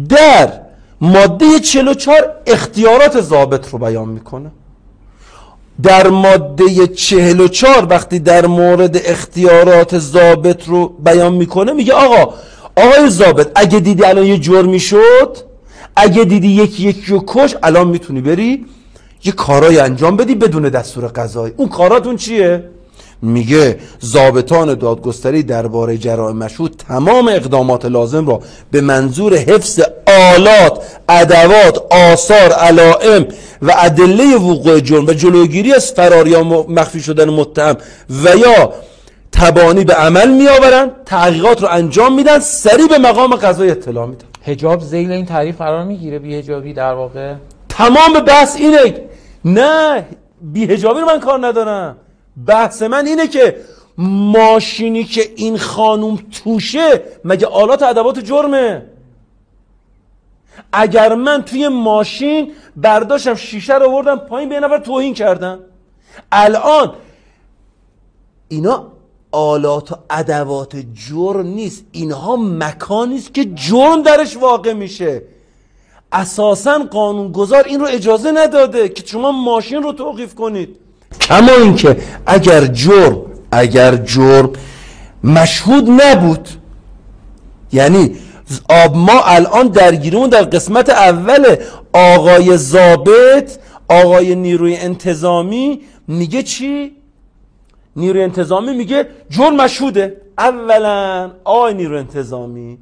در 0.10 0.62
ماده 1.02 1.60
چهل 1.60 1.88
و 1.88 1.94
چهار 1.94 2.36
اختیارات 2.48 3.22
ضابط 3.22 3.70
رو 3.70 3.80
بیان 3.80 4.10
می‌کنه. 4.10 4.52
در 5.84 6.08
ماده 6.08 6.88
چهل 6.88 7.40
و 7.40 7.48
چهار 7.48 7.88
وقتی 7.90 8.20
در 8.20 8.46
مورد 8.46 9.02
اختیارات 9.06 9.98
ضابط 10.00 10.68
رو 10.68 10.88
بیان 10.88 11.34
می‌کنه 11.34 11.74
میگه 11.74 11.94
آقا 11.94 12.34
آقای 12.78 13.10
ضابط 13.10 13.48
اگه 13.56 13.80
دیدی 13.80 14.06
الان 14.06 14.26
یه 14.26 14.38
جرمی 14.38 14.80
شد 14.80 15.38
اگه 15.96 16.24
دیدی 16.24 16.48
یکی 16.48 16.90
یکی 16.90 17.12
رو 17.12 17.24
کش 17.28 17.56
الان 17.64 17.88
می‌تونی 17.88 18.22
بری 18.22 18.66
یه 19.24 19.32
کارای 19.32 19.80
انجام 19.80 20.18
بدی 20.18 20.36
بدون 20.36 20.64
دستور 20.64 21.08
قضایی. 21.08 21.54
اون 21.58 21.70
کاراتون 21.70 22.18
چیه؟ 22.18 22.64
میگه 23.22 23.80
ضابطان 24.06 24.74
دادگستری 24.74 25.44
درباره 25.44 25.98
جرائم 25.98 26.38
مشهود 26.38 26.84
تمام 26.88 27.28
اقدامات 27.28 27.86
لازم 27.86 28.28
را 28.28 28.42
به 28.72 28.82
منظور 28.82 29.36
حفظ 29.36 29.80
آلات 30.36 30.84
ادوات 31.10 31.84
آثار 31.92 32.52
علائم 32.52 33.28
و 33.62 33.74
ادله 33.78 34.36
وقوع 34.36 34.80
جرم 34.80 35.06
و 35.06 35.14
جلوگیری 35.14 35.74
از 35.74 35.92
فرار 35.92 36.28
یا 36.28 36.44
مخفی 36.44 37.02
شدن 37.02 37.30
متهم 37.30 37.78
و 38.24 38.38
یا 38.38 38.74
تبانی 39.32 39.84
به 39.84 39.94
عمل 39.94 40.30
میآورند 40.32 40.92
تحقیقات 41.06 41.62
رو 41.62 41.68
انجام 41.72 42.16
میدن 42.16 42.40
سریع 42.40 42.88
به 42.88 42.98
مقام 42.98 43.36
قضایی 43.36 43.72
اطلاع 43.72 44.06
میدن. 44.06 44.26
هجاب 44.46 44.82
زیل 44.82 45.12
این 45.12 45.26
تعریف 45.26 45.58
قرار 45.58 45.84
می‌گیره؟ 45.84 46.20
بی 46.20 46.36
هجابی 46.36 46.74
در 46.74 46.94
واقع؟ 46.94 47.34
تمام 47.70 48.14
بحث 48.28 48.56
اینه 48.56 48.96
نه 49.46 50.06
بی 50.42 50.66
هجابی 50.66 51.00
رو 51.00 51.06
من 51.06 51.20
کار 51.20 51.48
ندارم. 51.48 51.98
بحث 52.48 52.82
من 52.82 53.06
اینه 53.06 53.28
که 53.28 53.56
ماشینی 53.98 55.04
که 55.04 55.22
این 55.36 55.58
خانوم 55.58 56.20
توشه 56.44 57.02
مگه 57.26 57.48
آلات 57.48 57.84
ادوات 57.84 58.20
جرمه؟ 58.20 58.82
اگر 60.74 61.16
من 61.16 61.42
توی 61.42 61.68
ماشین 61.68 62.52
برداشتم 62.76 63.36
شیشه 63.36 63.76
رو 63.76 63.90
آوردم 63.90 64.16
پایین 64.16 64.50
به 64.50 64.60
نفر 64.60 64.78
توهین 64.78 65.14
کردم. 65.14 65.60
الان 66.32 66.94
اینا 68.48 68.88
آلات 69.32 69.92
و 69.92 69.96
ادوات 70.10 70.76
جرم 70.94 71.48
نیست. 71.48 71.84
اینها 71.92 72.36
مکانی 72.36 73.18
است 73.18 73.34
که 73.34 73.46
جرم 73.46 74.04
درش 74.04 74.38
واقع 74.38 74.74
میشه. 74.74 75.22
اساسا 76.12 76.80
قانونگذار 76.92 77.64
این 77.64 77.80
رو 77.80 77.88
اجازه 77.88 78.32
نداده 78.32 78.90
که 78.90 79.04
شما 79.06 79.32
ماشین 79.32 79.84
رو 79.84 79.94
توقیف 79.94 80.36
کنید. 80.36 80.76
کما 81.22 81.52
اینکه 81.52 81.98
اگر 82.26 82.66
جرم 82.66 83.22
اگر 83.52 83.96
جرم 83.96 84.50
مشهود 85.24 85.90
نبود 85.90 86.50
یعنی 87.74 88.16
آب 88.70 88.96
ما 88.96 89.22
الان 89.26 89.68
درگیرمون 89.68 90.30
در 90.30 90.44
قسمت 90.44 90.90
اول 90.90 91.56
آقای 91.94 92.58
زابط 92.58 93.58
آقای 93.88 94.36
نیروی 94.36 94.76
انتظامی 94.76 95.82
میگه 96.08 96.44
چی؟ 96.44 96.96
نیروی 97.96 98.24
انتظامی 98.24 98.74
میگه 98.74 99.08
جرم 99.30 99.56
مشهوده. 99.56 100.22
اولا 100.38 101.32
آقای 101.44 101.74
نیروی 101.74 101.98
انتظامی 101.98 102.78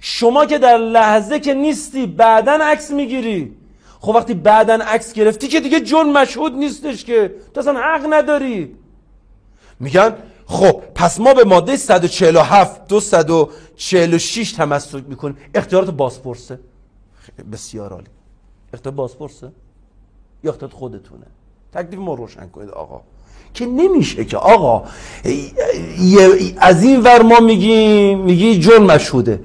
شما 0.00 0.46
که 0.46 0.58
در 0.58 0.78
لحظه 0.78 1.40
که 1.40 1.54
نیستی 1.54 2.06
بعدا 2.06 2.52
عکس 2.52 2.90
می‌گیری. 2.90 3.52
خب 4.00 4.08
وقتی 4.08 4.34
بعدا 4.34 4.74
عکس 4.74 5.12
گرفتی 5.12 5.48
که 5.48 5.60
دیگه 5.60 5.80
جرم 5.80 6.12
مشهود 6.12 6.54
نیستش 6.54 7.04
که. 7.04 7.34
تو 7.54 7.60
اصلا 7.60 7.80
حق 7.80 8.06
نداری. 8.10 8.74
میگن 9.80 10.14
خب 10.52 10.82
پس 10.94 11.20
ما 11.20 11.34
به 11.34 11.44
ماده 11.44 11.76
147 11.76 12.88
246 12.88 14.52
تمسک 14.52 15.02
می‌کنیم. 15.08 15.36
اختیارات 15.54 15.90
بازپرسه. 15.90 16.58
بسیار 17.52 17.92
عالی. 17.92 18.06
اختیار 18.74 18.94
بازپرسه؟ 18.94 19.52
یا 20.44 20.50
اختیارات 20.50 20.76
خودتونه؟ 20.76 21.26
تکلیف 21.74 21.98
ما 21.98 22.14
روشن 22.14 22.48
کنید 22.48 22.70
آقا. 22.70 23.00
که 23.54 23.66
نمیشه 23.66 24.24
که 24.24 24.36
آقا 24.36 24.84
از 26.56 26.82
این 26.82 27.00
ور 27.00 27.22
ما 27.22 27.40
میگیم 27.40 28.18
میگی 28.18 28.58
جرم 28.58 28.82
مشهوده. 28.82 29.40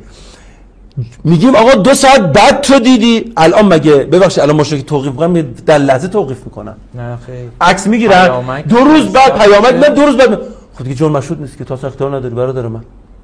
میگیم 1.24 1.56
آقا 1.56 1.72
دو 1.72 1.94
ساعت 1.94 2.22
بعد 2.22 2.62
تو 2.62 2.80
دیدی. 2.80 3.34
الان 3.38 3.74
مگه 3.74 3.96
ببخشید 3.96 4.40
الان 4.40 4.64
که 4.64 4.82
توقیف 4.82 5.12
می‌کنن 5.12 5.42
در 5.42 5.78
لحظه 5.78 6.08
توقیف 6.08 6.44
می‌کنن 6.44 6.76
نه 6.96 7.18
خیلی. 7.18 7.50
عکس 7.62 7.88
می‌گیرن 7.88 8.62
دو 8.62 8.78
روز 8.78 9.06
بعد 9.06 9.38
پیامک 9.38 9.74
من 9.74 9.94
دو 9.94 10.02
روز 10.02 10.18
بعد 10.18 10.57
خود 10.78 10.88
دیگه 10.88 11.00
جرم 11.00 11.12
مشهود 11.12 11.42
نیست 11.42 11.58
که 11.58 11.64
تا 11.64 11.80
اختیار 11.84 12.16
نداری 12.16 12.36
برادر 12.36 12.68
من. 12.68 12.82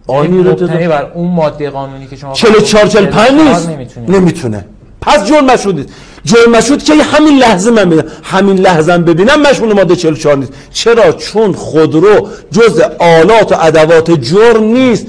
آینی 0.07 0.43
رو 0.43 0.53
بر 0.53 1.11
اون 1.13 1.27
ماده 1.27 1.69
قانونی 1.69 2.07
که 2.07 2.15
شما 2.15 2.33
44 2.33 2.87
45 2.87 3.31
نیست؟ 3.31 3.69
نمی‌تونه. 4.09 4.65
پس 5.01 5.25
جرم 5.25 5.45
مشهود 5.45 5.75
نیست. 5.75 5.89
جرم 6.25 6.51
مشهود 6.51 6.83
که 6.83 6.93
همین 6.93 7.37
لحظه 7.37 7.71
من 7.71 7.85
ببینم. 7.85 8.03
همین 8.23 8.57
لحظه 8.57 8.97
ببینم 8.97 9.41
مشمول 9.41 9.73
ماده 9.73 9.95
44 9.95 10.37
نیست. 10.37 10.53
چرا؟ 10.73 11.11
چون 11.11 11.53
خودرو 11.53 12.27
جز 12.51 12.81
آلات 12.99 13.51
و 13.51 13.55
ادوات 13.59 14.11
جرم 14.11 14.63
نیست. 14.63 15.05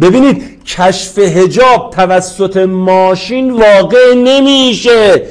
ببینید 0.00 0.64
کشف 0.64 1.18
هجاب 1.18 1.90
توسط 1.90 2.56
ماشین 2.56 3.50
واقع 3.50 4.14
نمیشه. 4.14 5.22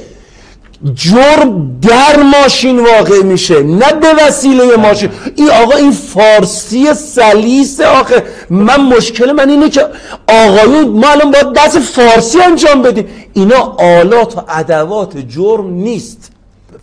جرم 0.94 1.78
در 1.82 2.22
ماشین 2.22 2.80
واقع 2.80 3.22
میشه 3.22 3.62
نه 3.62 3.92
به 3.92 4.14
وسیله 4.26 4.76
ماشین. 4.76 5.10
این 5.36 5.50
آقا 5.50 5.76
این 5.76 5.90
فارسی 5.90 6.94
سلیس 6.94 7.80
آخه. 7.80 8.22
من 8.50 8.80
مشکل 8.80 9.32
من 9.32 9.50
اینه 9.50 9.70
که 9.70 9.86
آقایون 10.28 10.88
ما 10.88 11.08
الان 11.08 11.30
باید 11.30 11.52
دست 11.52 11.78
فارسی 11.78 12.40
انجام 12.40 12.82
بدیم. 12.82 13.08
اینا 13.34 13.76
آلات 13.78 14.36
و 14.36 14.40
ادوات 14.48 15.18
جرم 15.18 15.70
نیست. 15.70 16.33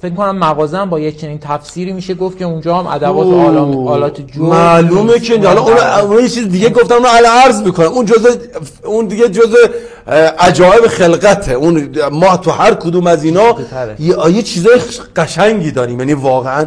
فکر 0.01 0.13
کنم 0.13 0.37
مغازه 0.37 0.77
هم 0.77 0.89
با 0.89 0.99
یک 0.99 1.19
چنین 1.19 1.39
تفسیری 1.39 1.93
میشه 1.93 2.13
گفت 2.13 2.37
که 2.37 2.45
اونجا 2.45 2.77
هم 2.77 2.87
ادوات 2.87 3.27
آلات 3.87 4.21
جرم 4.21 4.45
معلومه 4.45 5.19
که 5.19 5.47
حالا 5.47 5.61
اون 5.61 5.77
اون 5.77 6.23
یه 6.23 6.29
چیز 6.29 6.49
دیگه 6.49 6.69
گفتم 6.69 6.95
اونو 6.95 7.07
الان 7.11 7.31
عرض 7.31 7.61
می‌کنم 7.61 7.87
اون 7.87 8.05
جزء 8.05 8.35
اون 8.85 9.05
دیگه 9.05 9.29
جزء 9.29 9.67
عجایب 10.39 10.87
خلقته. 10.87 11.51
اون 11.51 11.89
ما 12.11 12.37
تو 12.37 12.51
هر 12.51 12.73
کدوم 12.73 13.07
از 13.07 13.23
اینا 13.23 13.55
یه, 13.99 14.15
یه 14.31 14.41
چیزای 14.41 14.81
قشنگی 15.15 15.71
داریم. 15.71 15.99
یعنی 15.99 16.13
واقعا 16.13 16.65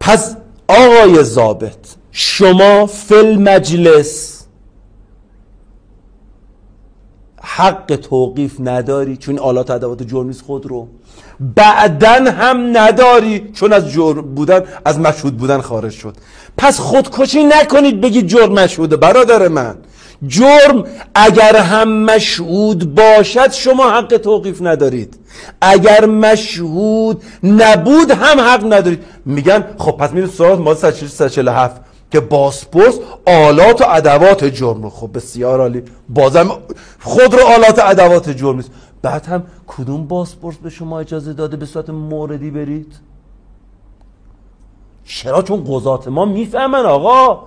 پس 0.00 0.36
آقای 0.68 1.24
ضابط 1.24 1.76
شما 2.12 2.86
فل 2.86 3.38
مجلس 3.38 4.40
حق 7.42 7.98
توقیف 8.02 8.56
نداری 8.60 9.16
چون 9.16 9.38
آلات 9.38 9.70
ادوات 9.70 10.02
جرمیز 10.02 10.42
خود 10.42 10.66
رو. 10.66 10.88
بعدن 11.40 12.26
هم 12.26 12.78
نداری. 12.78 13.50
چون 13.54 13.72
از 13.72 13.90
جرم 13.90 14.34
بودن 14.34 14.62
از 14.84 14.98
مشهود 14.98 15.36
بودن 15.36 15.60
خارج 15.60 15.92
شد. 15.92 16.16
پس 16.58 16.78
خودکشی 16.78 17.44
نکنید 17.44 18.00
بگید 18.00 18.26
جرم 18.26 18.52
مشهوده. 18.52 18.96
برادر 18.96 19.48
من 19.48 19.74
جرم 20.26 20.84
اگر 21.14 21.56
هم 21.56 21.88
مشهود 21.92 22.94
باشد 22.94 23.52
شما 23.52 23.90
حق 23.90 24.16
توقیف 24.16 24.62
ندارید. 24.62 25.18
اگر 25.60 26.06
مشهود 26.06 27.22
نبود 27.42 28.10
هم 28.10 28.40
حق 28.40 28.64
ندارید. 28.64 29.04
میگن 29.24 29.64
خب 29.78 29.92
پس 29.92 30.12
میرید 30.12 30.30
سراغ 30.30 30.60
ماده 30.60 30.92
147 30.92 31.80
که 32.10 32.20
باسپورس 32.20 32.94
آلات 33.26 33.80
و 33.80 33.84
ادوات 33.88 34.44
جرم 34.44 34.82
رو. 34.82 34.90
خب 34.90 35.10
بسیار 35.14 35.60
عالی. 35.60 35.82
بازم 36.08 36.50
خود 37.00 37.34
رو 37.34 37.46
آلات 37.46 37.78
و 37.78 37.82
ادوات 37.86 38.30
جرم 38.30 38.56
نیست. 38.56 38.70
بعد 39.02 39.26
هم 39.26 39.42
کدوم 39.66 40.06
باسپورس 40.06 40.56
به 40.56 40.70
شما 40.70 41.00
اجازه 41.00 41.32
داده 41.32 41.56
به 41.56 41.66
صورت 41.66 41.90
موردی 41.90 42.50
برید؟ 42.50 42.92
چرا؟ 45.04 45.42
چون 45.42 45.64
قضات 45.68 46.08
ما 46.08 46.24
می‌فهمن 46.24 46.86
آقا. 46.86 47.42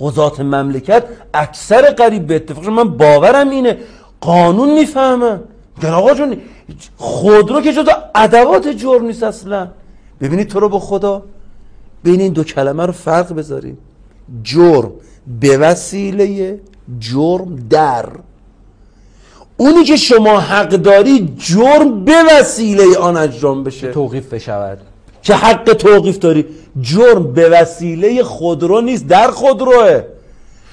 قضات 0.00 0.40
مملکت 0.40 1.04
اکثر 1.34 1.90
قریب 1.90 2.26
به 2.26 2.36
اتفاق. 2.36 2.68
من 2.68 2.96
باورم 2.96 3.50
اینه. 3.50 3.78
قانون 4.20 4.74
می‌فهمن. 4.74 5.40
میگن 5.76 5.90
آقا 5.90 6.14
جون 6.14 6.36
خود 6.96 7.50
رو 7.50 7.60
که 7.60 7.72
جدا 7.72 7.92
ادوات 8.14 8.68
جرم 8.68 9.04
نیست 9.04 9.22
اصلا. 9.22 9.68
ببینید 10.20 10.48
تو 10.48 10.60
رو 10.60 10.68
به 10.68 10.78
خدا. 10.78 11.22
بین 12.02 12.20
این 12.20 12.32
دو 12.32 12.44
کلمه 12.44 12.86
رو 12.86 12.92
فرق 12.92 13.34
بذاریم. 13.34 13.78
جرم 14.42 14.92
به 15.40 15.58
وسیله 15.58 16.60
جرم 16.98 17.56
در. 17.56 18.08
اونی 19.62 19.84
که 19.84 19.96
شما 19.96 20.40
حق 20.40 20.68
داری 20.68 21.34
جرم 21.38 22.04
به 22.04 22.14
وسیله 22.30 22.98
آن 22.98 23.16
انجام 23.16 23.64
بشه. 23.64 23.92
توقیف 23.92 24.34
بشود. 24.34 24.78
که 25.22 25.34
حق 25.34 25.72
توقیف 25.72 26.18
داری؟ 26.18 26.46
جرم 26.80 27.32
به 27.32 27.48
وسیله 27.48 28.22
خودرو 28.22 28.80
نیست 28.80 29.06
در 29.06 29.30
خودروه. 29.30 30.02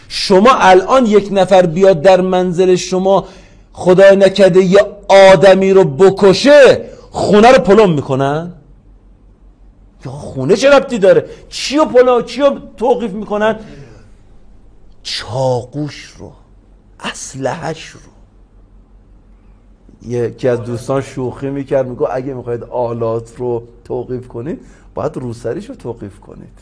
شما 0.07 0.49
الان 0.53 1.05
یک 1.05 1.29
نفر 1.31 1.65
بیاد 1.65 2.01
در 2.01 2.21
منزل 2.21 2.75
شما 2.75 3.25
خدای 3.73 4.15
نکده 4.15 4.63
یه 4.63 4.79
آدمی 5.07 5.73
رو 5.73 5.83
بکشه 5.83 6.85
خونه 7.11 7.51
رو 7.51 7.59
پلم 7.59 7.93
می‌کنن 7.93 8.53
یا 10.05 10.11
خونه 10.11 10.55
چه 10.55 10.69
ربطی 10.69 10.97
داره؟ 10.97 11.25
چی 11.49 11.77
رو 11.77 11.85
پلم 11.85 12.23
چی 12.23 12.41
رو 12.41 12.57
توقیف 12.77 13.11
می‌کنن؟ 13.11 13.59
چاقوش 15.03 16.13
رو 16.17 16.31
اسلحش 16.99 17.87
رو. 17.89 18.18
یکی 20.07 20.47
از 20.47 20.61
دوستان 20.61 21.01
شوخی 21.01 21.49
می‌کرد 21.49 21.87
میگو 21.87 22.07
اگه 22.11 22.33
می‌خواید 22.33 22.63
آلات 22.63 23.33
رو 23.37 23.63
توقیف 23.83 24.27
کنید 24.27 24.61
باید 24.95 25.17
روسریش 25.17 25.69
رو 25.69 25.75
توقیف 25.75 26.19
کنید. 26.19 26.59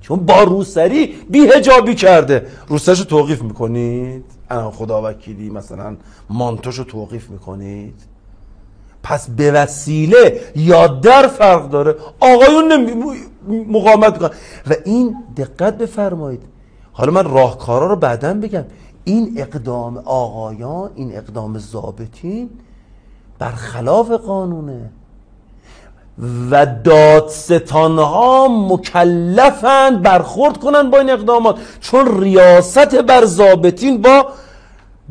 چون 0.00 0.18
با 0.18 0.42
روسری 0.42 1.06
بی 1.30 1.38
هجابی 1.38 1.94
کرده. 1.94 2.46
روسریش 2.68 2.98
رو 2.98 3.04
توقیف 3.04 3.42
می‌کنید؟ 3.42 4.24
خدا 4.72 5.02
وکیلی 5.10 5.50
مثلا 5.50 5.96
مانتوش 6.30 6.78
رو 6.78 6.84
توقیف 6.84 7.30
می‌کنید؟ 7.30 7.94
پس 9.02 9.30
به 9.30 9.52
وسیله 9.52 10.40
یا 10.56 10.86
در 10.86 11.26
فرق 11.26 11.70
داره. 11.70 11.94
آقایون 12.20 12.90
مقاومت 13.48 14.12
می‌کنن. 14.12 14.30
و 14.70 14.74
این 14.84 15.16
دقت 15.36 15.78
بفرمایید. 15.78 16.42
حالا 16.92 17.12
من 17.12 17.24
راهکارا 17.24 17.86
رو 17.86 17.96
بعدا 17.96 18.34
بگم. 18.34 18.64
این 19.04 19.34
اقدام 19.36 19.98
آقایان 19.98 20.90
این 20.94 21.16
اقدام 21.16 21.58
ضابطین 21.58 22.50
برخلاف 23.38 24.10
قانونه. 24.10 24.90
و 26.50 26.66
دادستان 26.84 27.98
ها 27.98 28.48
مکلفند 28.48 30.02
برخورد 30.02 30.58
کنن 30.58 30.90
با 30.90 30.98
این 30.98 31.10
اقدامات 31.10 31.58
چون 31.80 32.20
ریاست 32.20 32.94
بر 32.94 33.24
ضابطین 33.24 34.02
با 34.02 34.26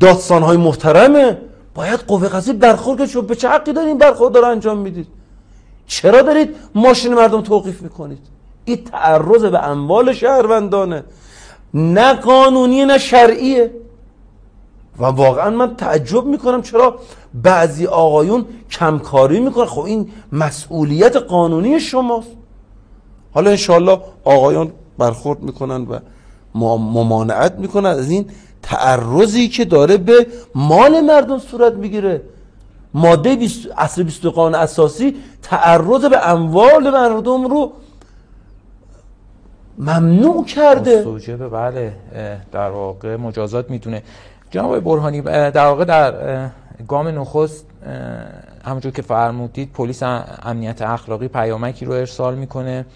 دادستان 0.00 0.42
های 0.42 0.56
محترمه. 0.56 1.38
باید 1.74 2.00
قوه 2.00 2.28
قضایی 2.28 2.58
برخورد 2.58 3.00
کنید 3.00 3.26
به 3.26 3.34
چه 3.34 3.48
حقی 3.48 3.72
دارید 3.72 3.88
این 3.88 3.98
برخورد 3.98 4.36
رو 4.36 4.44
انجام 4.44 4.78
می‌دید؟ 4.78 5.06
چرا 5.86 6.22
دارید 6.22 6.56
ماشین 6.74 7.14
مردم 7.14 7.40
توقیف 7.40 7.82
می‌کنید؟ 7.82 8.26
این 8.64 8.84
تعرض 8.84 9.44
به 9.44 9.68
اموال 9.68 10.12
شهروندانه. 10.12 11.04
نه 11.74 12.12
قانونی 12.12 12.84
نه 12.84 12.98
شرعیه. 12.98 13.70
و 14.98 15.04
واقعا 15.04 15.50
من 15.50 15.76
تعجب 15.76 16.24
می‌کنم 16.24 16.62
چرا 16.62 16.98
بعضی 17.34 17.86
آقایون 17.86 18.44
کمکاری 18.70 19.40
می‌کنن. 19.40 19.64
خب 19.66 19.80
این 19.80 20.08
مسئولیت 20.32 21.16
قانونی 21.16 21.80
شماست. 21.80 22.28
حالا 23.34 23.50
انشالله 23.50 24.00
آقایان 24.24 24.72
برخورد 24.98 25.42
می‌کنن 25.42 25.86
و 25.86 25.98
ممانعت 26.54 27.54
می‌کنن 27.58 27.90
از 27.90 28.10
این 28.10 28.26
تعرضی 28.62 29.48
که 29.48 29.64
داره 29.64 29.96
به 29.96 30.26
مال 30.54 31.00
مردم 31.00 31.38
صورت 31.38 31.72
می‌گیره. 31.72 32.22
ماده 32.94 33.36
20 33.36 33.68
اصل 33.76 34.02
20 34.02 34.26
قانون 34.26 34.54
اساسی 34.54 35.16
تعرض 35.42 36.04
به 36.04 36.28
اموال 36.28 36.90
مردم 36.90 37.44
رو 37.44 37.72
ممنوع 39.78 40.44
کرده. 40.44 41.02
سوجه 41.02 41.36
بله 41.36 41.92
در 42.52 42.70
واقع 42.70 43.16
مجازات 43.16 43.70
می‌تونه. 43.70 44.02
جناب 44.50 44.80
برهانی 44.80 45.20
در 45.20 45.66
واقع 45.66 45.84
در 45.84 46.14
گام 46.88 47.08
نخست 47.08 47.66
همونجور 48.64 48.92
که 48.92 49.02
فرمودید 49.02 49.72
پلیس 49.72 50.02
امنیت 50.42 50.82
اخلاقی 50.82 51.28
پیامکی 51.28 51.84
رو 51.84 51.92
ارسال 51.92 52.34
می‌کنه. 52.34 52.86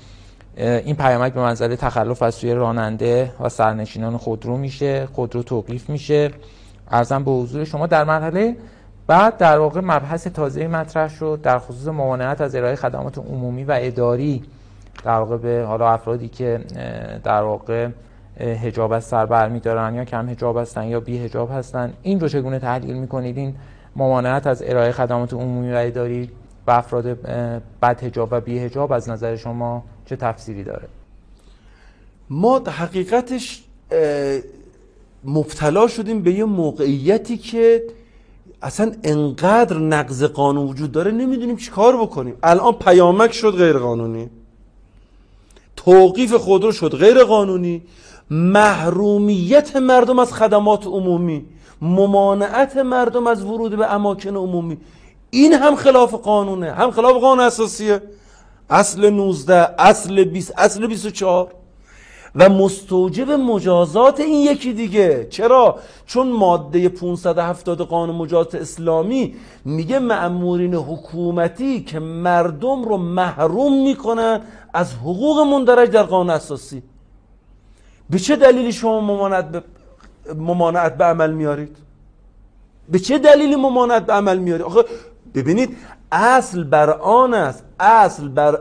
این 0.57 0.97
پیامک 0.97 1.33
به 1.33 1.41
منزله 1.41 1.77
تخلف 1.77 2.23
از 2.23 2.35
سوی 2.35 2.55
راننده 2.55 3.33
و 3.41 3.49
سرنشینان 3.49 4.17
خودرو 4.17 4.57
میشه 4.57 5.07
خودرو 5.13 5.43
توقیف 5.43 5.91
میشه. 5.91 6.31
ارزم 6.91 7.25
به 7.25 7.31
حضور 7.31 7.65
شما 7.65 7.87
در 7.87 8.05
مرحله 8.05 8.57
بعد 9.07 9.37
در 9.37 9.59
واقع 9.59 9.81
مبحث 9.81 10.27
تازه 10.27 10.69
مطرح 10.69 11.09
شد 11.09 11.41
در 11.43 11.59
خصوص 11.59 11.87
ممانعت 11.87 12.41
از 12.41 12.55
ارائه 12.55 12.77
خدمات 12.77 13.19
عمومی 13.19 13.65
و 13.65 13.79
اداری. 13.81 14.43
در 15.05 15.19
واقع 15.19 15.37
به 15.37 15.65
حالا 15.67 15.91
افرادی 15.91 16.29
که 16.29 16.61
در 17.25 17.43
واقع 17.43 17.89
هجاب 18.41 18.93
از 18.93 19.05
سر 19.05 19.27
برمیدارن 19.27 19.95
یا 19.95 20.05
کم 20.05 20.29
هجاب 20.29 20.59
هستن 20.59 20.85
یا 20.85 21.01
بی 21.01 21.19
هجاب 21.19 21.51
هستن 21.53 21.93
این 22.03 22.21
رو 22.21 22.29
چگونه 22.29 22.59
تحلیل 22.59 22.97
می‌کنید؟ 22.97 23.39
این 23.39 23.55
ممانعت 23.97 24.47
از 24.47 24.63
ارائه 24.67 24.93
خدمات 24.93 25.33
عمومی 25.35 25.73
و 25.73 25.77
اداری 25.77 26.31
و 26.67 26.71
افراد 26.71 27.07
بد 27.83 28.05
هجاب 28.05 28.29
و 28.31 28.41
بی 28.41 28.59
هجاب 28.59 28.93
از 28.93 29.09
نظر 29.09 29.37
شما 29.37 29.85
چه 30.07 30.17
تفسیری 30.17 30.65
داره؟ 30.65 30.89
ما 32.31 32.59
حقیقتش 32.59 33.65
مبتلا 35.25 35.87
شدیم 35.87 36.23
به 36.23 36.33
یه 36.33 36.45
موقعیتی 36.45 37.37
که 37.37 37.83
اصلا 38.63 38.93
انقدر 39.03 39.79
نقض 39.79 40.25
قانون 40.25 40.67
وجود 40.67 40.93
داره 40.93 41.11
نمی‌دونیم 41.11 41.57
چی 41.57 41.71
کار 41.71 41.97
بکنیم. 41.97 42.35
الان 42.43 42.73
پیامک 42.73 43.33
شد 43.33 43.53
غیر 43.53 43.79
قانونی 43.79 44.31
توقیف 45.85 46.35
خودرو 46.35 46.73
شد 46.73 46.97
غیر 46.97 47.25
قانونی. 47.25 47.83
محرومیت 48.31 49.77
مردم 49.77 50.19
از 50.19 50.33
خدمات 50.33 50.87
عمومی 50.87 51.45
ممانعت 51.83 52.77
مردم 52.77 53.27
از 53.27 53.45
ورود 53.45 53.77
به 53.77 53.95
اماکن 53.95 54.37
عمومی. 54.37 54.79
این 55.31 55.53
هم 55.53 55.77
خلاف 55.77 56.15
قانونه 56.15 56.73
هم 56.73 56.91
خلاف 56.91 57.17
قانون 57.17 57.41
اساسیه. 57.41 58.03
اصل 58.71 59.11
19 59.11 59.75
اصل 59.79 60.25
20 60.25 60.53
اصل 60.59 60.87
24 60.87 61.64
و 62.37 62.49
مستوجب 62.49 63.31
مجازات 63.31 64.21
این 64.21 64.41
یکی 64.53 64.73
دیگه. 64.73 65.27
چرا؟ 65.31 65.79
چون 66.07 66.33
ماده 66.33 66.89
570 66.89 67.81
قانون 67.81 68.17
مجازات 68.17 68.55
اسلامی 68.55 69.35
میگه 69.65 69.99
مأمورین 69.99 70.75
حکومتی 70.75 71.81
که 71.81 71.99
مردم 71.99 72.85
رو 72.85 72.97
محروم 72.97 73.83
می‌کنن 73.83 74.41
از 74.75 74.95
حقوق 74.95 75.41
مندرج 75.41 75.91
در 75.91 76.03
قانون 76.03 76.31
اساسی. 76.31 76.83
به 78.11 78.19
چه 78.19 78.37
دلیلی 78.37 78.73
شما 78.73 79.01
ممانعت 79.01 79.51
به, 79.51 79.63
ممانعت 80.35 80.97
به 80.97 81.05
عمل 81.05 81.33
میارید؟ 81.33 81.77
به 82.89 82.99
چه 82.99 83.19
دلیلی 83.19 83.57
ممانعت 83.57 84.07
به 84.07 84.13
عمل 84.13 84.39
میارید؟ 84.39 84.67
آخه 84.67 84.85
ببینید 85.35 85.77
اصل 86.13 86.65
بر 86.65 86.91
آن 86.91 87.35
است. 87.35 87.65
اصل 87.81 88.29
بر 88.29 88.59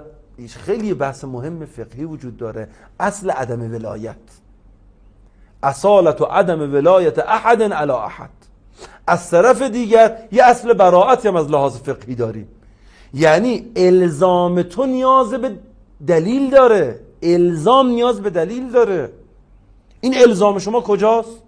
خیلی 0.48 0.94
بحث 0.94 1.24
مهم 1.24 1.66
فقهی 1.66 2.04
وجود 2.06 2.38
داره. 2.38 2.68
اصل 3.00 3.30
عدم 3.30 3.72
ولایت. 3.72 4.16
اصالت 5.64 6.22
و 6.22 6.26
عدم 6.26 6.74
ولایت 6.74 7.20
احد 7.20 7.62
علی 7.62 7.92
احد. 7.92 8.30
از 9.08 9.30
طرف 9.30 9.62
دیگر 9.62 10.18
یه 10.32 10.44
اصل 10.44 10.74
براعتی 10.74 11.28
هم 11.28 11.36
از 11.36 11.50
لحاظ 11.50 11.78
فقهی 11.78 12.16
داریم. 12.16 12.48
یعنی 13.14 13.72
الزام 13.76 14.62
تو 14.62 14.86
نیاز 14.86 15.34
به 15.34 15.56
دلیل 16.08 16.50
داره. 16.50 17.00
الزام 17.22 17.88
نیاز 17.88 18.22
به 18.22 18.30
دلیل 18.30 18.72
داره. 18.72 19.12
این 20.02 20.18
الزام 20.18 20.60
شما 20.60 20.82
کجاست؟ 20.82 21.42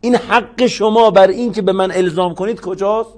این 0.00 0.14
حق 0.14 0.66
شما 0.66 1.10
بر 1.10 1.28
این 1.28 1.52
که 1.52 1.62
به 1.62 1.72
من 1.72 1.90
الزام 1.90 2.34
کنید 2.34 2.60
کجاست؟ 2.60 3.10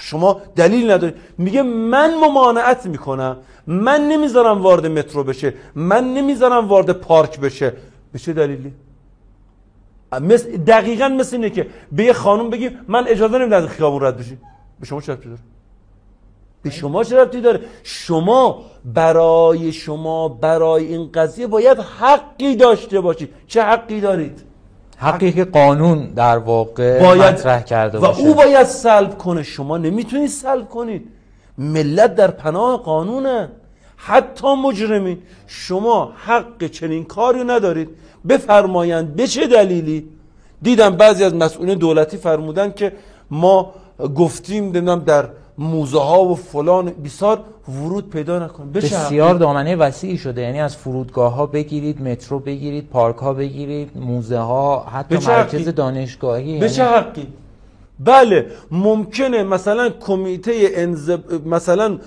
شما 0.00 0.40
دلیل 0.56 0.90
ندارید. 0.90 1.16
میگه 1.38 1.62
من 1.62 2.14
ممانعت 2.14 2.86
می‌کنم. 2.86 3.36
من 3.66 4.08
نمی‌ذارم 4.08 4.62
وارد 4.62 4.86
مترو 4.86 5.24
بشه. 5.24 5.54
من 5.74 6.14
نمی‌ذارم 6.14 6.68
وارد 6.68 6.90
پارک 6.90 7.40
بشه. 7.40 7.72
به 8.12 8.18
چه 8.18 8.32
دلیلی؟ 8.32 8.72
مثل 10.20 10.56
دقیقا 10.56 11.08
مثل 11.08 11.36
اینه 11.36 11.50
که 11.50 11.66
به 11.92 12.04
یه 12.04 12.12
خانم 12.12 12.50
بگیم 12.50 12.78
من 12.88 13.08
اجازه 13.08 13.38
نمیدم 13.38 13.66
خیابون 13.66 14.02
رد 14.02 14.16
بشی. 14.18 14.38
به 14.80 14.86
شما 14.86 15.00
چه 15.00 15.14
داره؟ 15.14 15.38
به 16.62 16.70
شما 16.70 17.04
چه 17.04 17.16
ربطی 17.16 17.40
داره؟ 17.40 17.60
شما 17.82 18.62
برای 18.84 19.72
شما 19.72 20.28
برای 20.28 20.86
این 20.86 21.10
قضیه 21.14 21.46
باید 21.46 21.78
حقی 21.78 22.56
داشته 22.56 23.00
باشید 23.00 23.34
چه 23.46 23.62
حقی 23.62 24.00
دارید؟ 24.00 24.42
حقی 25.02 25.32
که 25.32 25.44
قانون 25.44 26.06
در 26.06 26.38
واقع 26.38 27.00
باید 27.00 27.34
مطرح 27.34 27.62
کرده 27.62 27.98
و 27.98 28.04
او 28.04 28.34
باید 28.34 28.66
سلب 28.66 29.18
کنه. 29.18 29.42
شما 29.42 29.78
نمی‌تونید 29.78 30.28
سلب 30.28 30.68
کنید. 30.68 31.08
ملت 31.58 32.14
در 32.14 32.30
پناه 32.30 32.82
قانونه. 32.82 33.48
حتی 33.96 34.54
مجرمین. 34.54 35.18
شما 35.46 36.12
حق 36.16 36.66
چنین 36.66 37.04
کاری 37.04 37.44
ندارید. 37.44 37.88
بفرمایند 38.28 39.16
به 39.16 39.26
چه 39.26 39.46
دلیلی؟ 39.46 40.08
دیدم 40.62 40.96
بعضی 40.96 41.24
از 41.24 41.34
مسئولین 41.34 41.78
دولتی 41.78 42.16
فرمودن 42.16 42.72
که 42.72 42.92
ما 43.30 43.74
گفتیم 44.16 44.64
نمی‌دونم 44.64 44.98
در 44.98 45.28
موزه 45.58 46.00
ها 46.00 46.24
و 46.24 46.34
فلان 46.34 46.92
بسیار 47.04 47.40
ورود 47.68 48.10
پیدا 48.10 48.38
نکن. 48.38 48.72
بسیار 48.72 49.34
دامنه 49.34 49.76
وسیعی 49.76 50.18
شده. 50.18 50.40
یعنی 50.40 50.60
از 50.60 50.76
فرودگاه 50.76 51.34
ها 51.34 51.46
بگیرید 51.46 52.02
مترو 52.02 52.38
بگیرید 52.38 52.88
پارک 52.88 53.16
ها 53.16 53.32
بگیرید 53.34 53.90
موزه 53.96 54.38
ها 54.38 54.80
حتی 54.80 55.14
مرکز 55.16 55.68
دانشگاهی 55.68 56.58
به 56.58 56.68
چه 56.68 56.82
یعنی 56.82 56.94
حقی. 56.94 57.26
بله 58.00 58.46
ممکنه 58.70 59.42
مثلا 59.42 59.90
کمیته 59.90 60.52
انزب... 60.74 61.48
مثلا 61.48 61.98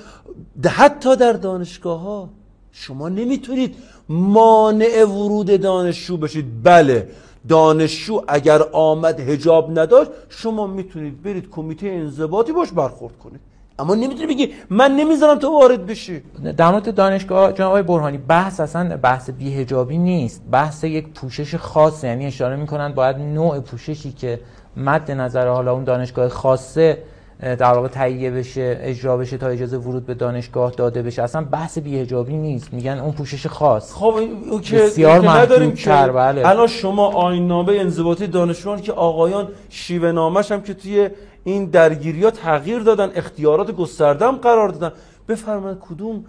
حتی 0.66 1.16
در 1.16 1.34
دانشگاه 1.34 2.00
ها 2.00 2.30
شما 2.72 3.10
نمی‌تونید 3.10 3.76
مانع 4.10 5.04
ورود 5.06 5.62
دانشجو 5.62 6.18
بشید. 6.18 6.46
بله. 6.64 7.08
دانشجو 7.50 8.22
اگر 8.28 8.62
آمد 8.72 9.20
هجاب 9.20 9.80
نداشت 9.80 10.12
شما 10.30 10.68
می‌تونید 10.68 11.24
برید 11.24 11.50
کمیته 11.50 11.88
انضباطی 11.88 12.52
باش 12.52 12.72
برخورد 12.72 13.18
کنید. 13.18 13.40
اما 13.80 13.96
نمی‌تونی 13.96 14.28
بگی 14.28 14.54
من 14.70 14.92
نمی‌ذارم 14.92 15.40
تو 15.40 15.50
وارد 15.50 15.86
بشی. 15.86 16.22
در 16.58 16.72
مورد 16.72 16.96
دانشگاه 16.96 17.54
جناب 17.54 17.70
آقای 17.70 17.84
برهانی 17.84 18.18
بحث 18.18 18.60
اصلا 18.60 18.98
بحث 18.98 19.30
بیهجابی 19.30 19.98
نیست. 19.98 20.42
بحث 20.52 20.84
یک 20.84 21.08
پوشش 21.08 21.56
خاص 21.56 22.04
یعنی 22.04 22.26
اشاره 22.26 22.56
می‌کنن 22.56 22.94
باید 22.94 23.18
نوع 23.18 23.60
پوششی 23.60 24.12
که 24.12 24.40
مد 24.78 25.12
نظر 25.12 25.48
حالا 25.48 25.74
اون 25.74 25.84
دانشگاه 25.84 26.30
خاصه 26.30 26.98
در 27.40 27.74
واقع 27.74 27.88
تهیه 27.88 28.32
بشه 28.32 28.78
اجرا 28.82 29.18
بشه 29.18 29.38
تا 29.38 29.48
اجازه 29.48 29.78
ورود 29.78 30.06
به 30.06 30.14
دانشگاه 30.14 30.72
داده 30.72 31.02
بشه. 31.02 31.24
اصلا 31.24 31.44
بحث 31.44 31.78
بیهجابی 31.78 32.38
نیست. 32.38 32.74
میگن 32.74 33.00
اون 33.00 33.12
پوشش 33.12 33.48
خاص. 33.48 33.94
خب 33.94 34.20
او 34.52 34.62
که 34.62 34.78
بسیار 34.78 35.30
نداریم 35.30 35.72
که 35.74 35.90
بله. 35.90 36.48
الان 36.48 36.68
شما 36.68 37.08
آیین 37.08 37.48
نامه 37.48 37.74
انضباطی 37.74 38.28
دانشجویان 38.28 38.82
که 38.82 38.92
آقایان 38.92 39.48
شیوه 39.70 40.12
نامش 40.12 40.52
هم 40.52 40.62
که 40.62 40.74
توی 40.74 41.10
این 41.44 41.66
درگیری 41.66 42.32
تغییر 42.32 42.80
دادن 42.80 43.12
اختیارات 43.16 43.72
گسترده 43.72 44.26
هم 44.26 44.36
قرار 44.36 44.70
دادن. 44.70 44.96
بفرمایید 45.28 45.78
کدوم 45.90 46.26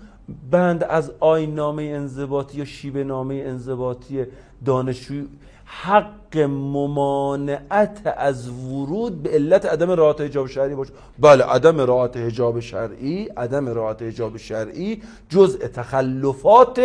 بند 0.50 0.84
از 0.84 1.12
آیین 1.20 1.54
نامه 1.54 1.82
انضباطی 1.82 2.58
یا 2.58 2.64
شیوه 2.64 3.02
نامه 3.02 3.34
انضباطی 3.34 4.24
دانشجوی 4.64 5.26
حق 5.66 6.38
ممانعت 6.48 8.14
از 8.16 8.48
ورود 8.48 9.22
به 9.22 9.30
علت 9.30 9.66
عدم 9.66 9.90
رعایت 9.90 10.20
حجاب 10.20 10.46
شرعی 10.46 10.74
باشه. 10.74 10.92
بله 11.18 11.44
عدم 11.44 11.80
رعایت 11.80 12.16
حجاب 12.16 12.60
شرعی 12.60 13.24
عدم 13.24 13.68
رعایت 13.68 14.02
حجاب 14.02 14.36
شرعی 14.36 15.02
جزء 15.28 15.58
تخلفات 15.66 16.80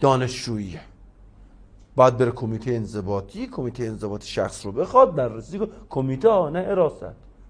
دانشجوییه 0.00 0.80
باید 1.96 2.16
بره 2.16 2.30
کمیته 2.30 2.72
انضباطی 2.72 3.46
کمیته 3.46 3.84
انضباطی 3.84 4.26
شخص 4.28 4.66
رو 4.66 4.72
بخواد 4.72 5.14
بررسی 5.14 5.60
کمیته 5.90 6.28
ها 6.28 6.50
نه 6.50 6.58
اراست 6.68 7.04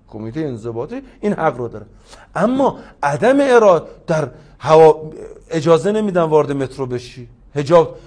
کمیته 0.09 0.41
انضباطی 0.41 1.03
این 1.21 1.33
حق 1.33 1.57
رو 1.57 1.69
داره. 1.69 1.87
اما 2.35 2.79
عدم 3.03 3.37
اراد 3.41 3.89
در 4.07 4.31
هوا 4.59 5.11
اجازه 5.51 5.93
نمیدن 5.93 6.23
وارد 6.23 6.53
مترو 6.53 6.87
بشی. 6.87 7.29
حجاب 7.55 7.99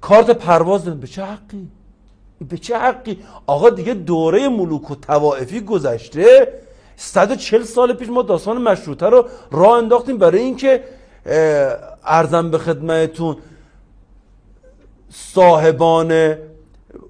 کارت 0.00 0.30
پرواز 0.30 0.84
به 0.84 1.06
چه 1.06 1.24
حقی؟ 1.24 1.68
به 2.48 2.58
چه 2.58 2.78
حقی؟ 2.78 3.18
آقا 3.46 3.70
دیگه 3.70 3.94
دوره 3.94 4.48
ملوک 4.48 4.90
و 4.90 4.94
توائفی 4.94 5.60
گذشته. 5.60 6.52
140 6.96 7.62
سال 7.62 7.92
پیش 7.92 8.08
ما 8.08 8.22
داستان 8.22 8.62
مشروطه 8.62 9.06
رو 9.06 9.24
راه 9.50 9.78
انداختیم 9.78 10.18
برای 10.18 10.40
اینکه 10.40 10.84
ارزم 12.04 12.50
به 12.50 12.58
خدمتتون 12.58 13.36
صاحبان 15.10 16.34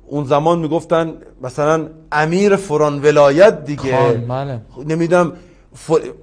اون 0.06 0.24
زمان 0.24 0.58
می‌گفتن 0.58 1.14
مثلا 1.42 1.86
امیر 2.12 2.56
فران 2.56 3.02
ولایت 3.02 3.64
دیگه. 3.64 4.24
بله. 4.28 4.60
نمی‌دونم 4.86 5.32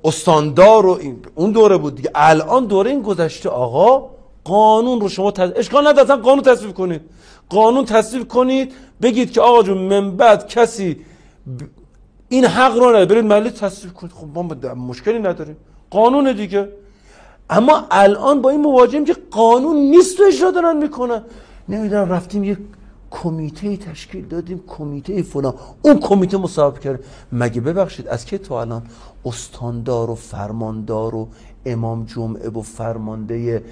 استاندار 0.03 0.85
و 0.85 0.99
اون 1.35 1.51
دوره 1.51 1.77
بود 1.77 1.95
دیگه. 1.95 2.11
الان 2.15 2.65
دوره 2.65 2.91
این 2.91 3.01
گذشته 3.01 3.49
آقا 3.49 4.09
قانون 4.43 5.01
رو 5.01 5.09
شما 5.09 5.31
تز... 5.31 5.51
اشکال 5.55 5.87
نداره 5.87 6.21
قانون 6.21 6.41
تصویب 6.41 6.73
کنید. 6.73 7.01
قانون 7.49 7.85
تصویب 7.85 8.27
کنید 8.27 8.73
بگید 9.01 9.31
که 9.31 9.41
آقا 9.41 9.63
جون 9.63 9.77
من 9.77 10.17
بعد 10.17 10.47
کسی 10.47 10.99
این 12.29 12.45
حق 12.45 12.77
رو 12.77 12.89
نداره 12.89 13.05
برید 13.05 13.25
ملی 13.25 13.49
تصویب 13.49 13.93
کنید. 13.93 14.13
خب 14.13 14.27
ما 14.33 14.43
مشکلی 14.73 15.19
نداریم. 15.19 15.57
قانون 15.89 16.31
دیگه. 16.31 16.69
اما 17.49 17.87
الان 17.91 18.41
با 18.41 18.49
این 18.49 18.61
مواجهیم 18.61 19.05
که 19.05 19.15
قانون 19.31 19.75
نیست 19.75 20.19
و 20.19 20.23
اجرا 20.23 20.51
دارن 20.51 20.77
می‌کنن. 20.77 21.21
نمی‌دونم 21.69 22.11
رفتیم 22.11 22.43
یه 22.43 22.57
کمیته 23.11 23.77
تشکیل 23.77 24.27
دادیم 24.27 24.63
کمیته 24.67 25.23
فلان. 25.23 25.53
اون 25.81 25.99
کمیته 25.99 26.37
مصاحبه 26.37 26.79
کرد 26.79 27.03
مگه 27.31 27.61
ببخشید 27.61 28.07
از 28.07 28.25
که 28.25 28.37
تو 28.37 28.53
الان 28.53 28.83
استاندار 29.25 30.09
و 30.09 30.15
فرماندار 30.15 31.15
و 31.15 31.27
امام 31.65 32.05
جمعه 32.05 32.49
و 32.49 32.61
فرمانده 32.61 33.63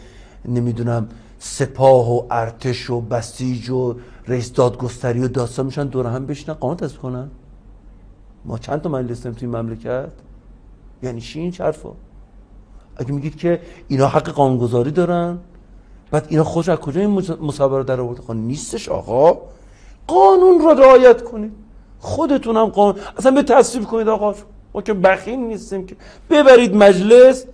نمی‌دونم 0.46 1.10
سپاه 1.40 2.12
و 2.12 2.24
ارتش 2.32 2.90
و 2.90 3.02
بسیج 3.02 3.70
و 3.70 3.96
رئیس 4.28 4.54
دادگستری 4.54 5.24
و 5.24 5.28
داستان 5.28 5.66
میشن 5.66 5.88
دور 5.88 6.08
هم 6.08 6.26
بشنن 6.26 6.56
قانون 6.56 6.78
تصویب 6.78 7.02
کنن. 7.02 7.32
ما 8.46 8.58
چند 8.58 8.82
تا 8.82 8.90
مجلس 8.90 9.24
داریم 9.24 9.40
توی 9.40 9.48
مملکت؟ 9.48 10.12
یعنی 11.04 11.22
چی 11.22 11.40
این 11.40 11.54
حرفا؟ 11.54 11.90
اگه 12.98 13.12
میگید 13.12 13.38
که 13.38 13.62
اینا 13.88 14.08
حق 14.08 14.30
قانونگذاری 14.30 14.92
دارن 14.92 15.38
بعد 16.12 16.28
اینا 16.30 16.44
خود 16.44 16.70
از 16.70 16.78
کجا 16.78 17.02
این 17.02 17.10
مسابقه 17.42 17.84
در 17.84 18.02
آورده؟ 18.02 18.22
خب 18.22 18.32
نیستش 18.32 18.90
آقا. 18.90 19.38
قانون 20.08 20.62
را 20.62 20.72
رعایت 20.72 21.24
کنید. 21.24 21.52
خودتون 22.00 22.58
هم 22.58 22.66
قانون 22.66 23.02
اصلا 23.18 23.32
به 23.32 23.44
تصویب 23.44 23.86
کنید 23.86 24.08
آقا. 24.08 24.36
ما 24.74 24.82
که 24.82 24.94
بخیل 24.94 25.40
نیستیم 25.40 25.86
که. 25.86 25.96
ببرید 26.30 26.76
مجلس 26.76 27.46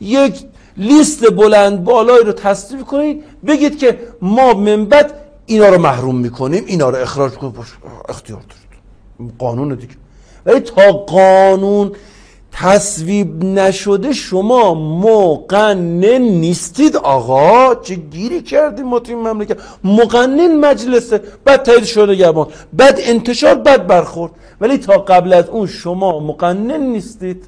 یک 0.00 0.44
لیست 0.76 1.30
بلند 1.32 1.84
بالایی 1.84 2.24
رو 2.24 2.32
تصویب 2.32 2.86
کنید 2.86 3.24
بگید 3.46 3.78
که 3.78 3.98
ما 4.22 4.54
من 4.54 4.84
بعد 4.84 5.14
اینا 5.46 5.68
رو 5.68 5.78
محروم 5.78 6.16
می‌کنیم 6.16 6.64
اینا 6.66 6.90
رو 6.90 6.98
اخراج 6.98 7.32
کنیم. 7.32 7.54
اختیار 8.08 8.40
دارید. 8.40 9.32
قانون 9.38 9.74
دیگه. 9.74 9.94
ولی 10.46 10.60
تا 10.60 10.92
قانون 10.92 11.92
تصویب 12.52 13.44
نشده 13.44 14.12
شما 14.12 14.74
مقنن 14.74 16.22
نیستید 16.22 16.96
آقا. 16.96 17.74
چه 17.74 17.94
گیری 17.94 18.42
کردیم 18.42 18.86
ما 18.86 18.98
تو 18.98 19.12
این 19.12 19.28
مملکت؟ 19.28 19.56
مقنن 19.84 20.56
مجلسه. 20.56 21.22
بعد 21.44 21.62
تایید 21.62 21.84
شده 21.84 22.14
گبان 22.16 22.46
بعد 22.72 22.98
انتشار 23.02 23.54
بعد 23.54 23.86
برخورد. 23.86 24.32
ولی 24.60 24.78
تا 24.78 24.98
قبل 24.98 25.32
از 25.32 25.48
اون 25.48 25.66
شما 25.66 26.20
مقنن 26.20 26.80
نیستید. 26.80 27.44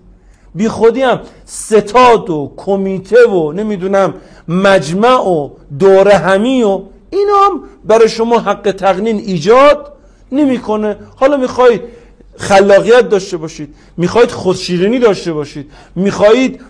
بی 0.54 0.68
خودی 0.68 1.02
هم 1.02 1.20
ستاد 1.44 2.30
و 2.30 2.52
کمیته 2.56 3.28
و 3.28 3.52
نمی‌دونم 3.52 4.14
مجمع 4.48 5.28
و 5.28 5.50
دوره 5.78 6.14
همی 6.14 6.62
و 6.62 6.80
اینا 7.10 7.36
هم 7.50 7.62
برای 7.84 8.08
شما 8.08 8.38
حق 8.38 8.74
تقنین 8.78 9.18
ایجاد 9.18 9.92
نمی‌کنه. 10.32 10.96
حالا 11.16 11.36
می‌خواید 11.36 11.80
خلاقیت 12.36 13.08
داشته 13.08 13.36
باشید 13.36 13.74
می‌خواهید 13.96 14.30
خودشیرینی 14.30 14.98
داشته 14.98 15.32
باشید 15.32 15.70
می‌خواهید 15.96 16.60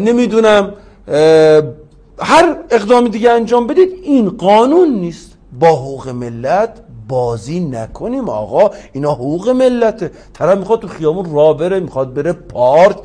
نمی‌دونم 0.00 0.74
هر 2.18 2.56
اقدام 2.70 3.08
دیگه 3.08 3.30
انجام 3.30 3.66
بدید 3.66 3.88
این 4.02 4.30
قانون 4.30 4.88
نیست. 4.88 5.32
با 5.60 5.68
حقوق 5.68 6.08
ملت 6.08 6.80
بازی 7.08 7.60
نکنیم 7.60 8.28
آقا. 8.28 8.70
اینا 8.92 9.12
حقوق 9.12 9.48
ملته. 9.48 10.10
طرف 10.32 10.58
می‌خواد 10.58 10.80
تو 10.80 10.88
خیامون 10.88 11.34
را 11.34 11.52
بره 11.52 11.80
می‌خواد 11.80 12.14
بره 12.14 12.32
پارک. 12.32 12.96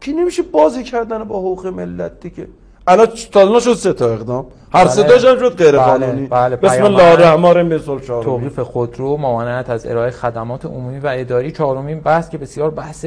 که 0.00 0.12
نمیشه 0.12 0.42
بازی 0.42 0.82
کردن 0.82 1.24
با 1.24 1.38
حقوق 1.38 1.66
ملت 1.66 2.20
دیگه؟ 2.20 2.48
الان 2.86 3.06
تا 3.32 3.60
شد 3.60 3.74
سه 3.74 3.92
تا 3.92 4.12
اقدام. 4.12 4.46
هر 4.72 4.86
سه 4.88 5.02
تاش 5.02 5.24
هم 5.24 5.38
شد 5.38 5.56
غیر 5.56 5.70
بله، 5.70 5.80
قانونی. 5.80 6.26
بله 6.26 6.56
بسم 6.56 6.84
الله 6.84 7.04
الرحمن 7.04 7.44
الرحیم 7.44 7.98
توقیف 7.98 8.58
خودرو 8.58 9.16
ممانعت 9.16 9.70
از 9.70 9.86
ارائه 9.86 10.10
خدمات 10.10 10.64
عمومی 10.64 10.98
و 10.98 11.10
اداری 11.14 11.52
چهارمین 11.52 12.00
بحث 12.00 12.28
که 12.28 12.38
بسیار 12.38 12.70
بحث 12.70 13.06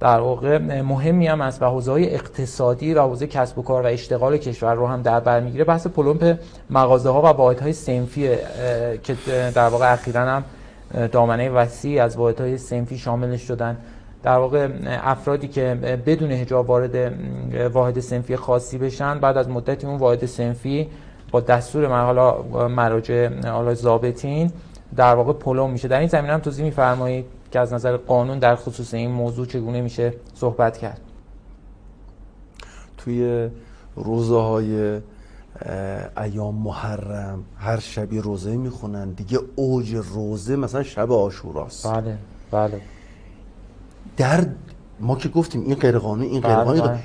در 0.00 0.20
واقع 0.20 0.58
مهمی 0.82 1.26
هم 1.26 1.40
است 1.40 1.62
و 1.62 1.64
حوزه 1.64 1.92
اقتصادی 1.92 2.94
و 2.94 3.02
حوزه 3.02 3.26
کسب 3.26 3.58
و 3.58 3.62
کار 3.62 3.82
و 3.82 3.86
اشتغال 3.86 4.36
کشور 4.36 4.74
رو 4.74 4.86
هم 4.86 5.02
در 5.02 5.20
بر 5.20 5.40
می‌گیره. 5.40 5.64
بحث 5.64 5.86
پلمپ 5.86 6.38
مغازه 6.70 7.10
ها 7.10 7.22
و 7.22 7.26
واحد 7.26 7.60
های 7.60 7.72
سنفی 7.72 8.30
که 9.02 9.16
در 9.54 9.68
واقع 9.68 9.92
اخیرا 9.92 10.20
هم 10.20 10.44
دامنه 11.12 11.50
وسیع 11.50 12.04
از 12.04 12.16
واحد 12.16 12.40
های 12.40 12.58
سنفی 12.58 12.98
شاملش 12.98 13.42
شدن. 13.42 13.76
در 14.22 14.36
واقع 14.36 14.68
افرادی 14.86 15.48
که 15.48 15.78
بدون 16.06 16.32
حجاب 16.32 16.70
وارد 16.70 17.12
واحد 17.72 18.00
سنفی 18.00 18.36
خاصی 18.36 18.78
بشن 18.78 19.18
بعد 19.18 19.36
از 19.36 19.48
مدتی 19.48 19.86
اون 19.86 19.98
واحد 19.98 20.26
سنفی 20.26 20.88
با 21.30 21.40
دستور 21.40 21.86
حالا 21.86 22.42
مراجع 22.68 23.48
حالا 23.48 23.74
ضابطین 23.74 24.52
در 24.96 25.14
واقع 25.14 25.32
پلم 25.32 25.70
میشه. 25.70 25.88
در 25.88 25.98
این 25.98 26.08
زمینه 26.08 26.32
هم 26.32 26.40
توضیح 26.40 26.64
میفرمایید. 26.64 27.24
که 27.54 27.60
از 27.60 27.72
نظر 27.72 27.96
قانون 27.96 28.38
در 28.38 28.56
خصوص 28.56 28.94
این 28.94 29.10
موضوع 29.10 29.46
چگونه 29.46 29.80
میشه 29.80 30.14
صحبت 30.34 30.78
کرد؟ 30.78 31.00
توی 32.96 33.48
روزه 33.96 34.40
های 34.40 35.00
ایام 36.16 36.54
محرم 36.54 37.44
هر 37.58 37.78
شبی 37.78 38.18
روزه 38.18 38.56
می‌خونن 38.56 39.10
دیگه 39.10 39.38
اوج 39.54 39.94
روزه 39.94 40.56
مثلا 40.56 40.82
شب 40.82 41.12
آشوراست. 41.12 41.86
بله 41.86 42.18
بله. 42.50 42.80
در 44.16 44.46
ما 45.00 45.16
که 45.16 45.28
گفتیم 45.28 45.60
این 45.60 45.74
غیر 45.74 45.98
قانونی 45.98 46.26
این 46.26 46.40
غیر 46.40 46.56
قانونی 46.56 46.80
بله. 46.80 46.98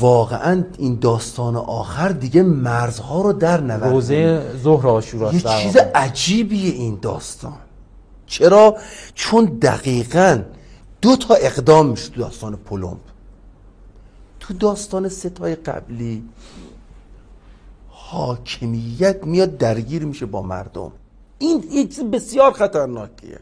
واقعا 0.00 0.64
این 0.78 0.98
داستان 1.00 1.56
آخر 1.56 2.08
دیگه 2.08 2.42
مرزها 2.42 3.22
رو 3.22 3.32
در 3.32 3.60
نورد. 3.60 3.84
روزه 3.84 4.42
ظهر 4.62 4.86
آشورا 4.86 5.32
یه 5.32 5.40
چیز 5.40 5.76
عجیبیه 5.76 6.74
این 6.74 6.98
داستان. 7.02 7.52
چرا؟ 8.32 8.76
چون 9.14 9.44
دقیقا 9.44 10.42
دو 11.02 11.16
تا 11.16 11.34
اقدام 11.34 11.86
میشه 11.86 12.08
تو 12.10 12.20
داستان 12.20 12.56
پلمب 12.56 13.00
تو 14.40 14.54
داستان 14.54 15.08
ستای 15.08 15.54
قبلی 15.54 16.24
حاکمیت 17.88 19.24
میاد 19.24 19.58
درگیر 19.58 20.04
میشه 20.04 20.26
با 20.26 20.42
مردم. 20.42 20.92
این 21.38 21.64
یک 21.70 22.00
بسیار 22.00 22.52
خطرناکیه. 22.52 23.40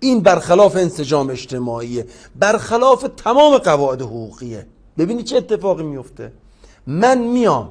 این 0.00 0.20
برخلاف 0.20 0.76
انسجام 0.76 1.30
اجتماعیه. 1.30 2.06
برخلاف 2.36 3.06
تمام 3.16 3.58
قواعد 3.58 4.02
حقوقیه. 4.02 4.66
ببینی 4.98 5.22
چه 5.22 5.36
اتفاقی 5.36 5.82
میفته. 5.82 6.32
من 6.86 7.18
میام 7.18 7.70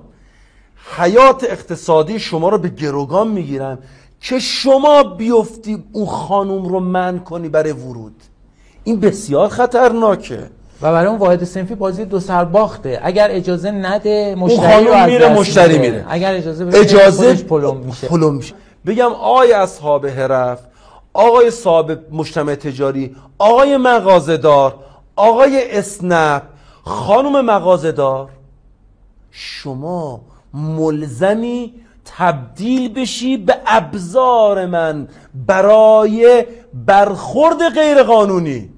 حیات 0.97 1.43
اقتصادی 1.43 2.20
شما 2.20 2.49
رو 2.49 2.57
به 2.57 2.70
گروگان 2.70 3.28
می‌گیرم. 3.28 3.78
که 4.24 4.39
شما 4.39 5.03
بیفتی 5.03 5.84
اون 5.91 6.05
خانوم 6.05 6.65
رو 6.65 6.80
من 6.80 7.19
کنی 7.19 7.49
برای 7.49 7.71
ورود؟ 7.71 8.15
این 8.84 8.99
بسیار 8.99 9.49
خطرناکه. 9.49 10.49
و 10.82 10.91
برای 10.91 11.07
اون 11.07 11.19
واحد 11.19 11.43
سنفی 11.43 11.76
بازی 11.76 12.05
دو 12.05 12.19
سر 12.19 12.45
باخته. 12.45 12.99
اگر 13.03 13.28
اجازه 13.32 13.71
نده 13.71 14.36
مشتری 14.36 14.86
رو 14.86 15.05
میره 15.05 15.34
مشتری 15.34 15.78
میره. 15.78 16.05
اگر 16.09 16.34
اجازه 16.34 16.65
بده 16.65 16.80
اجازه 16.80 17.34
پلم 17.34 17.78
میشه. 17.78 18.07
پلم 18.07 18.36
میشه. 18.36 18.53
بگم 18.86 19.11
آی 19.21 19.51
اصحاب 19.51 20.07
حرف 20.07 20.59
آقای 21.13 21.51
صاحب 21.51 21.99
مجتمع 22.11 22.55
تجاری 22.55 23.15
آقای 23.38 23.78
مغازدار 23.78 24.76
آقای 25.15 25.78
اسنپ 25.78 26.43
خانم 26.84 27.45
مغازدار 27.45 28.30
شما 29.32 30.21
ملزمی 30.53 31.74
تبدیل 32.06 32.93
بشی 32.93 33.38
به 33.38 33.58
ابزار 33.66 34.66
من 34.66 35.08
برای 35.47 36.45
برخورد 36.74 37.70
غیر 37.76 38.04
قانونی 38.04 38.70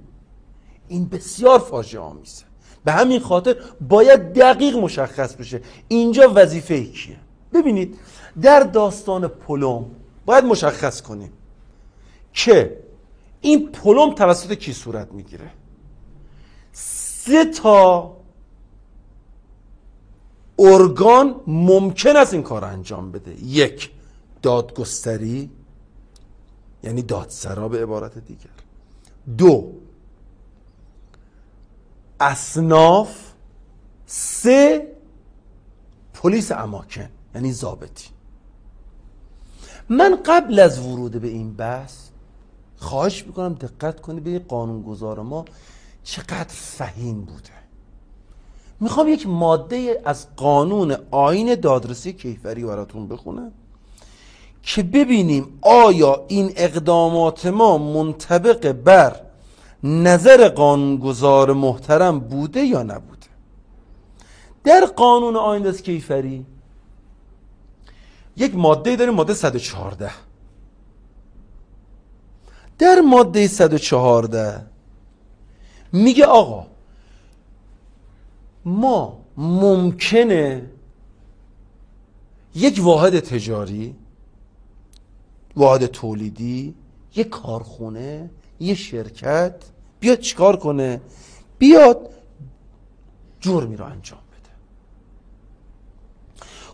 این 0.87 1.09
بسیار 1.09 1.59
فاجعه 1.59 2.01
آمیزه. 2.01 2.45
به 2.85 2.91
همین 2.91 3.19
خاطر 3.19 3.55
باید 3.89 4.33
دقیق 4.33 4.75
مشخص 4.75 5.35
بشه. 5.35 5.61
اینجا 5.87 6.31
وظیفه 6.35 6.83
کیه؟ 6.83 7.17
ببینید 7.53 7.99
در 8.41 8.59
داستان 8.59 9.27
پلم 9.27 9.85
باید 10.25 10.43
مشخص 10.43 11.01
کنیم 11.01 11.31
که 12.33 12.77
این 13.41 13.71
پلم 13.71 14.13
توسط 14.13 14.53
کی 14.53 14.73
صورت 14.73 15.11
می‌گیره؟ 15.11 15.51
سه 16.71 17.45
تا 17.45 18.11
ارگان 20.59 21.35
ممکن 21.47 22.15
است 22.15 22.33
این 22.33 22.43
کار 22.43 22.65
انجام 22.65 23.11
بده. 23.11 23.43
یک 23.43 23.91
دادگستری 24.41 25.49
یعنی 26.83 27.01
دادسرا 27.01 27.69
به 27.69 27.81
عبارت 27.81 28.17
دیگر. 28.17 28.49
دو 29.37 29.71
اصناف. 32.19 33.25
سه 34.07 34.95
پلیس 36.13 36.51
اماکن 36.51 37.09
یعنی 37.35 37.51
زابطی 37.51 38.09
من 39.89 40.19
قبل 40.25 40.59
از 40.59 40.79
ورود 40.79 41.21
به 41.21 41.27
این 41.27 41.55
بحث 41.55 42.09
خواهش 42.77 43.25
می‌کنم 43.25 43.53
دقت 43.53 44.01
کنی 44.01 44.19
به 44.19 44.39
قانونگذار 44.39 45.19
ما 45.19 45.45
چقدر 46.03 46.53
فهیم 46.53 47.21
بوده. 47.21 47.64
می‌خوام 48.79 49.07
یک 49.07 49.27
ماده 49.27 50.01
از 50.05 50.35
قانون 50.35 50.97
آین 51.11 51.55
دادرسی 51.55 52.13
کیفری 52.13 52.63
براتون 52.63 53.07
بخونم 53.07 53.51
که 54.63 54.83
ببینیم 54.83 55.59
آیا 55.61 56.25
این 56.27 56.51
اقدامات 56.55 57.45
ما 57.45 57.77
منطبق 57.77 58.71
بر 58.71 59.21
نظر 59.83 60.49
قانونگذار 60.49 61.53
محترم 61.53 62.19
بوده 62.19 62.59
یا 62.59 62.83
نبوده؟ 62.83 63.27
در 64.63 64.85
قانون 64.85 65.35
آین 65.35 65.63
دادرسی 65.63 65.83
کیفری 65.83 66.45
یک 68.37 68.55
ماده 68.55 68.95
داریم 68.95 69.13
ماده 69.13 69.33
114 69.33 70.11
در 72.77 73.01
ماده 73.01 73.47
114 73.47 74.65
میگه 75.91 76.25
آقا 76.25 76.74
ما 78.65 79.17
ممکنه 79.37 80.69
یک 82.55 82.79
واحد 82.83 83.19
تجاری 83.19 83.95
واحد 85.55 85.85
تولیدی 85.85 86.75
یک 87.15 87.29
کارخونه 87.29 88.29
یه 88.59 88.73
شرکت 88.73 89.55
بیاد 89.99 90.19
چیکار 90.19 90.55
کنه؟ 90.55 91.01
بیاد 91.59 92.09
جرمی 93.41 93.75
رو 93.75 93.85
انجام 93.85 94.19
بده. 94.19 94.51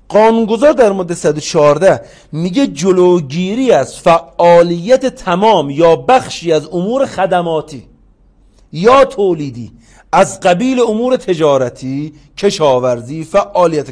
قانونگذار 0.10 0.74
در 0.74 0.92
ماده 0.92 1.16
114 1.16 2.06
میگه 2.32 2.68
جلوگیری 2.68 3.72
از 3.72 4.00
فعالیت 4.00 5.06
تمام 5.06 5.70
یا 5.70 5.96
بخشی 5.96 6.52
از 6.52 6.68
امور 6.68 7.06
خدماتی 7.06 7.88
یا 8.72 9.06
تولیدی 9.06 9.72
از 10.12 10.39
قبیل 10.39 10.80
امور 10.80 11.16
تجارتی، 11.16 12.14
کشاورزی، 12.38 13.24
فعالیت 13.24 13.91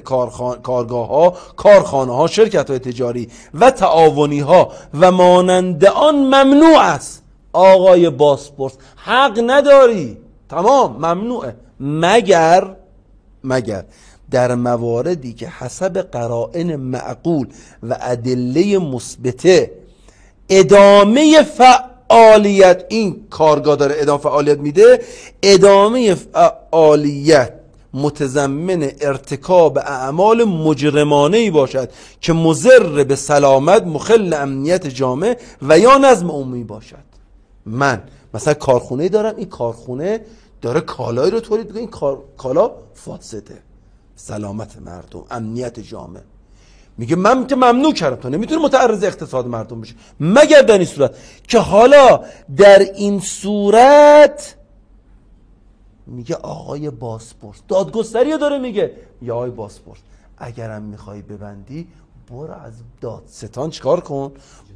کارگاه 0.63 1.07
ها، 1.07 1.37
کارخانه 1.55 2.15
ها، 2.15 2.27
شرکت 2.27 2.69
های 2.69 2.79
تجاری 2.79 3.29
و 3.53 3.71
تعاونی 3.71 4.39
ها 4.39 4.71
و 4.99 5.11
مانند 5.11 5.85
آن 5.85 6.15
ممنوع 6.15 6.79
است. 6.79 7.23
آقای 7.53 8.09
باسپورس 8.09 8.73
حق 8.95 9.43
نداری. 9.47 10.17
تمام 10.49 10.95
ممنوعه. 10.95 11.55
مگر 11.79 12.75
مگر 13.43 13.83
در 14.31 14.55
مواردی 14.55 15.33
که 15.33 15.47
حسب 15.47 15.97
قرائن 15.97 16.75
معقول 16.75 17.47
و 17.89 17.97
ادله 18.01 18.77
مثبته 18.77 19.71
ادامه 20.49 21.43
فعالیت 22.09 22.85
این 22.89 23.27
کارگاه 23.29 23.75
داره 23.75 23.95
ادامه 23.97 24.21
فعالیت 24.21 24.59
میده. 24.59 25.03
ادامه 25.43 26.15
فعالیت 26.15 27.53
متضمن 27.93 28.91
ارتکاب 29.01 29.77
اعمال 29.77 30.43
مجرمانه 30.43 31.37
ای 31.37 31.51
باشد 31.51 31.89
که 32.21 32.33
مزر 32.33 33.03
به 33.03 33.15
سلامت 33.15 33.83
مخل 33.83 34.33
امنیت 34.33 34.87
جامعه 34.87 35.37
و 35.61 35.79
یا 35.79 35.97
نظم 35.97 36.31
عمومی 36.31 36.63
باشد. 36.63 37.09
من 37.65 38.03
مثلا 38.33 38.53
کارخونه 38.53 39.09
دارم 39.09 39.35
این 39.35 39.49
کارخونه 39.49 40.21
داره 40.61 40.81
کالایی 40.81 41.31
رو 41.31 41.39
تولید 41.39 41.65
می‌کنه 41.65 41.79
این 41.79 41.89
کالا 42.37 42.71
فاسده. 42.93 43.57
سلامت 44.15 44.77
مردم 44.85 45.23
امنیت 45.31 45.79
جامعه 45.79 46.23
میگه 46.99 47.15
من 47.15 47.47
که 47.47 47.55
ممنوع 47.55 47.93
کردم. 47.93 48.15
تو 48.15 48.29
نمی‌تونی 48.29 48.63
متعرض 48.63 49.03
اقتصاد 49.03 49.47
مردم 49.47 49.81
بشه 49.81 49.95
مگر 50.19 50.61
در 50.61 50.77
این 50.77 50.85
صورت؟ 50.85 51.15
که 51.47 51.59
حالا 51.59 52.23
در 52.57 52.79
این 52.79 53.19
صورت 53.19 54.55
میگه 56.07 56.35
آقای 56.35 56.89
باسپورس 56.89 57.57
دادگستری 57.67 58.37
داره 58.37 58.59
میگه. 58.59 58.91
یا 59.21 59.35
آقای 59.35 59.49
باسپورس 59.49 59.99
اگرم 60.37 60.81
می‌خوای 60.81 61.21
ببندی 61.21 61.87
برو 62.31 62.53
از 62.53 62.73
دادستان 63.01 63.69
چیکار 63.69 63.99
کن؟ 63.99 64.31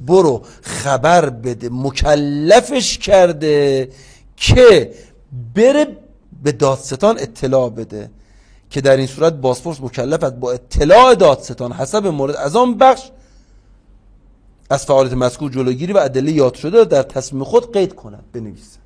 برو 0.08 0.42
خبر 0.62 1.30
بده 1.30 1.70
مکلفش 1.72 2.98
کرده 2.98 3.90
که 4.38 4.94
بره 5.56 5.88
به 6.44 6.52
دادستان 6.52 7.20
اطلاع 7.20 7.70
بده. 7.70 8.10
که 8.74 8.82
در 8.82 8.98
این 8.98 9.08
صورت 9.08 9.34
بازپرس 9.34 9.82
مکلف 9.82 10.24
است 10.24 10.36
با 10.36 10.52
اطلاع 10.52 11.16
دادستان 11.16 11.72
حسب 11.72 12.08
مورد 12.08 12.36
از 12.36 12.56
آن 12.56 12.78
بخش 12.78 13.12
از 14.70 14.86
فعالیت 14.86 15.14
مذکور 15.14 15.52
جلوگیری 15.52 15.94
و 15.94 15.98
ادله 15.98 16.32
یاد 16.32 16.54
شده 16.54 16.86
در 16.86 17.04
تصمیم 17.04 17.44
خود 17.44 17.74
قید 17.74 17.96
کند 17.96 18.24
بنویسه. 18.34 18.80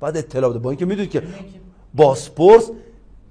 بعد 0.00 0.16
اطلاع 0.16 0.50
بده. 0.50 0.58
با 0.58 0.70
اینکه 0.70 0.84
می‌دونید 0.84 1.10
که 1.10 1.22
بازپرس 1.94 2.70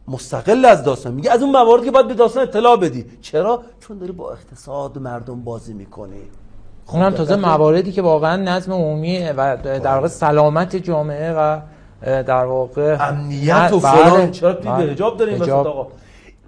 مستقل 0.08 0.66
از 0.66 0.84
داستان 0.84 1.14
میگه 1.14 1.32
از 1.32 1.42
اون 1.42 1.52
موارد 1.52 1.84
که 1.84 1.92
باید 1.92 2.08
به 2.08 2.14
داستان 2.14 2.44
اطلاع 2.44 2.78
بدی. 2.78 3.06
چرا؟ 3.22 3.64
چون 3.80 3.98
داری 3.98 4.12
با 4.12 4.32
اقتصاد 4.32 4.98
مردم 4.98 5.44
بازی 5.44 5.74
می‌کنی 5.74 6.22
اونم 6.88 7.12
تازه 7.12 7.36
مواردی 7.36 7.92
که 7.92 8.02
واقعا 8.02 8.36
نظم 8.36 8.74
عمومی 8.74 9.30
و 9.30 9.58
در 9.58 9.96
واقع 9.96 10.08
سلامت 10.08 10.76
جامعه 10.76 11.34
و 11.34 11.60
در 12.06 12.46
واقع 12.46 12.98
امنیت 13.00 13.70
و 13.74 13.80
فلان. 13.80 14.22
بله. 14.22 14.32
چرا 14.32 14.54
توی 14.54 14.86
به 14.86 14.92
حجاب 14.92 15.18
داریم 15.18 15.42
آقا؟ 15.42 15.88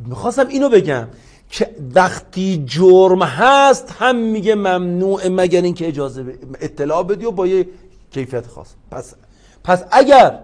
می‌خواستم 0.06 0.48
اینو 0.48 0.70
بگم 0.70 1.08
که 1.50 1.76
وقتی 1.96 2.64
جرم 2.66 3.24
هست 3.24 3.96
هم 4.00 4.16
میگه 4.16 4.56
ممنوع 4.56 5.28
مگر 5.28 5.62
اینکه 5.62 5.88
اجازه 5.88 6.40
اطلاع 6.62 7.04
بدی 7.04 7.26
و 7.26 7.32
با 7.32 7.48
یه 7.48 7.68
کیفیت 8.12 8.48
خاص. 8.48 8.74
پس 8.92 9.16
پس 9.64 9.86
اگر 9.92 10.40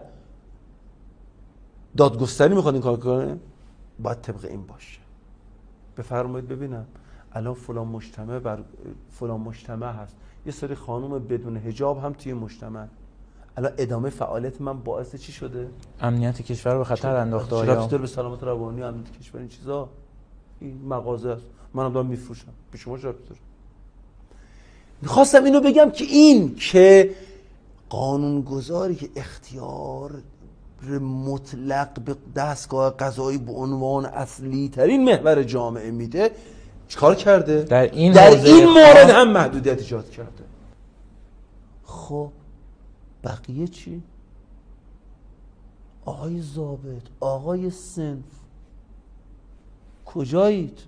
دادگستری 1.97 2.55
می‌خواد 2.55 2.73
این 2.73 2.83
کار 2.83 2.97
کنه 2.97 3.37
باید 3.99 4.21
طبق 4.21 4.45
این 4.45 4.65
باشه. 4.65 4.99
بفرمایید 5.97 6.47
ببینم. 6.47 6.85
الان 7.33 7.53
فلان 7.53 7.87
مجتمع 7.87 8.39
بر 8.39 8.59
فلان 9.11 9.39
مجتمع 9.39 9.91
هست. 9.91 10.15
یه 10.45 10.51
سری 10.51 10.75
خانوم 10.75 11.19
بدون 11.19 11.57
هجاب 11.57 12.03
هم 12.03 12.13
توی 12.13 12.33
مجتمع. 12.33 12.85
الان 13.57 13.71
ادامه 13.77 14.09
فعالیت 14.09 14.61
من 14.61 14.79
باعث 14.79 15.15
چی 15.15 15.31
شده؟ 15.31 15.67
امنیت 16.01 16.41
کشور 16.41 16.77
به 16.77 16.83
خطر 16.83 17.15
انداخته 17.15 17.55
آیا؟ 17.55 17.87
چرا 17.87 17.97
به 17.97 18.07
سلامت 18.07 18.43
روانی 18.43 18.81
و 18.81 18.85
امنیت 18.85 19.11
کشور 19.19 19.39
این 19.39 19.49
چیزا؟ 19.49 19.89
این 20.59 20.81
مغازه 20.87 21.29
است. 21.29 21.43
منم 21.73 21.93
دارم 21.93 22.05
میفروشم. 22.05 22.53
به 22.71 22.77
شما 22.77 22.97
چه 22.97 23.13
می‌خواستم 25.01 25.43
اینو 25.43 25.61
بگم 25.61 25.91
که 25.91 26.05
این 26.05 26.55
که 26.55 27.15
قانونگذاری 27.89 28.95
که 28.95 29.09
اختیار 29.15 30.11
مطلق 31.01 31.99
به 31.99 32.15
دستگاه 32.35 32.97
قضایی 32.97 33.37
به 33.37 33.51
عنوان 33.51 34.05
اصلی 34.05 34.69
ترین 34.69 35.03
محور 35.03 35.43
جامعه 35.43 35.91
میده 35.91 36.31
چیکار 36.87 37.15
کرده؟ 37.15 37.63
در 37.63 37.81
این, 37.81 38.13
در 38.13 38.29
این 38.29 38.65
مورد 38.65 39.09
هم 39.09 39.31
محدودیت 39.31 39.79
ایجاد 39.79 40.09
کرده. 40.09 40.43
خب 41.83 42.31
بقیه 43.23 43.67
چی؟ 43.67 44.03
آقای 46.05 46.41
زابط 46.41 47.03
آقای 47.19 47.69
سنف. 47.69 48.39
کجایید؟ 50.05 50.79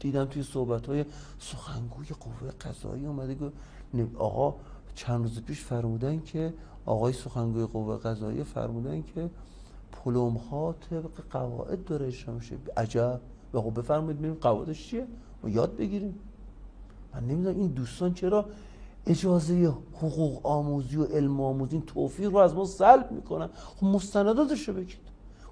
دیدم 0.00 0.24
توی 0.24 0.42
صحبت 0.42 0.86
های 0.86 1.04
سخنگوی 1.38 2.06
قوه 2.06 2.50
قضایی 2.50 3.06
اومده 3.06 3.34
گفت 3.34 3.54
آقا 4.18 4.54
چند 4.94 5.22
روز 5.22 5.42
پیش 5.42 5.60
فرمودن 5.60 6.20
که 6.20 6.54
آقای 6.86 7.12
سخنگوی 7.12 7.66
قوه 7.66 7.96
قضایی 7.96 8.44
فرمودن 8.44 9.02
که 9.02 9.30
پلوم 9.92 10.34
ها 10.36 10.74
طبق 10.90 11.10
قواعد 11.30 11.84
داره 11.84 12.06
اجرا 12.06 12.34
میشه. 12.34 12.56
عجب. 12.76 13.20
خب 13.52 13.80
بفرمایید 13.80 14.18
ببینیم 14.18 14.38
قواعدش 14.40 14.88
چیه؟ 14.88 15.06
ما 15.42 15.50
یاد 15.50 15.76
بگیریم. 15.76 16.14
من 17.14 17.20
نمی‌دونم 17.20 17.56
این 17.56 17.66
دوستان 17.66 18.14
چرا 18.14 18.46
اجازه 19.08 19.74
حقوق 19.98 20.46
آموزی 20.46 20.96
و 20.96 21.04
علم 21.04 21.40
آموزی 21.40 21.82
توفیق 21.86 22.30
رو 22.30 22.36
از 22.36 22.54
ما 22.54 22.64
سلب 22.64 23.08
می‌کنن. 23.10 23.48
خب 23.76 23.86
مستنداتش 23.86 24.68
رو 24.68 24.74
بگید. 24.74 25.08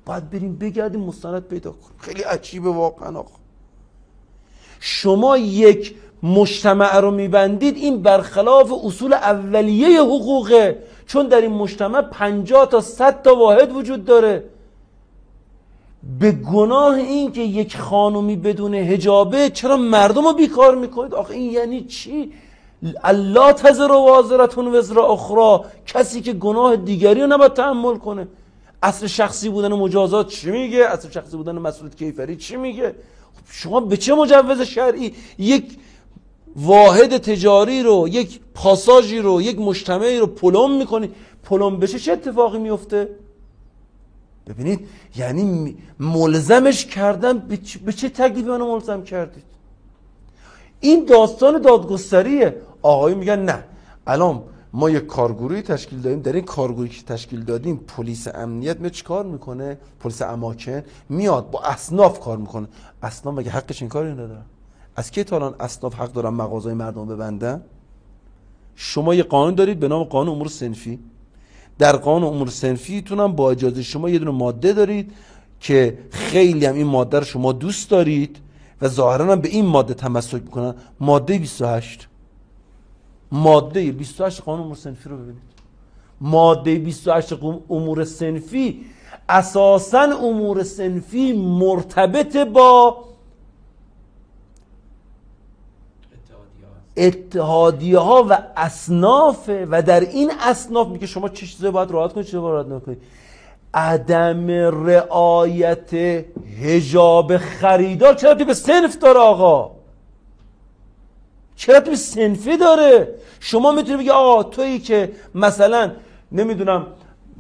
باید 0.07 0.31
بریم 0.31 0.57
بگردیم 0.57 1.01
مستند 1.01 1.43
پیدا 1.43 1.71
کنیم. 1.71 1.99
خیلی 1.99 2.23
عجیبه 2.23 2.71
واقعا 2.71 3.19
آقا. 3.19 3.35
شما 4.81 5.37
یک 5.37 5.95
مجتمع 6.23 7.01
رو 7.01 7.11
میبندید 7.11 7.77
این 7.77 8.03
برخلاف 8.03 8.73
اصول 8.85 9.13
اولیه 9.13 10.01
حقوقه. 10.01 10.83
چون 11.07 11.29
در 11.29 11.41
این 11.41 11.53
مجتمع 11.53 12.03
50 12.03 12.67
تا 12.67 12.81
100 12.81 13.23
تا 13.23 13.35
واحد 13.35 13.77
وجود 13.77 14.05
داره. 14.05 14.45
به 16.21 16.33
گناه 16.33 16.95
این 16.95 17.33
که 17.33 17.41
یک 17.41 17.77
خانومی 17.77 18.37
بدون 18.37 18.75
هجابه 18.75 19.51
چرا 19.51 19.77
مردم 19.77 20.25
رو 20.25 20.33
بیکار 20.33 20.75
می‌کنید؟ 20.75 21.15
آخه 21.15 21.35
این 21.35 21.53
یعنی 21.53 21.85
چی؟ 21.85 22.33
الله 23.05 23.53
تزر 23.53 23.93
و 23.93 23.95
وازرتون 23.95 24.75
وزر 24.75 24.99
اخرى 25.01 25.69
کسی 25.87 26.21
که 26.21 26.33
گناه 26.33 26.77
دیگری 26.77 27.21
رو 27.21 27.27
نباید 27.27 27.53
تحمل 27.53 27.97
کنه. 27.97 28.29
اصل 28.83 29.07
شخصی 29.07 29.49
بودن 29.49 29.73
مجازات 29.73 30.29
چی 30.29 30.51
میگه؟ 30.51 30.85
اصل 30.85 31.11
شخصی 31.11 31.37
بودن 31.37 31.59
مسئولیت 31.59 31.97
کیفری 31.97 32.37
چی 32.37 32.57
میگه؟ 32.57 32.89
خب 33.37 33.45
شما 33.51 33.81
به 33.81 33.97
چه 33.97 34.15
مجوز 34.15 34.61
شرعی؟ 34.61 35.15
یک 35.39 35.79
واحد 36.57 37.17
تجاری 37.17 37.83
رو 37.83 38.09
یک 38.09 38.41
پاساژی 38.55 39.19
رو 39.19 39.43
یک 39.43 39.61
مجتمعی 39.61 40.19
رو 40.19 40.27
پلم 40.27 40.77
می‌کنی. 40.77 41.11
پلم 41.45 41.81
بشه 41.81 41.99
چه 41.99 42.13
اتفاقی 42.13 42.59
میفته 42.59 43.09
ببینید 44.47 44.89
یعنی 45.17 45.77
ملزمش 46.01 46.87
کردن 46.87 47.39
به 47.87 47.93
چه 47.93 48.09
تکلیفی 48.09 48.49
منو 48.49 48.73
ملزم 48.73 49.03
کردید؟ 49.03 49.45
این 50.81 51.05
داستان 51.05 51.61
دادگستریه. 51.61 52.57
آقای 52.87 53.15
میگن 53.15 53.45
نه. 53.45 53.65
الان 54.07 54.43
ما 54.73 54.91
یک 54.91 55.07
کارگروهی 55.07 55.63
تشکیل 55.63 56.01
دادیم. 56.01 56.21
در 56.21 56.33
این 56.33 56.45
کارگروهی 56.45 56.89
که 56.89 57.03
تشکیل 57.03 57.45
دادیم 57.45 57.77
پلیس 57.77 58.29
امنیت 58.29 58.81
می 58.81 58.91
کار 58.91 59.25
می‌کنه؟ 59.25 59.79
پلیس 60.01 60.23
اماکن 60.23 60.83
میاد 61.09 61.51
با 61.51 61.63
اسناف 61.63 62.21
کار 62.21 62.37
می‌کنه. 62.37 62.69
اسناف 63.03 63.35
مگه 63.39 63.51
حقش 63.51 63.83
این 63.83 63.89
کاری 63.89 64.13
نداره؟ 64.13 64.43
از 64.97 65.11
کی 65.11 65.25
تا 65.25 65.37
الان 65.37 65.55
اسناف 65.61 65.95
حق 65.95 66.13
دارن 66.13 66.29
مغازه 66.29 66.75
مردم 66.75 67.07
ببندن؟ 67.07 67.63
شما 68.75 69.15
یه 69.15 69.23
قانون 69.23 69.55
دارید 69.55 69.81
به 69.81 69.89
نام 69.89 70.05
قانون 70.05 70.35
امور 70.35 70.49
سنفی. 70.49 70.99
در 71.79 71.97
قانون 71.97 72.35
امور 72.35 72.49
سنفی 72.49 73.03
تونم 73.03 73.33
با 73.33 73.51
اجازه 73.51 73.83
شما 73.83 74.11
یه 74.11 74.19
دونه 74.19 74.31
ماده 74.31 74.73
دارید 74.73 75.13
که 75.61 75.99
خیلی 76.11 76.67
هم 76.67 76.75
این 76.75 76.87
ماده 76.87 77.19
رو 77.19 77.25
شما 77.25 77.53
دوست 77.53 77.91
دارید 77.91 78.39
و 78.83 78.89
ظاهرا 78.89 79.33
هم 79.33 79.41
به 79.41 79.49
این 79.49 79.67
ماده 79.67 79.95
تمسک 79.95 80.35
می‌کنن. 80.35 80.75
ماده 81.01 81.39
28 81.39 82.09
ماده 83.33 83.93
28 83.93 84.43
قانون 84.43 84.65
امور 84.65 84.77
سنفی 84.77 85.09
رو 85.09 85.17
ببینید. 85.17 85.43
ماده 86.21 86.75
28 86.79 87.33
امور 87.71 88.05
سنفی 88.05 88.85
اساسا 89.29 90.03
امور 90.03 90.63
سنفی 90.63 91.33
مرتبط 91.33 92.37
با 92.37 92.97
اتحادیه 96.97 97.99
ها 97.99 98.27
و 98.29 98.39
اصناف 98.57 99.51
و 99.71 99.83
در 99.83 100.01
این 100.01 100.33
اصناف 100.41 100.89
میگه 100.89 101.07
شما 101.07 101.29
چه 101.29 101.47
چیزایی 101.47 101.73
باید 101.73 101.91
رعایت 101.91 102.13
کنید 102.13 102.27
چه 102.27 102.39
باید 102.41 102.73
نکنید. 102.73 103.03
عدم 103.75 104.51
رعایت 104.87 105.95
حجاب، 106.63 107.37
خریدار. 107.37 108.15
چرا 108.15 108.35
به 108.35 108.55
سنف 108.55 108.99
داره 108.99 109.19
آقا؟ 109.19 109.76
چرا 111.57 111.81
به 111.81 111.97
سنفی 111.97 112.57
داره؟ 112.57 113.15
شما 113.41 113.73
می‌تونی 113.73 113.97
بگی 113.97 114.11
آقا 114.11 114.43
تویی 114.43 114.79
که 114.79 115.13
مثلا 115.35 115.91
نمی‌دونم 116.33 116.87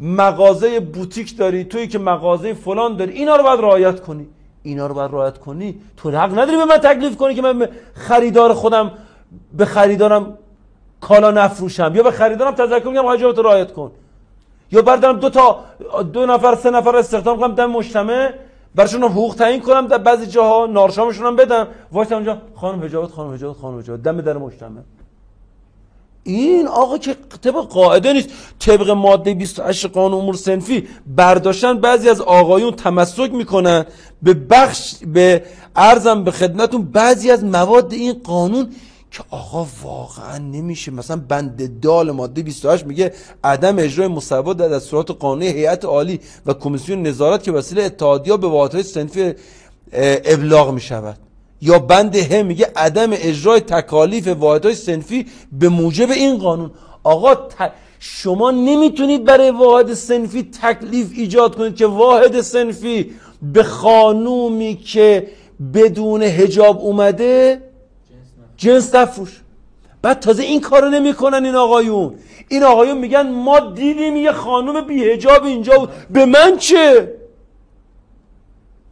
مغازه 0.00 0.80
بوتیک 0.80 1.36
داری 1.36 1.64
تویی 1.64 1.88
که 1.88 1.98
مغازه 1.98 2.54
فلان 2.54 2.96
داری 2.96 3.12
اینا 3.12 3.36
رو 3.36 3.42
باید 3.42 3.60
رعایت 3.60 4.00
کنی. 4.00 4.26
اینا 4.62 4.86
رو 4.86 4.94
باید 4.94 5.10
رعایت 5.10 5.38
کنی؟ 5.38 5.80
تو 5.96 6.10
حق 6.10 6.38
نداری 6.38 6.56
به 6.56 6.64
من 6.64 6.76
تکلیف 6.76 7.16
کنی 7.16 7.34
که 7.34 7.42
من 7.42 7.68
خریدار 7.94 8.54
خودم 8.54 8.92
به 9.52 9.64
خریدارم 9.64 10.38
کالا 11.00 11.30
نفروشم 11.30 11.92
یا 11.94 12.02
به 12.02 12.10
خریدارم 12.10 12.54
تذکر 12.54 12.88
میگم 12.88 13.06
حجابت 13.06 13.38
رعایت 13.38 13.72
کن. 13.72 13.90
یا 14.72 14.82
بردارم 14.82 15.18
دو 15.18 15.30
تا 15.30 15.64
دو 16.12 16.26
نفر 16.26 16.54
سه 16.54 16.70
نفر 16.70 16.96
استخدام 16.96 17.40
کنم 17.40 17.54
دم 17.54 17.70
مجتمع. 17.70 18.32
براشون 18.76 19.02
حقوق 19.02 19.34
تعیین 19.34 19.60
کنم 19.60 19.86
در 19.86 19.98
بعضی 19.98 20.26
جاها 20.26 20.66
نارشامشون 20.66 21.26
هم 21.26 21.36
بدم. 21.36 21.68
واسه 21.92 22.14
اونجا. 22.14 22.38
خانم 22.54 22.82
حجابت 22.82 23.10
خانم 23.10 23.32
حجابت 23.32 23.56
خانم 23.56 23.78
حجابت. 23.78 24.02
دم 24.02 24.20
در 24.20 24.36
مجتمع 24.36 24.80
این 26.24 26.66
آقا 26.66 26.98
که 26.98 27.16
طبق 27.42 27.54
قاعده 27.54 28.12
نیست. 28.12 28.28
طبق 28.58 28.90
ماده 28.90 29.34
28 29.34 29.86
قانون 29.86 30.20
امور 30.20 30.34
سنفی 30.34 30.88
برداشتن 31.06 31.78
بعضی 31.78 32.08
از 32.08 32.20
آقایون 32.20 32.70
تمسک 32.70 33.32
می‌کنن. 33.32 33.86
به 34.22 34.34
بخش 34.34 34.94
به 35.06 35.42
ارزم 35.76 36.24
به 36.24 36.30
خدمتون 36.30 36.82
بعضی 36.82 37.30
از 37.30 37.44
مواد 37.44 37.92
این 37.92 38.20
قانون 38.24 38.68
که 39.16 39.24
آقا 39.30 39.66
واقعا 39.82 40.38
نمیشه. 40.38 40.92
مثلا 40.92 41.22
بند 41.28 41.80
دال 41.80 42.10
ماده 42.10 42.42
28 42.42 42.86
میگه 42.86 43.12
عدم 43.44 43.78
اجرای 43.78 44.08
مصوبات 44.08 44.56
در 44.56 44.68
دستورات 44.68 45.10
قانونی 45.10 45.46
هیئت 45.46 45.84
عالی 45.84 46.20
و 46.46 46.52
کمیسیون 46.52 47.02
نظارت 47.02 47.42
که 47.42 47.52
وسیله 47.52 47.82
اتحادیه 47.82 48.36
به 48.36 48.46
واحدهای 48.46 48.82
سنفی 48.82 49.34
ابلاغ 50.24 50.72
می‌شود. 50.72 51.18
یا 51.62 51.78
بند 51.78 52.16
هم 52.16 52.46
میگه 52.46 52.72
عدم 52.76 53.10
اجرای 53.12 53.60
تکالیف 53.60 54.26
واحدهای 54.28 54.74
سنفی 54.74 55.26
به 55.52 55.68
موجب 55.68 56.10
این 56.10 56.38
قانون. 56.38 56.70
آقا 57.02 57.34
شما 57.98 58.50
نمی‌تونید 58.50 59.24
برای 59.24 59.50
واحد 59.50 59.94
سنفی 59.94 60.50
تکلیف 60.62 61.12
ایجاد 61.16 61.56
کنید 61.56 61.76
که 61.76 61.86
واحد 61.86 62.40
سنفی 62.40 63.10
به 63.42 63.62
خانومی 63.62 64.74
که 64.74 65.28
بدون 65.74 66.22
هجاب 66.22 66.80
اومده 66.80 67.62
جنس 68.56 68.94
نفروش 68.94 69.40
بعد 70.02 70.20
تازه 70.20 70.42
این 70.42 70.60
کارو 70.60 70.88
نمی‌کنن 70.88 71.44
این 71.44 71.54
آقایون. 71.54 72.14
این 72.48 72.62
آقایون 72.62 72.98
میگن 72.98 73.30
ما 73.30 73.60
دیدیم 73.60 74.16
یه 74.16 74.32
خانوم 74.32 74.80
بیهجاب 74.80 75.44
اینجا 75.44 75.78
بود. 75.78 75.90
به 76.10 76.26
من 76.26 76.56
چه؟ 76.56 77.14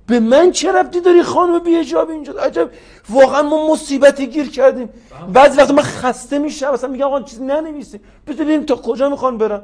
به 0.06 0.20
من 0.20 0.50
چه 0.50 0.72
ربطی 0.72 1.00
داری 1.00 1.22
خانم 1.22 1.58
بیهجاب 1.58 2.10
اینجا؟ 2.10 2.32
عجب. 2.32 2.70
واقعا 3.10 3.42
ما 3.42 3.72
مصیبتی 3.72 4.26
گیر 4.26 4.50
کردیم. 4.50 4.88
بعضی 5.32 5.58
وقت 5.58 5.70
من 5.70 5.82
خسته 5.82 6.38
میشم. 6.38 6.72
مثلا 6.72 6.90
میگم 6.90 7.06
آقا 7.06 7.22
چیزی 7.22 7.44
ننویسی 7.44 8.00
ببینیم 8.26 8.62
تا 8.62 8.76
کجا 8.76 9.08
می‌خوان 9.08 9.38
برن. 9.38 9.62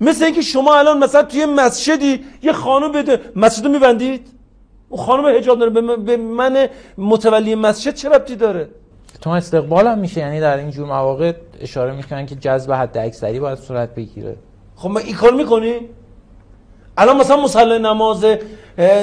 مثل 0.00 0.24
اینکه 0.24 0.42
شما 0.42 0.74
الان 0.74 0.98
مثلا 0.98 1.22
توی 1.22 1.46
مسجدی 1.46 2.24
یه 2.42 2.52
خانم 2.52 2.92
بده. 2.92 3.20
مسجد 3.36 3.66
میبندید؟ 3.66 4.28
اون 4.88 5.04
خانم 5.04 5.26
حجاب 5.26 5.58
داره. 5.58 5.70
به 5.96 6.16
من 6.16 6.68
متولی 6.98 7.54
مسجد 7.54 7.94
چه 7.94 8.08
ربطی 8.08 8.36
داره؟ 8.36 8.68
تو 9.20 9.30
استقبال 9.30 9.86
هم 9.86 9.98
میشه 9.98 10.20
یعنی 10.20 10.40
در 10.40 10.58
این 10.58 10.70
جور 10.70 10.86
مواقع 10.86 11.32
اشاره 11.60 11.92
می‌کنن 11.92 12.26
که 12.26 12.34
جذب 12.34 12.72
حد 12.72 12.98
اکثری 12.98 13.40
باید 13.40 13.58
صورت 13.58 13.94
بگیره. 13.94 14.36
خب 14.76 14.88
ما 14.88 14.98
این 14.98 15.14
کار 15.14 15.32
می‌کنی؟ 15.32 15.74
الان 16.98 17.16
مثلا 17.16 17.36
مصلی 17.36 17.78
نماز 17.78 18.24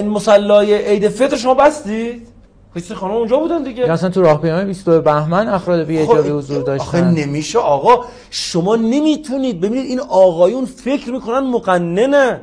مصلای 0.06 0.74
عید 0.74 1.10
فطر 1.10 1.38
شما 1.38 1.54
بستید 1.54 2.28
خیلی 2.74 2.96
خانم 2.96 3.14
اونجا 3.14 3.38
بودن 3.38 3.64
دیگه. 3.64 3.92
اصلا 3.92 4.10
تو 4.10 4.22
راهپیمایی 4.22 4.66
22 4.66 5.02
بهمن 5.02 5.48
افراد 5.48 5.84
بی 5.86 5.98
اجابه 5.98 6.24
خب 6.24 6.30
حضور 6.30 6.64
داشتن؟ 6.64 6.86
آخه 6.86 7.02
نمیشه 7.02 7.60
آقا. 7.60 8.06
شما 8.30 8.76
نمی‌تونید 8.76 9.62
ببینید 9.62 9.86
این 9.86 10.00
آقایون 10.00 10.66
فکر 10.66 11.12
می‌کنن 11.12 11.40
مقننه. 11.40 12.42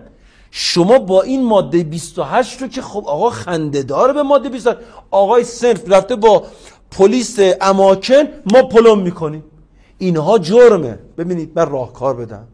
شما 0.51 0.99
با 0.99 1.23
این 1.23 1.45
ماده 1.45 1.85
28 1.85 2.63
رو 2.63 2.69
که 2.69 2.83
خب 2.83 3.05
آقا 3.07 3.31
خندهدار 3.31 4.13
به 4.13 4.23
ماده 4.23 4.49
28 4.49 4.79
آقای 5.11 5.45
سنف 5.45 5.83
رفته 5.89 6.17
با 6.17 6.43
پلیس 6.91 7.39
اماکن 7.61 8.25
ما 8.53 8.63
پلم 8.63 8.99
می‌کنیم. 8.99 9.45
اینها 9.99 10.39
جرمه. 10.39 10.99
ببینید 11.19 11.53
من 11.57 11.71
راهکار 11.71 12.15
بدم. 12.15 12.47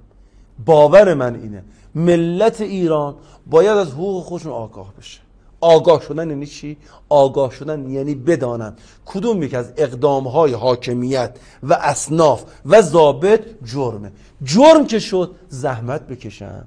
باور 0.66 1.14
من 1.14 1.34
اینه. 1.34 1.62
ملت 1.94 2.60
ایران 2.60 3.14
باید 3.46 3.76
از 3.76 3.88
حقوق 3.88 4.24
خودشون 4.24 4.52
آگاه 4.52 4.94
بشه. 4.98 5.20
آگاه 5.60 6.02
شدن 6.02 6.30
یعنی 6.30 6.46
چی؟ 6.46 6.76
آگاه 7.08 7.50
شدن 7.50 7.90
یعنی 7.90 8.14
بدانن. 8.14 8.76
کدوم 9.06 9.42
یک 9.42 9.54
از 9.54 9.72
اقدام 9.76 10.28
های 10.28 10.52
حاکمیت 10.52 11.36
و 11.62 11.72
اصناف 11.72 12.44
و 12.66 12.82
ضابط 12.82 13.40
جرمه. 13.64 14.12
جرم 14.44 14.86
که 14.86 14.98
شد 14.98 15.30
زحمت 15.48 16.06
بکشم 16.06 16.64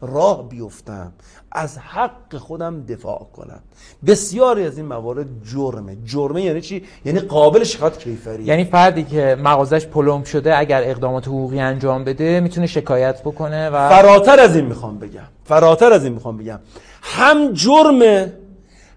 راه 0.00 0.48
بیفتم 0.48 1.12
از 1.52 1.78
حق 1.78 2.36
خودم 2.36 2.86
دفاع 2.86 3.26
کنم. 3.36 3.60
بسیاری 4.06 4.66
از 4.66 4.76
این 4.76 4.86
موارد 4.86 5.26
جرمه. 5.52 5.96
جرمه 6.04 6.42
یعنی 6.42 6.60
چی؟ 6.60 6.84
یعنی 7.04 7.20
قابل 7.20 7.64
شکایت 7.64 7.98
کیفری. 7.98 8.44
یعنی 8.44 8.64
فردی 8.64 9.04
که 9.04 9.36
مغازش 9.42 9.86
پلم 9.86 10.24
شده 10.24 10.58
اگر 10.58 10.82
اقدامات 10.84 11.28
حقوقی 11.28 11.60
انجام 11.60 12.04
بده 12.04 12.40
می‌تونه 12.40 12.66
شکایت 12.66 13.22
بکنه 13.22 13.70
و 13.70 13.88
فراتر 13.88 14.40
از 14.40 14.56
این 14.56 14.64
می‌خوام 14.64 14.98
بگم. 14.98 15.20
فراتر 15.44 15.92
از 15.92 16.04
این 16.04 16.12
می‌خوام 16.12 16.36
بگم. 16.36 16.60
هم 17.02 17.52
جرمه 17.52 18.32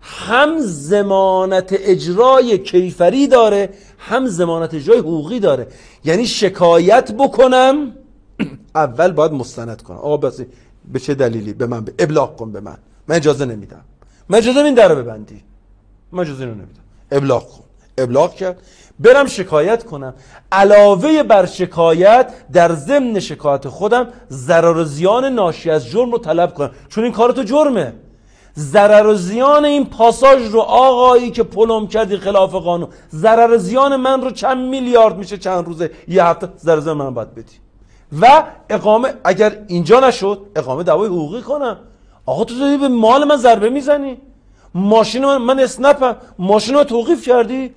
هم 0.02 0.60
زمانت 0.60 1.76
اجرای 1.80 2.58
کیفری 2.58 3.28
داره 3.28 3.70
هم 3.98 4.28
زمانت 4.28 4.74
اجرای 4.74 5.00
حقوقی 5.00 5.40
داره. 5.40 5.68
یعنی 6.04 6.26
شکایت 6.26 7.12
بکنم 7.12 7.92
اول 8.76 9.12
باید 9.12 9.32
مستند 9.32 9.82
کنم. 9.82 9.98
آقا 9.98 10.18
بسی 10.18 10.46
به 10.94 11.00
چه 11.00 11.14
دلیلی؟ 11.14 11.54
به 11.54 11.66
من 11.66 11.86
ابلاغ 12.00 12.36
کن 12.36 12.52
به 12.52 12.60
من. 12.60 12.78
من 13.08 13.16
اجازه 13.16 13.46
نمیدم. 13.46 13.82
من 14.30 14.38
اجازه 14.38 14.60
این 14.60 14.74
در 14.74 14.96
ببندی. 14.96 15.44
من 16.12 16.20
اجازه 16.20 16.46
رو 16.46 16.52
نمیدم. 16.52 16.82
ابلاغ 17.12 17.50
کن. 17.50 17.64
ابلاغ 17.98 18.34
کرد. 18.34 18.62
برم 19.00 19.26
شکایت 19.26 19.84
کنم. 19.84 20.14
علاوه 20.52 21.24
بر 21.24 21.46
شکایت 21.46 22.34
در 22.52 22.74
ضمن 22.74 23.20
شکایت 23.20 23.68
خودم 23.68 24.08
ضرر 24.30 24.78
و 24.78 24.84
زیان 24.84 25.26
ناشی 25.26 25.70
از 25.70 25.86
جرم 25.86 26.12
رو 26.12 26.18
طلب 26.18 26.54
کنم. 26.54 26.72
چون 26.90 27.04
این 27.04 27.14
کار 27.14 27.32
تو 27.32 27.44
جرمه. 27.44 27.94
ضرر 28.58 29.08
و 29.08 29.16
زیان 29.16 29.66
این 29.66 29.86
پاساژ 29.86 30.48
رو 30.52 30.60
آقایی 30.60 31.32
که 31.32 31.44
پلم 31.44 31.88
کردی 31.88 32.18
خلاف 32.18 32.56
قانون 32.56 32.90
ضرر 33.12 33.58
زیان 33.58 33.96
من 33.96 34.22
رو 34.22 34.32
چند 34.32 34.70
میلیارد 34.70 35.18
میشه 35.18 35.38
چند 35.38 35.66
روزه 35.66 35.92
یه 36.08 36.26
هفته 36.26 36.50
ضرر 36.60 36.80
زیان 36.80 36.98
من 36.98 37.14
باید 37.14 37.36
بدی. 37.36 37.67
و 38.22 38.44
اقامه 38.70 39.14
اگر 39.24 39.58
اینجا 39.68 40.00
نشد 40.00 40.42
اقامه 40.56 40.84
دعوای 40.84 41.08
حقوقی 41.08 41.42
کنم. 41.42 41.78
آقا 42.26 42.44
تو 42.44 42.60
داری 42.60 42.78
به 42.78 42.88
مال 42.88 43.24
من 43.24 43.38
ضربه 43.38 43.70
می‌زنی. 43.70 44.18
ماشین 44.74 45.26
من 45.26 45.38
من 45.38 45.60
اسنپم. 45.60 46.16
ماشین 46.40 46.76
رو 46.76 46.84
توقیف 46.84 47.28
کردی. 47.28 47.74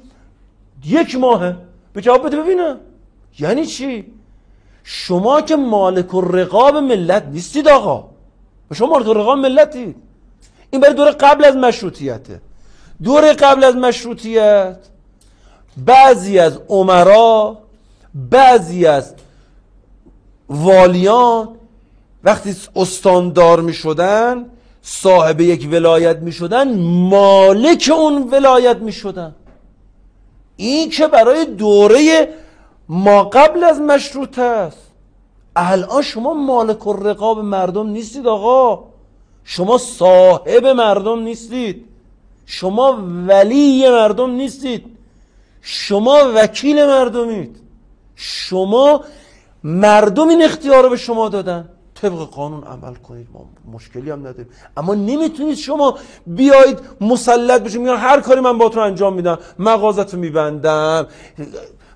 یک 0.86 1.16
ماهه. 1.16 1.56
به 1.92 2.00
جواب 2.00 2.26
بده 2.26 2.42
ببینم 2.42 2.76
یعنی 3.38 3.66
چی؟ 3.66 4.12
شما 4.84 5.40
که 5.40 5.56
مالک 5.56 6.14
و 6.14 6.20
رقاب 6.20 6.76
ملت 6.76 7.24
نیستید 7.26 7.68
آقا. 7.68 8.08
شما 8.74 8.88
مالک 8.88 9.08
و 9.08 9.12
رقاب 9.12 9.38
ملتید 9.38 9.96
این 10.70 10.80
برای 10.80 10.94
دوره 10.94 11.10
قبل 11.10 11.44
از 11.44 11.56
مشروطیته. 11.56 12.40
دوره 13.02 13.32
قبل 13.32 13.64
از 13.64 13.76
مشروطیت 13.76 14.76
بعضی 15.76 16.38
از 16.38 16.58
عمرا 16.68 17.58
بعضی 18.14 18.86
از 18.86 19.14
والیان 20.50 21.48
وقتی 22.24 22.56
استاندار 22.76 23.60
می 23.60 23.72
شدن 23.72 24.46
صاحب 24.82 25.40
یک 25.40 25.68
ولایت 25.72 26.16
می 26.16 26.32
شدن 26.32 26.78
مالک 27.08 27.90
اون 27.94 28.28
ولایت 28.30 28.76
می 28.76 28.92
شدن. 28.92 29.34
این 30.56 30.90
که 30.90 31.06
برای 31.06 31.44
دوره 31.44 32.28
ما 32.88 33.22
قبل 33.22 33.64
از 33.64 33.80
مشروط 33.80 34.38
است. 34.38 34.78
الان 35.56 36.02
شما 36.02 36.34
مالک 36.34 36.86
و 36.86 36.92
رقاب 36.92 37.38
مردم 37.38 37.88
نیستید 37.88 38.26
آقا. 38.26 38.84
شما 39.44 39.78
صاحب 39.78 40.66
مردم 40.66 41.20
نیستید. 41.20 41.84
شما 42.46 42.98
ولی 43.26 43.88
مردم 43.88 44.30
نیستید. 44.30 44.84
شما 45.62 46.18
وکیل 46.34 46.86
مردمید. 46.86 47.56
شما 48.16 49.04
مردم 49.64 50.28
این 50.28 50.42
اختیار 50.42 50.82
رو 50.82 50.90
به 50.90 50.96
شما 50.96 51.28
دادن. 51.28 51.68
طبق 51.94 52.18
قانون 52.18 52.64
عمل 52.64 52.94
کنید 52.94 53.28
ما 53.32 53.44
مشکلی 53.72 54.10
هم 54.10 54.20
نداریم. 54.20 54.48
اما 54.76 54.94
نمی‌تونید 54.94 55.56
شما 55.56 55.98
بیایید 56.26 56.78
مسلط 57.00 57.62
بشید 57.62 57.80
میگن 57.80 57.96
هر 57.96 58.20
کاری 58.20 58.40
من 58.40 58.58
باتون 58.58 58.82
انجام 58.82 59.14
میدم 59.14 59.38
مغازتو 59.58 60.16
میبندم 60.16 61.06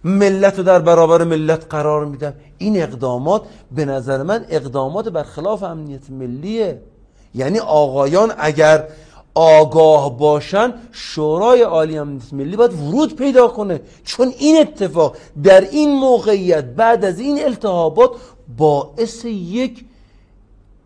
ملت 0.04 0.58
رو 0.58 0.64
در 0.64 0.78
برابر 0.78 1.24
ملت 1.24 1.66
قرار 1.70 2.04
میدم. 2.04 2.34
این 2.58 2.82
اقدامات 2.82 3.42
به 3.72 3.84
نظر 3.84 4.22
من 4.22 4.44
اقدامات 4.48 5.08
برخلاف 5.08 5.62
امنیت 5.62 6.10
ملیه. 6.10 6.82
یعنی 7.34 7.58
آقایان 7.58 8.32
اگر 8.38 8.88
آگاه 9.34 10.18
باشن 10.18 10.74
شورای 10.92 11.62
عالی 11.62 11.98
امنیت 11.98 12.32
ملی 12.32 12.56
باید 12.56 12.72
ورود 12.72 13.16
پیدا 13.16 13.48
کنه. 13.48 13.80
چون 14.04 14.32
این 14.38 14.60
اتفاق 14.60 15.16
در 15.42 15.60
این 15.60 15.92
موقعیت 15.92 16.64
بعد 16.64 17.04
از 17.04 17.20
این 17.20 17.44
التهابات 17.44 18.10
باعث 18.58 19.24
یک 19.24 19.84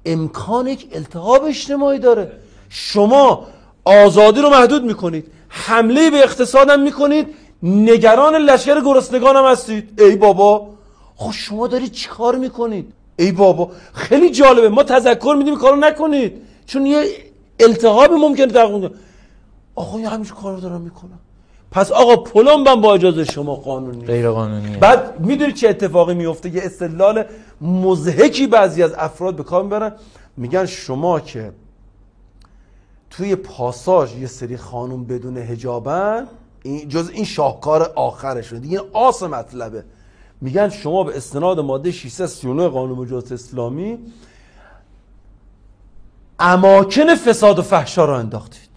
امکان 0.07 0.67
یک 0.67 0.89
التهاب 0.93 1.45
اجتماعی 1.45 1.99
داره. 1.99 2.33
شما 2.69 3.47
آزادی 3.85 4.41
رو 4.41 4.51
محدود 4.51 4.85
می‌کنید. 4.85 5.27
حمله 5.49 6.11
به 6.11 6.17
اقتصادم 6.17 6.81
می‌کنید. 6.81 7.27
نگران 7.63 8.35
لشکر 8.35 8.81
گرسنگان 8.81 9.37
هم 9.37 9.45
هستید. 9.45 10.01
ای 10.01 10.17
بابا. 10.17 10.69
خب 11.17 11.31
شما 11.33 11.67
دارید 11.67 11.93
چیکار 11.93 12.37
می‌کنید؟ 12.37 12.93
ای 13.19 13.33
بابا. 13.33 13.71
خیلی 13.93 14.31
جالبه. 14.31 14.69
ما 14.69 14.83
تذکر 14.83 15.35
میدیم 15.39 15.57
کارو 15.57 15.77
نکنید. 15.77 16.43
چون 16.67 16.87
یه 16.87 17.28
التهاب 17.61 18.13
ممکنه 18.13 18.47
در 18.47 18.91
آقا 19.75 20.01
یه 20.01 20.09
همیشه 20.09 20.35
کارو 20.35 20.61
دارم 20.61 20.81
می‌کنم. 20.81 21.19
پس 21.71 21.93
آقا 21.93 22.17
پلم 22.17 22.81
با 22.81 22.95
اجازه 22.95 23.25
شما 23.25 23.55
قانونی 23.55 24.05
غیر 24.05 24.31
قانونیه 24.31 24.77
بعد 24.77 25.21
می‌دونید 25.21 25.55
چه 25.55 25.69
اتفاقی 25.69 26.15
میفته 26.15 26.55
یه 26.55 26.63
استدلال 26.65 27.25
مزهکی 27.61 28.47
بعضی 28.47 28.83
از 28.83 28.95
افراد 28.99 29.37
به 29.37 29.43
کار 29.43 29.63
می‌برن. 29.63 29.93
میگن 30.37 30.67
شما 30.67 31.21
که 31.21 31.53
توی 33.11 33.37
پاساژ 33.37 34.15
یه 34.15 34.27
سری 34.27 34.57
خانم 34.57 35.05
بدون 35.05 35.37
هجابن 35.37 36.27
این 36.63 36.89
جز 36.89 37.11
این 37.11 37.25
شاهکار 37.25 37.93
آخرشون 37.97 38.59
دیگه 38.59 38.81
آس 38.93 39.23
مطلبه. 39.23 39.85
میگن 40.41 40.69
شما 40.69 41.05
به 41.05 41.17
استناد 41.17 41.61
ماده 41.61 41.91
639 41.91 42.69
قانون 42.69 42.99
مجاز 42.99 43.33
اسلامی 43.33 43.99
اماکن 46.39 47.15
فساد 47.15 47.59
و 47.59 47.63
فحشا 47.63 48.05
را 48.05 48.19
انداختید. 48.19 48.69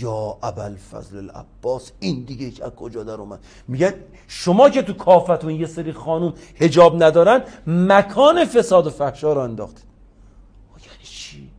یا 0.00 0.36
ابل 0.42 0.74
فضل 0.92 1.16
العباس 1.18 1.92
این 2.00 2.24
دیگه 2.24 2.64
از 2.64 2.70
کجا 2.70 3.02
در 3.02 3.14
اومد؟ 3.14 3.38
میگن 3.68 3.94
شما 4.28 4.70
که 4.70 4.82
تو 4.82 4.92
کافتون 4.92 5.50
یه 5.50 5.66
سری 5.66 5.92
خانوم 5.92 6.34
هجاب 6.56 7.02
ندارن 7.02 7.42
مکان 7.66 8.44
فساد 8.44 8.86
و 8.86 8.90
فحشا 8.90 9.32
را 9.32 9.44
انداختید. 9.44 9.84
یعنی 10.86 11.04
چی؟ 11.04 11.50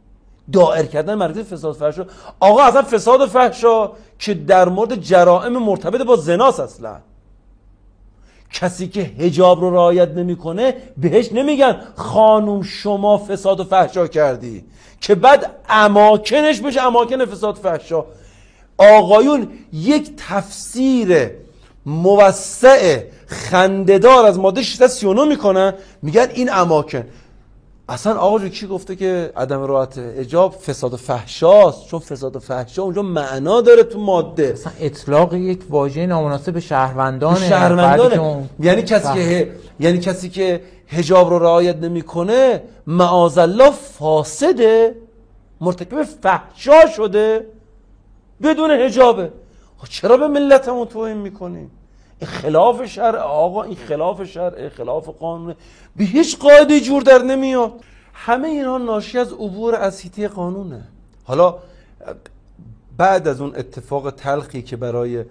دائر 0.52 0.86
کردن 0.86 1.16
مرکز 1.16 1.54
فساد 1.54 1.76
و 1.76 1.80
فحشا. 1.80 2.06
آقا 2.39 2.64
اصلا 2.64 2.82
فساد 2.82 3.22
و 3.22 3.28
فحشا 3.28 3.92
که 4.20 4.34
در 4.34 4.70
مورد 4.70 4.96
جرائم 4.96 5.58
مرتبط 5.58 6.02
با 6.02 6.16
زناس 6.16 6.60
اصلا. 6.60 7.00
کسی 8.54 8.88
که 8.88 9.02
هجاب 9.02 9.62
رو 9.62 9.70
رعایت 9.70 10.10
نمی‌کنه 10.10 10.76
بهش 10.97 11.32
نمیگن 11.32 11.82
خانوم 11.95 12.62
شما 12.62 13.18
فساد 13.18 13.60
و 13.60 13.64
فحشا 13.64 14.08
کردی. 14.08 14.64
که 15.02 15.16
بعد 15.16 15.52
اماکنش 15.70 16.62
بشه 16.62 16.82
اماکن 16.82 17.26
فساد 17.26 17.56
فحشا. 17.56 18.06
آقایون 18.78 19.47
یک 19.74 20.12
تفسیر 20.18 21.30
موسع 21.86 23.04
خنددار 23.28 24.26
از 24.26 24.39
ماده 24.39 24.62
639 24.62 25.26
می‌کنن 25.26 25.74
میگن 26.02 26.28
این 26.34 26.54
اماکن. 26.54 27.04
اصلا 27.90 28.20
آقا 28.20 28.40
جو 28.40 28.50
کی 28.50 28.68
گفته 28.68 28.96
که 28.96 29.32
عدم 29.36 29.62
رعایت 29.64 29.98
اجاب 29.98 30.52
فساد 30.52 30.94
و 30.94 30.98
فحشاست؟ 30.98 31.88
چون 31.88 32.00
فساد 32.00 32.36
و 32.36 32.40
فحشا 32.40 32.84
اونجا 32.84 33.02
معنا 33.02 33.62
داره 33.62 33.84
تو 33.84 34.00
ماده. 34.00 34.52
اصلا 34.54 34.74
اطلاق 34.80 35.34
یک 35.34 35.64
واژه 35.70 36.06
نامناسب 36.06 36.54
به 36.54 36.60
شهروندان 36.60 37.36
شهروندانه 37.36 38.50
یعنی 38.60 38.82
کسی 38.82 39.14
که 39.14 39.52
یعنی 39.80 40.00
کسی 40.00 40.30
که 40.30 40.62
حجاب 40.88 41.30
رو 41.30 41.40
رعایت 41.40 41.76
نمی‌کنه 41.76 42.64
معاذ 42.88 43.38
الله 43.38 43.72
فاسده 43.72 44.96
مرتکب 45.62 46.04
فحشا 46.04 46.88
شده 46.96 47.46
بدون 48.44 48.72
حجابه. 48.72 49.32
چرا 49.90 50.18
به 50.18 50.28
ملتمون 50.28 50.88
توهین 50.88 51.18
می‌کنیم؟ 51.18 51.72
خلاف 52.26 52.86
شرع 52.86 53.20
آقا 53.20 53.64
این 53.64 53.76
خلاف 53.76 54.24
شرع 54.24 54.70
خلاف 54.70 55.10
قانون 55.10 55.56
به 55.96 56.04
هیچ 56.04 56.38
قاعده 56.40 56.80
جور 56.80 57.02
در 57.02 57.24
نمیاد. 57.24 57.74
همه 58.14 58.48
اینها 58.48 58.78
ناشی 58.78 59.18
از 59.18 59.34
عبور 59.34 59.76
از 59.76 60.00
هیته 60.00 60.28
قانونه. 60.28 60.84
حالا 61.24 61.56
بعد 62.98 63.28
از 63.28 63.42
اون 63.42 63.56
اتفاق 63.56 64.12
تلخی 64.12 64.62
که 64.62 64.78
برای 64.78 65.26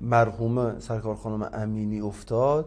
مرحومه 0.00 0.80
سرکار 0.80 1.14
خانم 1.14 1.50
امینی 1.52 2.00
افتاد 2.00 2.66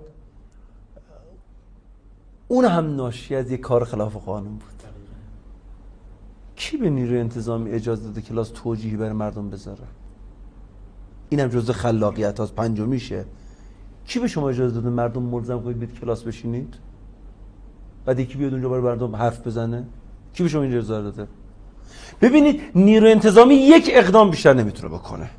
اون 2.48 2.66
هم 2.66 2.96
ناشی 2.96 3.36
از 3.36 3.52
یک 3.52 3.60
کار 3.60 3.84
خلاف 3.86 4.16
قانون 4.16 4.54
بود. 4.54 4.78
کی 6.56 6.78
به 6.78 6.90
نیروی 6.90 7.20
انتظامی 7.20 7.72
اجازه 7.72 8.04
داده 8.04 8.22
کلاس 8.22 8.50
توجیهی 8.50 8.98
برای 8.98 9.14
مردم 9.14 9.50
بذاره؟ 9.50 9.84
اینم 11.30 11.48
جزء 11.48 11.74
خلاقیت 11.74 12.40
هاست 12.40 12.56
پنجمیشه. 12.56 13.26
کی 14.08 14.20
به 14.20 14.28
شما 14.28 14.50
اجازه 14.50 14.76
داده 14.76 14.90
مردم 14.90 15.24
ملزم 15.24 15.62
کنید 15.62 15.80
بیت 15.80 16.00
کلاس 16.00 16.24
بشینید؟ 16.24 16.76
بعد 18.06 18.20
یکی 18.20 18.38
بیاد 18.38 18.54
اونجا 18.54 18.70
برای 18.70 18.82
مردم 18.82 19.16
حرف 19.16 19.48
بزنه؟ 19.48 19.84
کی 20.34 20.44
به 20.44 20.50
شما 20.50 20.62
این 20.62 20.72
اجازه 20.72 21.02
داده؟ 21.02 21.28
ببینید 22.22 22.62
نیروی 22.76 23.12
انتظامی 23.12 23.56
یک 23.56 23.90
اقدام 23.94 24.30
بیشتر 24.32 24.54
نمی‌تونه 24.54 24.94
بکنه. 24.94 25.30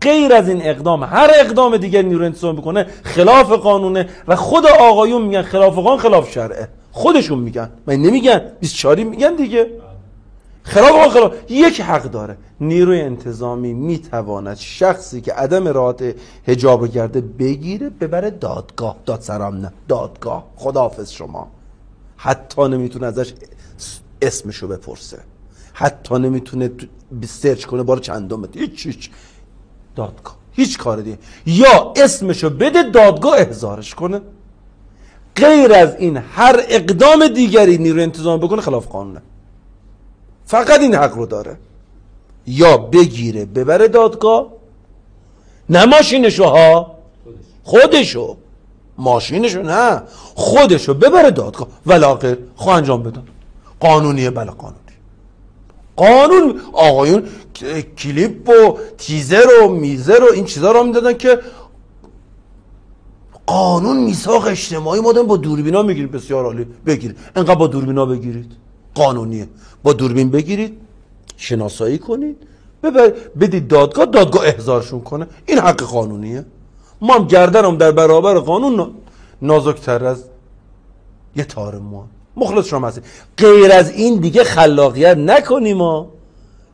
غیر 0.00 0.32
از 0.32 0.48
این 0.48 0.62
اقدام 0.62 1.04
هر 1.04 1.30
اقدام 1.34 1.76
دیگر 1.76 2.02
نیروی 2.02 2.26
انتظامی 2.26 2.60
بکنه 2.60 2.86
خلاف 3.02 3.52
قانونه 3.52 4.08
و 4.28 4.36
خود 4.36 4.66
آقایون 4.66 5.22
میگن 5.22 5.42
خلاف 5.42 5.74
قانون 5.74 5.98
خلاف 5.98 6.30
شرعه. 6.30 6.68
خودشون 6.92 7.38
میگن. 7.38 7.70
من 7.86 7.94
نمیگن 7.94 8.40
24 8.60 9.04
میگن 9.04 9.34
دیگه. 9.34 9.70
خلاف 10.62 11.12
خلاف 11.12 11.34
یک 11.48 11.80
حق 11.80 12.02
داره. 12.02 12.36
نیروی 12.68 13.00
انتظامی 13.00 13.72
می‌تواند 13.72 14.56
شخصی 14.56 15.20
که 15.20 15.32
عدم 15.32 15.68
رعایت 15.68 16.16
حجاب 16.46 16.88
کرده 16.88 17.20
بگیره 17.20 17.90
ببره 17.90 18.30
دادگاه. 18.30 18.96
دادسرام 19.06 19.56
نه. 19.56 19.72
دادگاه. 19.88 20.46
خداحافظ 20.56 21.10
شما. 21.10 21.50
حتی 22.16 22.68
نمی‌تونه 22.68 23.06
ازش 23.06 23.32
اسمشو 24.22 24.68
بپرسه. 24.68 25.18
حتی 25.72 26.14
نمی‌تونه 26.14 26.70
سرچ 27.26 27.64
کنه 27.64 27.82
بار 27.82 27.98
چندم 27.98 28.48
هیچ 28.54 28.86
هیچ. 28.86 29.10
دادگاه. 29.96 30.36
هیچ 30.52 30.78
کار 30.78 31.00
دیگه. 31.00 31.18
یا 31.46 31.92
اسمشو 31.96 32.50
بده 32.50 32.82
دادگاه 32.82 33.38
احضارش 33.38 33.94
کنه. 33.94 34.20
غیر 35.36 35.72
از 35.72 35.96
این 35.96 36.16
هر 36.16 36.64
اقدام 36.68 37.28
دیگری 37.28 37.78
نیروی 37.78 38.02
انتظام 38.02 38.40
بکنه 38.40 38.60
خلاف 38.60 38.86
قانونه. 38.86 39.22
فقط 40.46 40.80
این 40.80 40.94
حق 40.94 41.14
رو 41.14 41.26
داره. 41.26 41.56
یا 42.46 42.76
بگیره 42.76 43.44
ببره 43.44 43.88
دادگاه. 43.88 44.46
نه 45.68 45.84
ماشینشو 45.84 46.44
ها 46.44 46.94
خودشو. 47.62 48.36
ماشینشو 48.98 49.62
نه 49.62 50.02
خودشو 50.34 50.94
ببره 50.94 51.30
دادگاه. 51.30 51.68
ولاغیر 51.86 52.38
خواه 52.56 52.76
انجام 52.76 53.02
بدن 53.02 53.22
قانونیه 53.80 54.30
بله 54.30 54.50
قانونی. 54.50 54.78
قانون 55.96 56.60
آقایون 56.72 57.22
کلیپ 57.98 58.48
و 58.48 58.78
تیزر 58.98 59.46
و 59.62 59.68
میزر 59.68 60.22
و 60.22 60.32
این 60.34 60.44
چیزا 60.44 60.72
رو 60.72 60.84
می‌دادن 60.84 61.12
که 61.12 61.40
قانون 63.46 63.96
میثاق 63.96 64.46
اجتماعی 64.46 65.00
ما 65.00 65.12
با 65.12 65.36
دوربینا 65.36 65.82
می‌گیرید 65.82 66.10
بسیار 66.10 66.44
عالی. 66.44 66.66
بگیرید. 66.86 67.18
انقدر 67.36 67.54
با 67.54 67.66
دوربینا 67.66 68.06
بگیرید. 68.06 68.52
قانونیه. 68.94 69.48
با 69.82 69.92
دوربین 69.92 70.30
بگیرید. 70.30 70.80
شناسایی 71.36 71.98
کنید. 71.98 72.36
بدید 73.40 73.68
دادگاه 73.68 74.06
دادگاه 74.06 74.46
احضارشون 74.46 75.00
کنه. 75.00 75.26
این 75.46 75.58
حق 75.58 75.82
قانونیه. 75.82 76.44
ما 77.00 77.14
هم 77.14 77.26
گردنم 77.26 77.76
در 77.76 77.90
برابر 77.90 78.38
قانون. 78.38 78.90
نازکتر 79.42 80.04
از 80.04 80.24
یه 81.36 81.44
تار 81.44 81.78
ما. 81.78 82.06
مخلص 82.36 82.66
شما 82.66 82.88
هستید. 82.88 83.04
غیر 83.36 83.72
از 83.72 83.90
این 83.90 84.20
دیگه 84.20 84.44
خلاقیت 84.44 85.16
نکنیم 85.16 85.76
ما. 85.76 86.08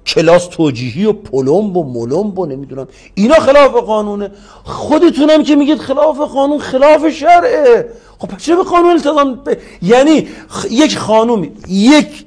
کلاس 0.07 0.47
توجیهی 0.47 1.05
و 1.05 1.13
پلمب 1.13 1.77
و 1.77 1.85
ملمب 1.85 2.39
و 2.39 2.47
نمی‌دونم. 2.47 2.89
اینا 3.15 3.35
خلاف 3.35 3.73
قانونه. 3.73 4.31
خودتونم 4.65 5.43
که 5.43 5.57
میگید 5.57 5.79
خلاف 5.79 6.21
قانون 6.21 6.59
خلاف 6.59 7.09
شرعه. 7.09 7.89
خب 8.19 8.37
چه 8.37 8.57
به 8.57 8.63
قانون 8.63 8.91
التزام؟ 8.91 9.43
یعنی 9.83 10.29
یک 10.71 10.99
خانوم 10.99 11.49
یک 11.69 12.27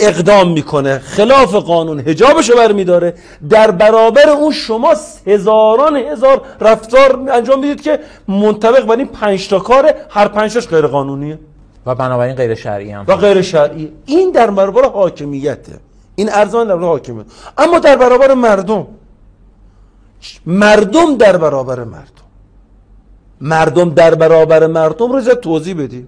اقدام 0.00 0.52
می‌کنه 0.52 0.98
خلاف 0.98 1.54
قانون 1.54 2.00
هجابشو 2.00 2.56
برمیداره. 2.56 3.14
در 3.50 3.70
برابر 3.70 4.28
اون 4.28 4.52
شما 4.52 4.94
هزاران 5.26 5.96
هزار 5.96 6.42
رفتار 6.60 7.30
انجام 7.32 7.60
می‌دید 7.60 7.82
که 7.82 8.00
منطبق 8.28 8.84
بر 8.84 8.96
این 8.96 9.06
پنج 9.06 9.48
تا 9.48 9.58
کاره 9.58 9.94
هر 10.10 10.28
پنج 10.28 10.54
تاش 10.54 10.68
غیر 10.68 10.86
قانونیه. 10.86 11.38
و 11.86 11.94
بنابراین 11.94 12.34
غیر 12.34 12.54
شرعی 12.54 12.90
هم. 12.90 13.04
و 13.08 13.16
غیر 13.16 13.42
شرعی. 13.42 13.92
این 14.06 14.30
در 14.30 14.50
برابر 14.50 14.88
حاکمیته 14.88 15.72
این 16.14 16.28
ارزان 16.32 16.66
در 16.66 16.76
برابر 16.76 16.88
حاکمیت. 16.88 17.26
اما 17.58 17.78
در 17.78 17.96
برابر 17.96 18.34
مردم. 18.34 18.86
مردم 20.46 21.16
در 21.16 21.36
برابر 21.36 21.84
مردم. 21.84 22.20
مردم 23.40 23.90
در 23.90 24.14
برابر 24.14 24.66
مردم 24.66 25.12
رو 25.12 25.20
توضیح 25.20 25.82
بدی 25.82 26.06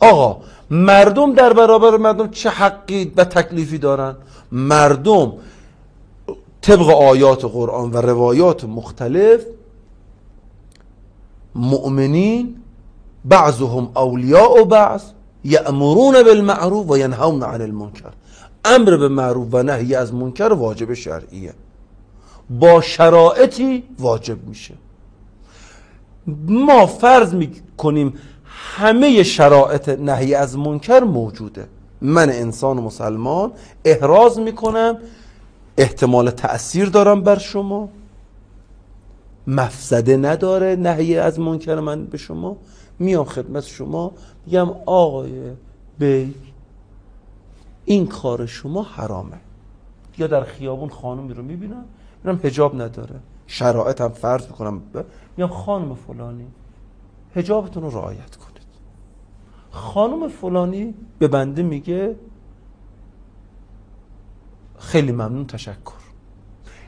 آقا 0.00 0.36
مردم 0.74 1.34
در 1.34 1.52
برابر 1.52 1.96
مردم 1.96 2.28
چه 2.28 2.50
حقی 2.50 3.12
و 3.16 3.24
تکلیفی 3.24 3.78
دارن؟ 3.78 4.16
مردم 4.52 5.32
طبق 6.60 6.88
آیات 6.88 7.44
قرآن 7.44 7.92
و 7.92 7.96
روایات 7.96 8.64
مختلف 8.64 9.40
مؤمنین 11.54 12.56
بعضهم 13.24 13.88
اولیاء 13.96 14.62
و 14.62 14.64
بعض 14.64 15.02
یأمرون 15.44 16.22
بالمعروف 16.22 16.90
و 16.90 16.98
ینهون 16.98 17.42
عن 17.42 17.60
المنکر. 17.60 18.12
امر 18.64 18.96
به 18.96 19.08
معروف 19.08 19.48
و 19.52 19.62
نهی 19.62 19.94
از 19.94 20.14
منکر 20.14 20.52
واجب 20.52 20.94
شرعیه. 20.94 21.54
با 22.50 22.80
شرایطی 22.80 23.84
واجب 23.98 24.48
میشه. 24.48 24.74
ما 26.48 26.86
فرض 26.86 27.34
می‌کنیم 27.34 28.14
همه 28.64 29.22
شرایط 29.22 29.88
نهی 29.88 30.34
از 30.34 30.58
منکر 30.58 31.00
موجوده. 31.00 31.68
من 32.00 32.30
انسان 32.30 32.76
مسلمان 32.76 33.52
احراز 33.84 34.38
می‌کنم 34.38 34.98
احتمال 35.78 36.30
تأثیر 36.30 36.88
دارم 36.88 37.22
بر 37.22 37.38
شما. 37.38 37.88
مفسده 39.46 40.16
نداره 40.16 40.76
نهی 40.76 41.18
از 41.18 41.40
منکر 41.40 41.80
من 41.80 42.04
به 42.04 42.18
شما. 42.18 42.56
میام 42.98 43.24
خدمت 43.24 43.64
شما 43.64 44.12
میگم 44.46 44.70
آقای 44.86 45.30
بی 45.98 46.34
این 47.84 48.06
کار 48.06 48.46
شما 48.46 48.82
حرامه. 48.82 49.36
یا 50.18 50.26
در 50.26 50.44
خیابون 50.44 50.88
خانمی 50.88 51.34
رو 51.34 51.42
می‌بینم 51.42 51.84
میرم 52.24 52.40
هجاب 52.44 52.82
نداره. 52.82 53.14
شرایطم 53.46 54.08
فرض 54.08 54.46
می‌کنم 54.46 54.82
میگم 55.36 55.50
خانم 55.50 55.94
فلانی 55.94 56.46
هجابتون 57.36 57.82
رو 57.82 57.90
رعایت 57.90 58.36
کنید 58.36 58.43
خانم 59.74 60.28
فلانی 60.28 60.94
به 61.18 61.28
بنده 61.28 61.62
میگه 61.62 62.16
خیلی 64.78 65.12
ممنون 65.12 65.46
تشکر. 65.46 66.04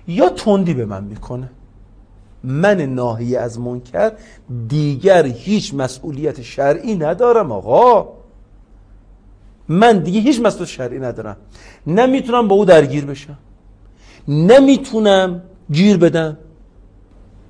یا 0.09 0.29
تندی 0.29 0.75
به 0.75 0.85
من 0.85 1.05
می‌کنه. 1.05 1.51
من 2.45 2.81
ناهی 2.81 3.37
از 3.37 3.61
منکر 3.61 4.13
دیگر 4.69 5.27
هیچ 5.27 5.75
مسئولیت 5.75 6.43
شرعی 6.43 6.95
ندارم 6.97 7.53
آقا. 7.53 8.09
من 9.69 9.99
دیگه 9.99 10.21
هیچ 10.21 10.41
مسئولیت 10.41 10.69
شرعی 10.69 10.99
ندارم. 10.99 11.37
نمی‌تونم 11.87 12.49
با 12.49 12.55
او 12.57 12.65
درگیر 12.65 13.05
بشم. 13.05 13.39
نمی‌تونم 14.29 15.43
گیر 15.73 15.97
بدم. 15.97 16.37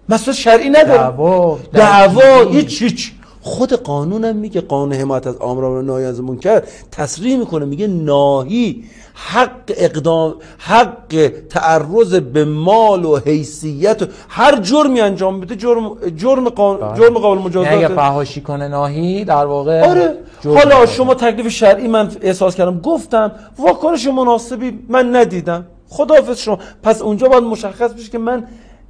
مسئولیت 0.09 0.39
شرعی 0.41 0.71
ندارم. 0.71 1.11
دعوا 1.11 1.59
دعوا. 1.73 2.51
هیچ 2.51 2.83
هیچ. 2.83 3.16
خود 3.47 3.73
قانونم 3.73 4.37
میگه 4.37 4.61
قانون 4.61 4.93
حمایت 4.93 5.27
از 5.27 5.37
امر 5.41 5.65
و 5.65 5.83
نهی 5.83 6.05
از 6.05 6.21
منکر 6.21 6.63
تصریح 6.93 7.39
می‌کنه 7.39 7.65
میگه 7.65 7.87
ناهی 7.87 8.85
حق 9.15 9.73
اقدام 9.77 10.35
حق 10.59 11.33
تعرض 11.51 12.15
به 12.15 12.45
مال 12.45 13.05
و 13.05 13.19
حیثیت 13.19 14.03
و 14.03 14.07
هر 14.29 14.61
جرمی 14.61 15.01
انجام 15.01 15.41
بده 15.41 15.57
جرم 15.57 15.97
جرم 16.17 16.49
قانون 16.49 16.81
بله. 16.81 16.99
جرم 16.99 17.19
قابل 17.19 17.41
مجازات 17.41 17.73
یعنی 17.73 17.85
اگه 17.85 17.95
فحاشی 17.95 18.41
کنه 18.41 18.69
ناهی 18.69 19.25
در 19.25 19.47
واقع 19.47 19.91
آره 19.91 20.19
حالا. 20.45 20.87
شما 20.87 21.15
تکلیف 21.15 21.49
شرعی 21.49 21.89
من 21.89 22.11
احساس 22.23 22.55
کردم 22.55 22.81
گفتم 22.81 23.33
واکنش 23.59 24.07
مناسبی 24.07 24.79
من 24.89 25.17
ندیدم 25.17 25.67
خداحافظ 25.89 26.39
شما 26.39 26.59
پس 26.83 27.03
اونجا 27.03 27.29
باید 27.29 27.45
مشخص 27.45 27.93
بشه 27.93 28.11
که 28.11 28.19
من 28.19 28.47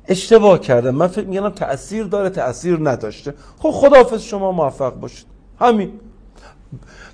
اشتباه 0.08 0.58
کردم. 0.58 0.90
من 0.94 1.06
فکر 1.06 1.26
میگم 1.26 1.48
تأثیر 1.48 2.04
داره 2.04 2.30
تأثیر 2.30 2.78
نداشته. 2.82 3.34
خب 3.58 3.70
خداحافظ 3.70 4.22
شما 4.22 4.52
موفق 4.52 4.94
باشید. 4.94 5.26
همین. 5.60 5.92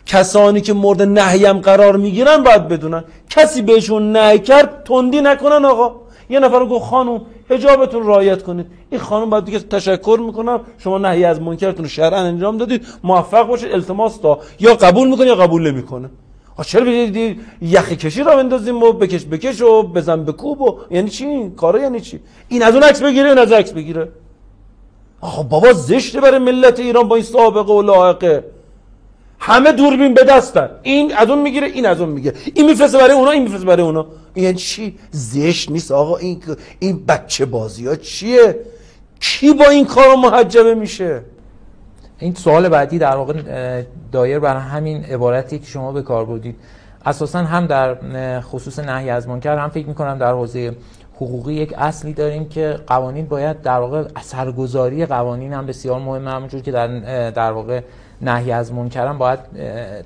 کسانی 0.06 0.60
که 0.60 0.72
مورد 0.72 1.02
نهیم 1.02 1.58
قرار 1.58 1.96
می‌گیرن 1.96 2.42
باید 2.42 2.68
بدونن. 2.68 3.04
کسی 3.30 3.62
بهشون 3.62 4.16
نهی 4.16 4.38
کرد 4.38 4.84
تندی 4.84 5.20
نکنن 5.20 5.64
آقا. 5.64 5.94
یه 6.30 6.40
نفر 6.40 6.66
گفت 6.66 6.84
خانم 6.84 7.20
حجابتون 7.50 8.06
رعایت 8.06 8.42
کنید. 8.42 8.66
این 8.90 9.00
خانم 9.00 9.30
باید 9.30 9.44
دیگه 9.44 9.58
تشکر 9.58 10.18
می‌کنم. 10.26 10.60
شما 10.78 10.98
نهی 10.98 11.24
از 11.24 11.40
منکرتون 11.40 11.88
شرعا 11.88 12.20
انجام 12.20 12.56
دادید. 12.56 12.86
موفق 13.04 13.46
باشید. 13.46 13.72
التماس 13.72 14.16
تا. 14.16 14.38
یا 14.60 14.74
قبول 14.74 15.08
می‌کنه 15.08 15.26
یا 15.26 15.34
قبول 15.34 15.70
نمی‌کنه. 15.70 16.10
چرا 16.66 16.84
بدید 16.84 17.40
یخ 17.62 17.92
کشی 17.92 18.22
را 18.22 18.36
بندازیم 18.36 18.82
و 18.82 18.92
بکش 18.92 19.24
بکش 19.24 19.60
و 19.60 19.82
بزن 19.82 20.24
بکوب 20.24 20.60
و 20.60 20.78
یعنی 20.90 21.10
چی؟ 21.10 21.50
کارا 21.56 21.80
یعنی 21.80 22.00
چی؟ 22.00 22.20
این 22.48 22.62
از 22.62 22.74
اون 22.74 22.82
عکس 22.82 23.02
بگیره 23.02 23.28
این 23.28 23.38
از 23.38 23.52
عکس 23.52 23.72
بگیره. 23.72 24.08
آخه 25.20 25.42
بابا 25.42 25.72
زشته 25.72 26.20
برای 26.20 26.38
ملت 26.38 26.80
ایران 26.80 27.08
با 27.08 27.16
این 27.16 27.24
سابقه 27.24 27.72
و 27.72 27.82
لاحقه 27.82 28.44
همه 29.38 29.72
دوربین 29.72 30.14
به 30.14 30.24
دستن. 30.24 30.70
این 30.82 31.14
از 31.14 31.30
اون 31.30 31.38
می‌گیره 31.38 31.66
این 31.66 31.86
از 31.86 32.00
اون 32.00 32.08
می‌گیره. 32.08 32.36
این 32.54 32.66
میفرسته 32.66 32.98
برای 32.98 33.12
اونا 33.12 33.30
این 33.30 33.42
میفرسته 33.42 33.66
برای 33.66 33.82
اونا. 33.82 34.06
این 34.34 34.44
یعنی 34.44 34.56
چی؟ 34.56 34.98
زشت 35.10 35.70
نیست 35.70 35.92
آقا. 35.92 36.16
این 36.16 36.42
این 36.78 37.04
بچه 37.06 37.44
بازی 37.44 37.86
ها 37.86 37.96
چیه؟ 37.96 38.58
کی 39.20 39.52
با 39.52 39.64
این 39.64 39.84
کارا 39.84 40.16
محجبه 40.16 40.74
میشه؟ 40.74 41.22
این 42.22 42.34
سوال 42.34 42.68
بعدی 42.68 42.98
در 42.98 43.16
واقع 43.16 43.42
دایر 44.12 44.38
بر 44.38 44.56
همین 44.56 45.04
عبارتی 45.04 45.58
که 45.58 45.66
شما 45.66 45.92
به 45.92 46.02
کار 46.02 46.24
بردید. 46.24 46.56
اساسا 47.06 47.38
هم 47.38 47.66
در 47.66 47.96
خصوص 48.40 48.78
نهی 48.78 49.10
از 49.10 49.28
منکر 49.28 49.58
هم 49.58 49.68
فکر 49.68 49.86
می‌کنم 49.86 50.18
در 50.18 50.32
حوزه 50.32 50.76
حقوقی 51.16 51.54
یک 51.54 51.74
اصلی 51.78 52.12
داریم 52.12 52.48
که 52.48 52.78
قوانین 52.86 53.26
باید 53.26 53.62
در 53.62 53.78
واقع 53.78 54.04
اثرگذاری 54.16 55.06
قوانین 55.06 55.52
هم 55.52 55.66
بسیار 55.66 56.00
مهمه. 56.00 56.30
همونجور 56.30 56.60
که 56.60 56.72
در 56.72 56.86
در 57.30 57.52
واقع 57.52 57.80
نهی 58.20 58.52
از 58.52 58.72
هم 58.96 59.18
باید 59.18 59.38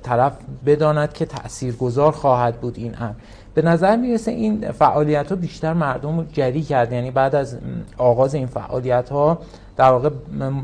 طرف 0.03 0.33
بداند 0.65 1.13
که 1.13 1.25
تاثیرگذار 1.25 2.11
خواهد 2.11 2.55
بود 2.55 2.77
این 2.77 2.95
امر. 2.99 3.13
به 3.53 3.61
نظر 3.61 3.95
می‌رسه 3.95 4.31
این 4.31 4.71
فعالیت 4.71 5.29
ها 5.29 5.35
بیشتر 5.35 5.73
مردم 5.73 6.17
رو 6.17 6.25
جری 6.33 6.61
کرد 6.61 6.93
یعنی 6.93 7.11
بعد 7.11 7.35
از 7.35 7.57
آغاز 7.97 8.35
این 8.35 8.47
فعالیت 8.47 9.09
ها 9.09 9.39
در 9.77 9.91
واقع 9.91 10.09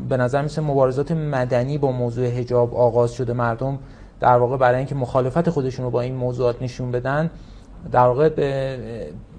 به 0.08 0.16
نظر 0.16 0.38
می‌رسه 0.40 0.62
مبارزات 0.62 1.12
مدنی 1.12 1.78
با 1.78 1.92
موضوع 1.92 2.26
حجاب 2.26 2.74
آغاز 2.74 3.12
شده. 3.12 3.32
مردم 3.32 3.78
در 4.20 4.36
واقع 4.36 4.56
برای 4.56 4.76
اینکه 4.76 4.94
مخالفت 4.94 5.50
خودشون 5.50 5.84
رو 5.84 5.90
با 5.90 6.00
این 6.00 6.14
موضوعات 6.14 6.62
نشون 6.62 6.90
بدن 6.90 7.30
در 7.92 8.06
واقع 8.06 8.28
به 8.28 8.78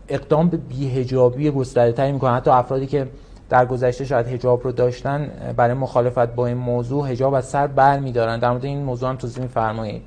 اقدام 0.08 0.50
به 0.50 0.58
بیهجابی 0.58 1.52
گسترده 1.52 1.92
تری 1.92 2.12
می‌کنن. 2.12 2.36
حتی 2.36 2.52
افرادی 2.52 2.88
که 2.88 3.08
در 3.50 3.66
گذشته 3.66 4.06
شاید 4.06 4.28
حجاب 4.28 4.64
رو 4.64 4.72
داشتن 4.72 5.30
برای 5.58 5.74
مخالفت 5.74 6.36
با 6.36 6.48
این 6.48 6.58
موضوع 6.58 7.08
حجاب 7.08 7.34
از 7.34 7.46
سر 7.46 7.68
بر 7.68 8.00
میدارن. 8.00 8.40
در 8.40 8.50
مورد 8.50 8.66
این 8.66 8.84
موضوع 8.84 9.10
هم 9.10 9.16
توضیح 9.16 9.44
میفرمایید. 9.44 10.02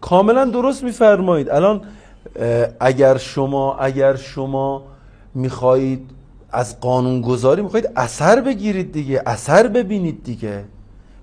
کاملا 0.00 0.44
درست 0.44 0.84
میفرمایید. 0.84 1.50
الان 1.50 1.80
اگر 2.80 3.16
شما 3.16 3.76
اگر 3.76 4.16
شما 4.16 4.82
می‌خواهید 5.34 6.10
از 6.52 6.80
قانون 6.80 7.20
گذاری 7.20 7.62
می‌خواهید 7.62 7.90
اثر 7.96 8.40
بگیرید 8.40 8.92
دیگه 8.92 9.22
اثر 9.26 9.68
ببینید 9.68 10.24
دیگه. 10.24 10.64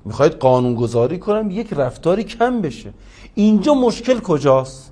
می‌خواهید 0.06 0.34
قانون 0.34 0.76
گذاری 0.76 1.18
کنم 1.20 1.52
یک 1.52 1.74
رفتاری 1.74 2.24
کم 2.24 2.62
بشه. 2.62 2.94
اینجا 3.36 3.74
مشکل 3.74 4.20
کجاست؟ 4.20 4.92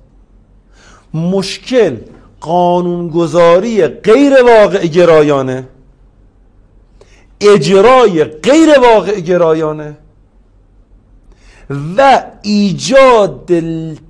مشکل 1.14 1.96
قانون 2.40 3.08
گذاری 3.08 3.86
غیر 3.86 4.42
واقع 4.42 4.86
گرایانه. 4.86 5.68
اجرای 7.40 8.24
غیر 8.24 8.78
واقع 8.78 9.20
گرایانه. 9.20 9.96
و 11.96 12.22
ایجاد 12.42 13.50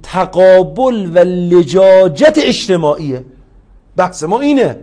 تقابل 0.03 1.11
و 1.15 1.19
لجاجت 1.19 2.35
اجتماعیه. 2.37 3.25
بحث 3.97 4.23
ما 4.23 4.41
اینه. 4.41 4.77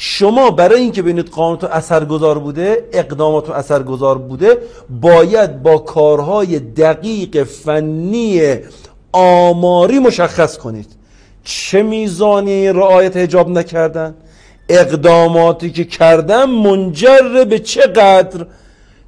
شما 0.00 0.50
برای 0.50 0.80
اینکه 0.80 1.02
ببینید 1.02 1.28
قانونتون 1.28 1.70
اثرگذار 1.70 2.38
بوده 2.38 2.88
اقداماتون 2.92 3.54
اثرگذار 3.54 4.18
بوده 4.18 4.58
باید 5.00 5.62
با 5.62 5.78
کارهای 5.78 6.58
دقیق 6.58 7.44
فنی 7.44 8.58
آماری 9.12 9.98
مشخص 9.98 10.58
کنید. 10.58 10.86
چه 11.44 11.82
میزانی 11.82 12.68
رعایت 12.68 13.16
حجاب 13.16 13.48
نکردن؟ 13.48 14.14
اقداماتی 14.68 15.70
که 15.70 15.84
کردن 15.84 16.44
منجر 16.44 17.44
به 17.44 17.58
چقدر 17.58 18.46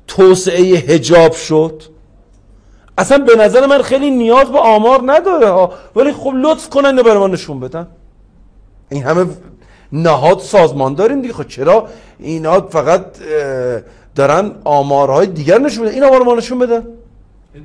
توسعه 0.07 0.77
حجاب 0.77 1.33
شد؟ 1.33 1.83
اصلا 2.99 3.19
به 3.19 3.37
نظر 3.37 3.67
من 3.67 3.83
خیلی 3.83 4.11
نیاز 4.11 4.49
به 4.49 4.59
آمار 4.59 5.01
نداره 5.07 5.49
ها. 5.49 5.73
ولی 5.97 6.13
خب 6.13 6.33
لطف 6.35 6.69
کنن 6.69 6.97
برای 6.97 7.19
ما 7.19 7.27
نشون 7.27 7.61
بدن. 7.61 7.87
این 8.89 9.03
همه 9.03 9.27
نهاد 9.93 10.39
سازمان 10.39 10.95
داریم 10.95 11.23
دیگه. 11.23 11.35
خب 11.35 11.49
چرا 11.49 11.89
اینا 12.19 12.61
فقط 12.61 13.07
دارن 14.15 14.53
آمارهای 14.65 15.27
دیگر 15.27 15.59
نشون 15.59 15.85
بدن 15.85 15.95
این 15.95 16.05
آمار 16.05 16.23
ما 16.23 16.35
نشون 16.35 16.59
بدن. 16.59 16.87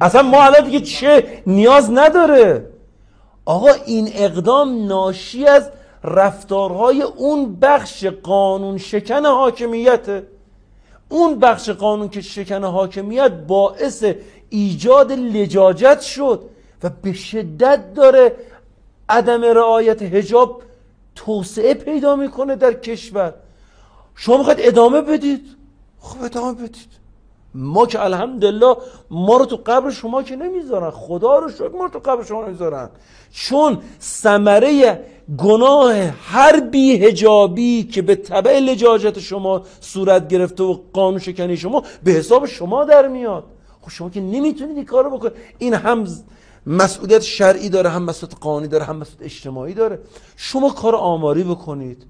اصلا 0.02 0.22
ما 0.22 0.44
الان 0.44 0.66
دیگه 0.66 0.80
چه 0.80 1.42
نیاز 1.48 1.92
نداره. 1.92 2.66
آقا 3.46 3.70
این 3.86 4.10
اقدام 4.16 4.88
ناشی 4.88 5.46
از 5.46 5.70
رفتارهای 6.04 7.02
اون 7.02 7.56
بخش 7.56 8.06
قانون 8.06 8.78
شکن 8.78 9.26
حاکمیته 9.26 10.28
اون 11.10 11.40
بخش 11.40 11.70
قانون 11.70 12.10
که 12.10 12.22
شکن 12.22 12.64
حاکمیت 12.64 13.32
باعث 13.32 14.06
ایجاد 14.50 15.12
لجاجت 15.12 16.02
شد 16.02 16.44
و 16.84 16.90
به 17.02 17.14
شدت 17.14 17.94
داره 17.94 18.36
عدم 19.10 19.44
رعایت 19.44 20.02
هجاب 20.02 20.62
توسعه 21.16 21.74
پیدا 21.74 22.16
می‌کنه 22.16 22.56
در 22.56 22.74
کشور. 22.74 23.34
شما 24.16 24.38
می‌خواید 24.38 24.60
ادامه 24.62 25.02
بدید؟ 25.02 25.46
خب 26.00 26.24
ادامه 26.24 26.54
بدید. 26.54 26.88
ما 27.54 27.86
که 27.86 28.04
الحمدلله 28.04 28.76
ما 29.10 29.38
رو 29.38 29.46
تو 29.46 29.60
قبر 29.66 29.92
شما 29.92 30.24
که 30.24 30.36
نمی‌ذارن. 30.36 30.90
خدا 30.90 31.40
رو 31.40 31.50
شکر 31.50 31.70
ما 31.70 31.84
رو 31.84 31.90
تو 31.90 32.00
قبر 32.00 32.24
شما 32.24 32.46
نمی‌ذارن. 32.46 32.90
چون 33.32 33.78
ثمره 34.02 35.00
گناه 35.38 35.96
هر 36.28 36.60
بی 36.60 37.06
هجابی 37.06 37.84
که 37.84 38.02
به 38.02 38.16
طبع 38.16 38.60
لجاجت 38.60 39.20
شما 39.20 39.64
صورت 39.80 40.28
گرفته 40.28 40.64
و 40.64 40.78
قانون 40.94 41.20
شکنی 41.20 41.58
شما 41.58 41.84
به 42.04 42.12
حساب 42.12 42.46
شما 42.46 42.86
در 42.86 43.08
میاد. 43.08 43.44
خب 43.82 43.90
شما 43.90 44.10
که 44.10 44.22
نمی‌تونید 44.22 44.76
این 44.76 44.86
کارو 44.86 45.10
بکنید. 45.18 45.34
این 45.58 45.74
هم 45.74 46.08
مسئولیت 46.68 47.22
شرعی 47.22 47.70
داره 47.70 47.90
هم 47.90 48.04
مسئولیت 48.04 48.40
قانونی 48.40 48.68
داره 48.68 48.84
هم 48.84 48.96
مسئولیت 48.96 49.24
اجتماعی 49.24 49.74
داره. 49.74 50.00
شما 50.36 50.70
کار 50.70 50.96
آماری 50.96 51.44
بکنید. 51.44 52.06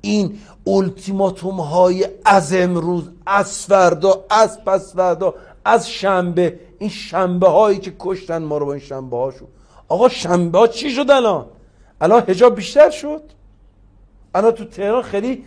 این 0.00 0.38
التیماتوم 0.66 1.60
های 1.60 2.08
از 2.24 2.54
امروز 2.54 3.10
از 3.26 3.66
فردا 3.66 4.24
از 4.30 4.64
پس 4.64 4.94
فردا 4.94 5.34
از 5.64 5.90
شنبه 5.90 6.60
این 6.78 6.90
شنبه 6.90 7.48
هایی 7.48 7.78
که 7.78 7.92
کشتن 7.98 8.42
ما 8.42 8.58
رو 8.58 8.66
با 8.66 8.72
این 8.72 8.82
شنبه 8.82 9.16
هاشون 9.16 9.48
آقا 9.88 10.08
شنبه 10.08 10.58
ها 10.58 10.66
چی 10.66 10.90
شد 10.90 11.10
الان؟ 11.10 11.46
الان 12.00 12.24
هجاب 12.28 12.54
بیشتر 12.54 12.90
شد. 12.90 13.22
الان 14.34 14.52
تو 14.52 14.64
تهران 14.64 15.02
خیلی 15.02 15.44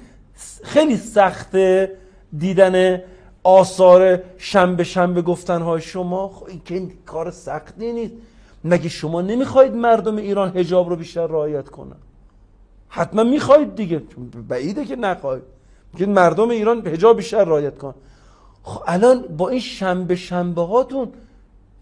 خیلی 0.64 0.98
سخته 0.98 1.98
دیدن 2.38 3.02
آثار 3.44 4.20
شنبه 4.38 4.84
شنبه 4.84 5.22
گفتن 5.22 5.62
های 5.62 5.82
شما. 5.82 6.28
خب 6.28 6.48
این 6.66 6.94
کار 7.06 7.32
سختی 7.32 7.94
نیست. 7.94 8.14
مگه 8.64 8.90
شما 8.90 9.22
نمی‌خواید 9.22 9.76
مردم 9.76 10.16
ایران 10.16 10.58
هجاب 10.58 10.90
رو 10.90 10.96
بیشتر 10.96 11.28
رعایت 11.28 11.70
کنن؟ 11.70 11.96
حتما 12.90 13.24
می‌خواید 13.24 13.76
دیگه. 13.76 14.02
بعیده 14.48 14.86
که 14.86 14.96
نخواهید. 14.96 15.44
میگید 15.94 16.10
مردم 16.10 16.50
ایران 16.50 16.88
هجاب 16.88 17.18
بیشتر 17.18 17.44
رعایت 17.44 17.78
کن 17.78 17.96
خب 18.64 18.84
الان 18.88 19.22
با 19.22 19.50
این 19.50 19.60
شنبه 19.60 20.16
شنبه 20.16 20.62
هاتون 20.62 21.12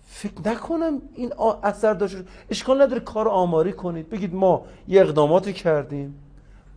فکر 0.06 0.34
نکنم 0.46 1.02
این 1.16 1.34
اثر 1.64 1.94
داشته 1.94 2.24
اشکال 2.50 2.82
نداره 2.82 3.00
کار 3.00 3.28
آماری 3.28 3.74
کنید. 3.74 4.10
بگید 4.10 4.36
ما 4.36 4.66
یه 4.88 5.02
اقداماتی 5.02 5.54
کردیم. 5.54 6.16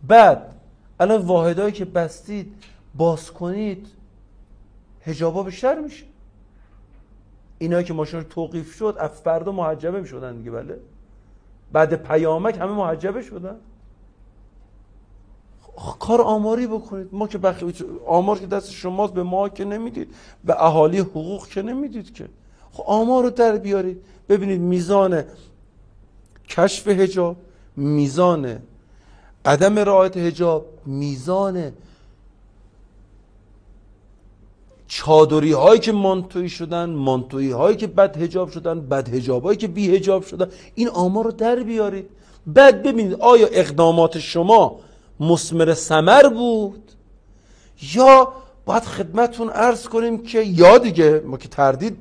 بعد 0.07 0.55
الان 0.99 1.21
واحدهایی 1.21 1.73
که 1.73 1.85
بستید 1.85 2.53
باز 2.95 3.31
کنید 3.31 3.87
هجابا 5.05 5.43
بیشتر 5.43 5.79
میشه. 5.79 6.05
اینایی 7.61 7.85
که 7.85 7.93
ماشین 7.93 8.23
توقیف 8.23 8.73
شد 8.73 8.95
از 8.99 9.09
فردا 9.09 9.51
محجبه 9.51 10.01
می‌شدن 10.01 10.37
دیگه 10.37 10.51
بله؟ 10.51 10.79
بعد 11.71 11.95
پیامک 11.95 12.57
همه 12.57 12.71
محجبه 12.71 13.21
شدن. 13.21 13.55
کار 15.99 16.21
آماری 16.21 16.67
بکنید. 16.67 17.09
ما 17.11 17.27
که 17.27 17.37
بخی 17.37 17.73
آمار 18.07 18.39
که 18.39 18.47
دست 18.47 18.71
شماست 18.71 19.13
به 19.13 19.23
ما 19.23 19.49
که 19.49 19.65
نمی‌دید 19.65 20.15
به 20.45 20.63
اهالی 20.63 20.99
حقوق 20.99 21.47
که 21.47 21.61
نمی‌دید 21.61 22.13
که. 22.13 22.27
خب 22.71 22.83
آمار 22.87 23.23
رو 23.23 23.29
در 23.29 23.57
بیارید. 23.57 24.01
ببینید 24.29 24.61
میزان 24.61 25.23
کشف 26.49 26.87
هجاب 26.87 27.35
میزان 27.75 28.59
عدم 29.45 29.79
رعایت 29.79 30.17
هجاب 30.17 30.65
میزان 30.85 31.71
چادری 34.93 35.51
هایی 35.51 35.79
که 35.79 35.91
مانتوی 35.91 36.49
شدن 36.49 36.89
مانتوی 36.89 37.51
هایی 37.51 37.77
که 37.77 37.87
بد 37.87 38.21
هجاب 38.21 38.49
شدن 38.49 38.81
بد 38.81 39.09
هجاب 39.09 39.43
هایی 39.43 39.57
که 39.57 39.67
بی 39.67 39.95
هجاب 39.95 40.23
شدن 40.23 40.47
این 40.75 40.87
آمار 40.87 41.25
رو 41.25 41.31
در 41.31 41.55
بیارید. 41.55 42.09
بعد 42.47 42.83
ببینید 42.83 43.13
آیا 43.19 43.47
اقدامات 43.47 44.19
شما 44.19 44.79
مسمر 45.19 45.73
سمر 45.73 46.27
بود 46.29 46.91
یا 47.93 48.33
باید 48.65 48.83
خدمتون 48.83 49.49
عرض 49.49 49.87
کنیم 49.87 50.23
که 50.23 50.41
یا 50.41 50.77
دیگه 50.77 51.23
ما 51.25 51.37
که 51.37 51.47
تردید 51.47 51.97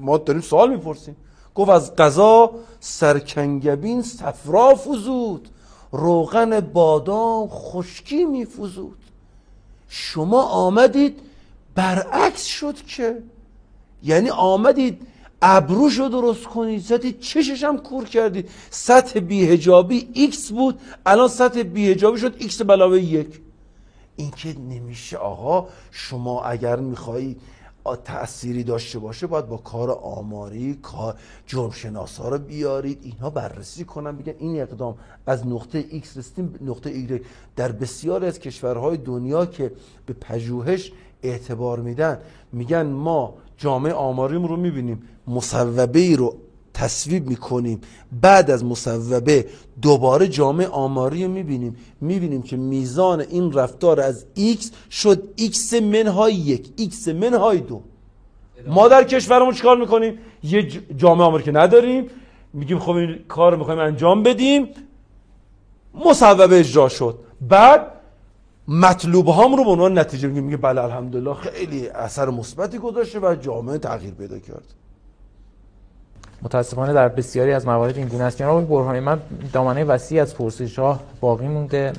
ما 0.00 0.18
داریم 0.18 0.42
سوال 0.42 0.70
می‌پرسیم. 0.70 1.16
گفت 1.54 1.70
از 1.70 1.96
قضا 1.96 2.50
سرکنگبین 2.80 4.02
صفرا 4.02 4.74
فزود 4.74 5.48
روغن 5.92 6.60
بادام 6.60 7.48
خشکی 7.48 8.24
میفزود. 8.24 8.98
شما 9.88 10.42
آمدید 10.42 11.27
برعکس 11.78 12.44
شد 12.44 12.76
که. 12.76 13.22
یعنی 14.02 14.30
آمدید 14.30 15.06
ابروشو 15.42 16.08
درست 16.08 16.44
کنید 16.44 16.82
زدید 16.82 17.20
چشش 17.20 17.64
هم 17.64 17.78
کور 17.78 18.04
کردید 18.04 18.50
سطح 18.70 19.20
بی‌حجابی 19.20 20.08
ایکس 20.12 20.50
بود 20.52 20.80
الان 21.06 21.28
سطح 21.28 21.62
بی‌حجابی 21.62 22.18
شد 22.18 22.34
ایکس 22.38 22.62
بعلاوه 22.62 23.00
یک. 23.00 23.40
این 24.16 24.30
که 24.30 24.58
نمیشه 24.58 25.16
آقا 25.16 25.68
شما 25.90 26.42
اگر 26.42 26.76
میخوایی 26.76 27.36
تأثیری 27.96 28.64
داشته 28.64 28.98
باشه 28.98 29.26
باید 29.26 29.46
با 29.46 29.56
کار 29.56 29.90
آماری 29.90 30.74
کار 30.82 31.14
جرم 31.46 31.70
شناسا 31.70 32.28
رو 32.28 32.38
بیارید. 32.38 32.98
اینها 33.02 33.30
بررسی 33.30 33.84
کنن 33.84 34.16
بگن 34.16 34.34
این 34.38 34.60
اقدام 34.62 34.94
از 35.26 35.46
نقطه 35.46 35.84
ایکس 35.90 36.16
رسیدیم 36.16 36.54
نقطه 36.60 36.90
ایگرگ 36.90 37.24
در 37.56 37.72
بسیاری 37.72 38.26
از 38.26 38.38
کشورهای 38.38 38.96
دنیا 38.96 39.46
که 39.46 39.72
به 40.06 40.12
پژوهش 40.12 40.92
اعتبار 41.22 41.80
میدن. 41.80 42.18
میگن 42.52 42.86
ما 42.86 43.34
جامعه 43.56 43.92
آماریم 43.92 44.46
رو 44.46 44.56
می‌بینیم 44.56 45.02
مصوبه 45.28 46.00
ای 46.00 46.16
رو 46.16 46.36
تصویب 46.74 47.26
می‌کنیم. 47.26 47.80
بعد 48.20 48.50
از 48.50 48.64
مصوبه 48.64 49.46
دوباره 49.82 50.28
جامعه 50.28 50.66
آماری 50.66 51.24
رو 51.24 51.30
می‌بینیم. 51.30 51.76
می‌بینیم 52.00 52.42
که 52.42 52.56
میزان 52.56 53.20
این 53.20 53.52
رفتار 53.52 54.00
از 54.00 54.24
x 54.36 54.66
شد 54.90 55.22
x 55.40 55.74
منهای 55.82 56.34
یک 56.34 56.70
x 56.90 57.08
منهای 57.08 57.58
دو. 57.60 57.80
ما 58.66 58.88
در 58.88 59.04
کشورمون 59.04 59.54
چیکار 59.54 59.76
می‌کنیم؟ 59.76 60.18
یه 60.42 60.68
جامعه 60.96 61.26
آماری 61.26 61.44
که 61.44 61.52
نداریم. 61.52 62.06
میگیم 62.52 62.78
خب 62.78 62.90
این 62.90 63.18
کار 63.28 63.56
می‌خوایم 63.56 63.80
انجام 63.80 64.22
بدیم. 64.22 64.68
مصوبه 66.04 66.58
اجرا 66.58 66.88
شد. 66.88 67.18
بعد 67.40 67.92
مطلوب 68.68 69.26
هام 69.26 69.56
رو 69.56 69.64
به 69.64 69.70
عنوان 69.70 69.98
نتیجه 69.98 70.28
میگه 70.28 70.40
میگه 70.40 70.56
بله 70.56 70.84
الحمدلله 70.84 71.34
خیلی 71.34 71.88
اثر 71.88 72.30
مثبتی 72.30 72.78
گذاشته 72.78 73.20
و 73.20 73.34
جامعه 73.34 73.78
تغییر 73.78 74.14
پیدا 74.14 74.38
کرد. 74.38 74.64
متاسفانه 76.42 76.92
در 76.92 77.08
بسیاری 77.08 77.52
از 77.52 77.66
موارد 77.66 77.96
این 77.96 78.08
گونه 78.08 78.24
است. 78.24 78.38
جناب 78.38 78.68
برهانی 78.68 79.00
من 79.00 79.20
دامنه 79.52 79.84
وسیع 79.84 80.22
از 80.22 80.34
پرسش 80.34 80.78
ها 80.78 81.00
باقی 81.20 81.48
مونده. 81.48 81.92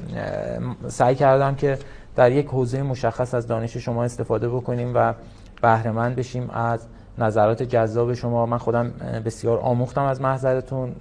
سعی 0.87 1.15
کردم 1.15 1.55
که 1.55 1.77
در 2.15 2.31
یک 2.31 2.47
حوزه 2.47 2.81
مشخص 2.81 3.33
از 3.33 3.47
دانش 3.47 3.77
شما 3.77 4.03
استفاده 4.03 4.49
بکنیم 4.49 4.91
و 4.95 5.13
بهره 5.61 5.91
بشیم 5.91 6.49
از 6.49 6.79
نظرات 7.17 7.63
جذاب 7.63 8.13
شما. 8.13 8.45
من 8.45 8.57
خودم 8.57 8.91
بسیار 9.25 9.59
آموختم 9.59 10.03
از 10.03 10.21
محضرتون. 10.21 10.91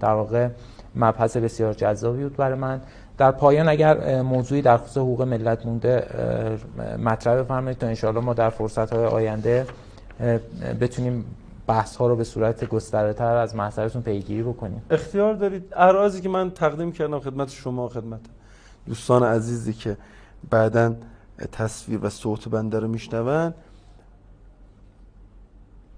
در 0.00 0.12
واقع 0.12 0.48
مبحث 0.96 1.36
بسیار 1.36 1.72
جذابی 1.74 2.22
بود 2.22 2.36
برای 2.36 2.58
من. 2.58 2.80
در 3.18 3.30
پایان 3.30 3.68
اگر 3.68 4.22
موضوعی 4.22 4.62
در 4.62 4.76
خصوص 4.76 4.96
حقوق 4.96 5.22
ملت 5.22 5.66
مونده 5.66 6.06
مطرح 6.98 7.42
بفرمایید 7.42 7.78
تا 7.78 7.86
انشاءالله 7.86 8.24
ما 8.24 8.34
در 8.34 8.50
فرصت 8.50 8.92
های 8.92 9.04
آینده 9.04 9.66
بتونیم 10.80 11.24
بحث 11.66 11.96
ها 11.96 12.08
رو 12.08 12.16
به 12.16 12.24
صورت 12.24 12.64
گسترده 12.64 13.12
تر 13.12 13.36
از 13.36 13.56
محضرتون 13.56 14.02
پیگیری 14.02 14.42
بکنیم. 14.42 14.82
اختیار 14.90 15.34
دارید. 15.34 15.72
اراضی 15.76 16.20
که 16.20 16.28
من 16.28 16.50
تقدیم 16.50 16.92
کردم 16.92 17.20
خدمت 17.20 17.50
شما 17.50 17.88
خدمت 17.88 18.20
دوستان 18.86 19.22
عزیزی 19.22 19.72
که 19.72 19.96
بعدا 20.50 20.94
تصویر 21.52 22.00
و 22.02 22.10
صوت 22.10 22.48
بنده 22.48 22.80
رو 22.80 22.88
میشنون. 22.88 23.54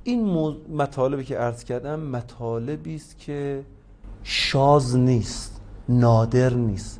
این 0.04 0.54
مطالبی 0.70 1.24
که 1.24 1.38
عرض 1.38 1.64
کردم 1.64 2.00
مطالبی 2.00 2.94
است 2.94 3.18
که 3.18 3.62
شاز 4.22 4.96
نیست 4.96 5.60
نادر 5.88 6.54
نیست. 6.54 6.97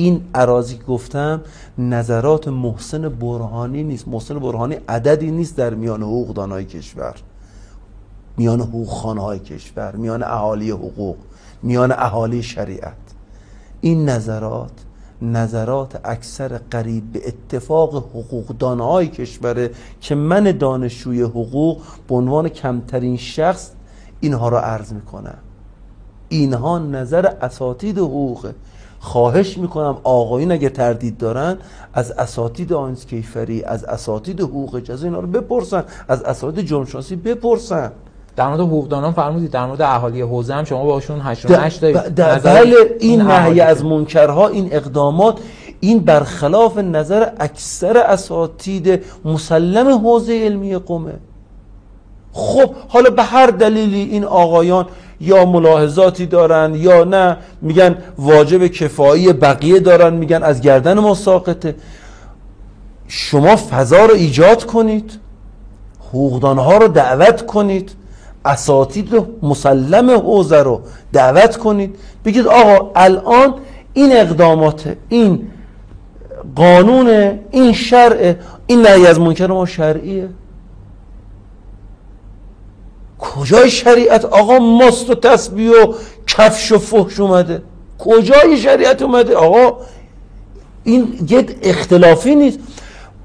این 0.00 0.20
عراضی 0.34 0.78
گفتم 0.88 1.40
نظرات 1.78 2.48
محسن 2.48 3.08
برهانی 3.08 3.82
نیست. 3.82 4.08
محسن 4.08 4.38
برهانی 4.38 4.76
عددی 4.88 5.30
نیست 5.30 5.56
در 5.56 5.74
میان 5.74 6.02
حقوقدانهای 6.02 6.64
کشور. 6.64 7.14
میان 8.36 8.60
حقوق 8.60 8.88
های 8.88 9.38
کشور 9.38 9.96
میان 9.96 10.22
اهالی 10.22 10.70
حقوق 10.70 11.16
میان 11.62 11.92
اهالی 11.92 12.42
شریعت. 12.42 12.96
این 13.80 14.08
نظرات 14.08 14.70
نظرات 15.22 16.00
اکثر 16.04 16.60
قریب 16.70 17.12
به 17.12 17.28
اتفاق 17.28 17.96
حقوقدان 17.96 18.80
های 18.80 19.08
کشوره 19.08 19.70
که 20.00 20.14
من 20.14 20.44
دانشجوی 20.44 21.22
حقوق 21.22 21.82
به 22.08 22.14
عنوان 22.14 22.48
کمترین 22.48 23.16
شخص 23.16 23.70
اینها 24.20 24.48
را 24.48 24.60
عرض 24.60 24.92
می‌کنم. 24.92 25.38
اینها 26.28 26.78
نظر 26.78 27.26
اساتید 27.26 27.98
حقوقه 27.98 28.54
خواهش 29.00 29.58
می‌کنم 29.58 29.96
آقایون 30.02 30.52
اگه 30.52 30.68
تردید 30.68 31.18
دارن 31.18 31.58
از 31.94 32.10
اساتید 32.10 32.72
آنس 32.72 33.06
کیفری 33.06 33.64
از 33.64 33.84
اساتید 33.84 34.40
حقوق 34.40 34.80
جزا 34.80 35.06
اینا 35.06 35.20
رو 35.20 35.26
بپرسن 35.26 35.84
از 36.08 36.22
اساتید 36.22 36.66
جرمشناسی 36.66 37.16
بپرسن. 37.16 37.92
در 38.36 38.48
مورد 38.48 38.60
حقوقدانان 38.60 39.12
فرمودید 39.12 39.50
در 39.50 39.66
مورد 39.66 39.82
اهالی 39.82 40.20
حوزه 40.20 40.54
هم 40.54 40.64
شما 40.64 40.84
باشون 40.84 41.20
هشت 41.22 41.50
و 41.50 41.60
نشت 41.60 41.80
دارید 41.80 42.14
بله 42.14 42.96
این 43.00 43.22
نهی 43.22 43.60
از 43.60 43.84
منکرها 43.84 44.48
این 44.48 44.68
اقدامات 44.72 45.38
این 45.80 45.98
برخلاف 45.98 46.78
نظر 46.78 47.28
اکثر 47.40 47.96
اساتید 47.96 49.04
مسلم 49.24 49.98
حوزه 49.98 50.32
علمی 50.44 50.76
قومه. 50.76 51.14
خب 52.32 52.74
حالا 52.88 53.10
به 53.10 53.22
هر 53.22 53.46
دلیلی 53.46 54.02
این 54.02 54.24
آقایان 54.24 54.86
یا 55.20 55.44
ملاحظاتی 55.44 56.26
دارن 56.26 56.74
یا 56.74 57.04
نه 57.04 57.36
میگن 57.62 57.96
واجب 58.18 58.66
کفایی 58.66 59.32
بقیه 59.32 59.80
دارن 59.80 60.14
میگن 60.14 60.42
از 60.42 60.60
گردن 60.60 60.98
ما 60.98 61.14
ساقطه. 61.14 61.74
شما 63.08 63.56
فضا 63.56 64.06
رو 64.06 64.14
ایجاد 64.14 64.64
کنید 64.64 65.12
حقوقدانها 66.08 66.76
رو 66.76 66.88
دعوت 66.88 67.46
کنید 67.46 67.90
اساتید 68.44 69.26
مسلم 69.42 70.10
حوزه 70.10 70.62
رو 70.62 70.80
دعوت 71.12 71.56
کنید. 71.56 71.96
بگید 72.24 72.46
آقا 72.46 72.90
الان 72.96 73.54
این 73.94 74.16
اقدامات 74.16 74.96
این 75.08 75.48
قانون 76.56 77.38
این 77.50 77.72
شرع 77.72 78.34
این 78.66 78.82
نهی 78.82 79.06
از 79.06 79.20
منکر 79.20 79.46
ما 79.46 79.66
شرعیه. 79.66 80.28
کجای 83.20 83.70
شریعت 83.70 84.24
آقا 84.24 84.58
ماست 84.58 85.10
و 85.10 85.14
تسبیح 85.14 85.70
و 85.70 85.94
کفش 86.26 86.72
و 86.72 86.78
فحش 86.78 87.20
اومده؟ 87.20 87.62
کجای 87.98 88.56
شریعت 88.56 89.02
اومده؟ 89.02 89.36
آقا 89.36 89.76
این 90.84 91.26
یه 91.28 91.46
اختلافی 91.62 92.34
نیست. 92.34 92.58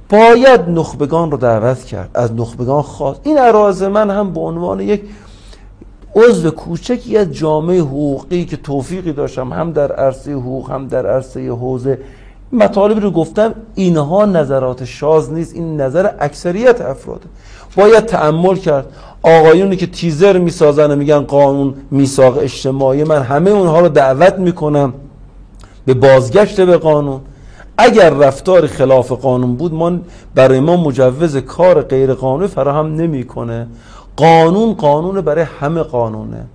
باید 0.10 0.62
نخبگان 0.70 1.32
رو 1.32 1.38
دعوت 1.38 1.84
کرد 1.84 2.10
از 2.14 2.34
نخبگان 2.34 2.82
خواست. 2.82 3.20
این 3.24 3.40
اراز 3.40 3.84
من 3.84 4.10
هم 4.10 4.34
به 4.34 4.40
عنوان 4.40 4.80
یک 4.80 5.02
عضو 6.16 6.52
کوچکی 6.52 7.18
از 7.18 7.32
جامعه 7.32 7.80
حقوقی 7.80 8.46
که 8.46 8.58
توفیقی 8.58 9.14
داشتم 9.14 9.54
هم 9.54 9.72
در 9.72 9.92
عرصه 9.92 10.34
حقوق 10.34 10.72
هم 10.72 10.88
در 10.88 11.06
عرصه 11.08 11.50
حوزه 11.50 12.00
مطالبی 12.52 13.00
رو 13.00 13.12
گفتم 13.12 13.56
اینها 13.76 14.26
نظرات 14.26 14.86
شاز 14.86 15.34
نیست. 15.34 15.56
این 15.56 15.82
نظر 15.82 16.10
اکثریت 16.20 16.82
افراده 16.82 17.26
باید 17.76 18.06
تعمل 18.06 18.56
کرد. 18.56 18.86
آقایونی 19.26 19.76
که 19.76 19.88
تیزر 19.88 20.38
می‌سازن 20.38 20.92
و 20.92 20.96
میگن 20.96 21.20
قانون 21.20 21.74
میساق 21.92 22.38
اجتماعی 22.38 23.04
من 23.04 23.22
همه 23.22 23.50
اونها 23.50 23.80
رو 23.80 23.90
دعوت 23.90 24.40
می‌کنم 24.40 24.94
به 25.86 25.94
بازگشت 25.94 26.62
به 26.62 26.78
قانون. 26.78 27.22
اگر 27.78 28.10
رفتار 28.10 28.68
خلاف 28.68 29.12
قانون 29.12 29.56
بود 29.56 29.74
ما 29.74 29.92
برای 30.36 30.60
ما 30.60 30.78
مجوز 30.78 31.38
کار 31.38 31.82
غیر 31.82 32.14
قانونی 32.14 32.48
فراهم 32.48 32.96
نمی‌کنه. 32.96 33.68
قانون 34.16 34.74
قانون 34.74 35.22
برای 35.22 35.46
همه 35.60 35.82
قانونه. 35.82 36.46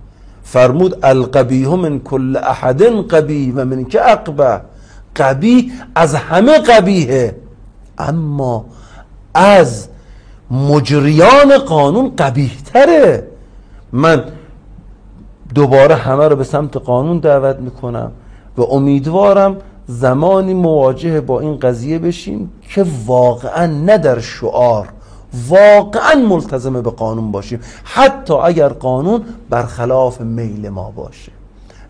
فرمود 0.43 1.05
القبیه 1.05 1.75
من 1.75 1.99
کل 1.99 2.37
احد 2.37 2.83
قبی 3.07 3.51
و 3.51 3.65
من 3.65 3.85
که 3.85 4.09
اقبه 4.11 4.61
قبی 5.15 5.71
از 5.95 6.15
همه 6.15 6.57
قبیه 6.57 7.35
اما 7.97 8.65
از 9.33 9.87
مجریان 10.51 11.57
قانون 11.57 12.15
قبیه 12.17 12.51
تره 12.73 13.27
من 13.91 14.23
دوباره 15.55 15.95
همه 15.95 16.27
رو 16.27 16.35
به 16.35 16.43
سمت 16.43 16.77
قانون 16.77 17.19
دعوت 17.19 17.55
می‌کنم 17.55 18.11
و 18.57 18.61
امیدوارم 18.61 19.57
زمانی 19.87 20.53
مواجه 20.53 21.21
با 21.21 21.39
این 21.39 21.59
قضیه 21.59 21.99
بشیم 21.99 22.51
که 22.61 22.85
واقعا 23.05 23.65
نه 23.65 23.97
در 23.97 24.19
شعار 24.19 24.87
واقعا 25.49 26.15
ملتزم 26.29 26.81
به 26.81 26.91
قانون 26.91 27.31
باشیم. 27.31 27.59
حتی 27.83 28.33
اگر 28.33 28.69
قانون 28.69 29.23
برخلاف 29.49 30.21
میل 30.21 30.69
ما 30.69 30.91
باشه. 30.91 31.31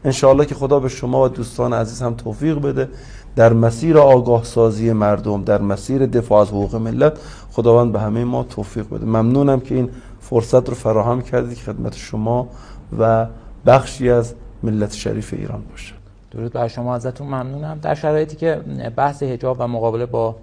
انشاءالله 0.05 0.45
که 0.45 0.55
خدا 0.55 0.79
به 0.79 0.89
شما 0.89 1.23
و 1.23 1.27
دوستان 1.27 1.73
عزیز 1.73 2.01
هم 2.01 2.13
توفیق 2.13 2.61
بده. 2.61 2.89
در 3.35 3.53
مسیر 3.53 3.97
آگاه 3.97 4.43
سازی 4.43 4.93
مردم 4.93 5.43
در 5.43 5.61
مسیر 5.61 6.05
دفاع 6.05 6.41
از 6.41 6.47
حقوق 6.47 6.75
ملت 6.75 7.13
خداوند 7.51 7.91
به 7.91 7.99
همه 7.99 8.23
ما 8.23 8.43
توفیق 8.43 8.89
بده. 8.89 9.05
ممنونم 9.05 9.59
که 9.59 9.75
این 9.75 9.89
فرصت 10.19 10.69
رو 10.69 10.75
فراهم 10.75 11.21
کردید 11.21 11.57
که 11.57 11.63
خدمت 11.63 11.95
شما 11.95 12.47
و 12.99 13.27
بخشی 13.65 14.09
از 14.09 14.33
ملت 14.63 14.93
شریف 14.93 15.33
ایران 15.33 15.63
باشه 15.71 15.93
درود 16.31 16.53
بر 16.53 16.67
شما 16.67 16.95
ازتون 16.95 17.27
ممنونم. 17.27 17.79
در 17.81 17.95
شرایطی 17.95 18.35
که 18.35 18.55
بحث 18.95 19.23
حجاب 19.23 19.57
و 19.59 19.67
مقابله 19.67 20.05
با 20.05 20.35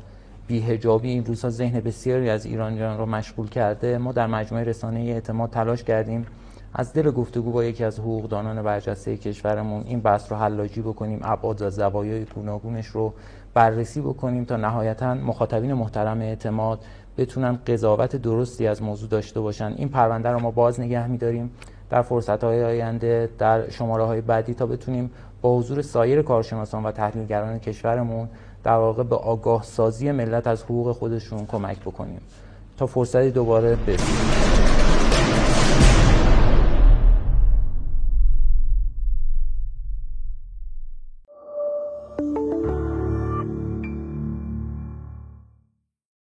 بیهجابی 0.47 1.09
این 1.09 1.25
روزها 1.25 1.51
ذهن 1.51 1.81
بسیاری 1.81 2.31
از 2.31 2.47
ایرانیان 2.47 2.99
رو 2.99 3.07
مشغول 3.07 3.49
کرده 3.49 3.99
ما 3.99 4.13
در 4.13 4.27
مجموعه 4.27 4.65
رسانه 4.65 5.01
اعتماد 5.01 5.51
تلاش 5.51 5.85
کردیم 5.85 6.27
از 6.75 6.93
دل 6.93 7.11
گفتگو 7.11 7.53
با 7.53 7.65
یکی 7.65 7.85
از 7.85 7.99
حقوقدانان 7.99 8.63
برجسته 8.63 9.17
کشورمون 9.17 9.85
این 9.87 10.01
بحث 10.01 10.33
رو 10.33 10.39
حلاجی 10.39 10.81
بکنیم 10.81 11.21
ابعاد 11.23 11.63
و 11.63 11.71
زوایای 11.71 12.25
گوناگونش 12.25 12.87
رو 12.87 13.13
بررسی 13.55 14.01
بکنیم 14.01 14.45
تا 14.45 14.57
نهایتا 14.57 15.15
مخاطبین 15.15 15.73
محترم 15.73 16.20
اعتماد 16.20 16.81
بتونن 17.19 17.59
قضاوت 17.66 18.16
درستی 18.16 18.66
از 18.66 18.83
موضوع 18.83 19.09
داشته 19.09 19.41
باشن. 19.41 19.75
این 19.77 19.89
پرونده 19.89 20.29
رو 20.29 20.41
ما 20.41 20.51
باز 20.51 20.81
نگه 20.81 21.07
میداریم 21.07 21.51
در 21.91 22.03
فرصت 22.03 22.45
های 22.45 22.65
آینده 22.65 23.31
در 23.39 23.70
شماره 23.70 24.05
های 24.05 24.20
بعدی 24.20 24.55
تا 24.55 24.66
بتونیم 24.66 25.11
با 25.43 25.59
حضور 25.59 25.83
سایر 25.83 26.23
کارشناسان 26.23 26.83
و 26.83 26.93
تحلیلگران 26.93 27.59
کشورمون 27.59 28.29
در 28.65 28.77
واقع 28.77 29.03
به 29.03 29.16
آگاه 29.16 29.62
سازی 29.62 30.12
ملت 30.12 30.47
از 30.47 30.62
حقوق 30.62 30.93
خودشون 30.93 31.47
کمک 31.47 31.81
بکنیم. 31.81 32.20
تا 32.77 32.87
فرصتی 32.87 33.31
دوباره 33.31 33.77
برسیم 33.87 35.58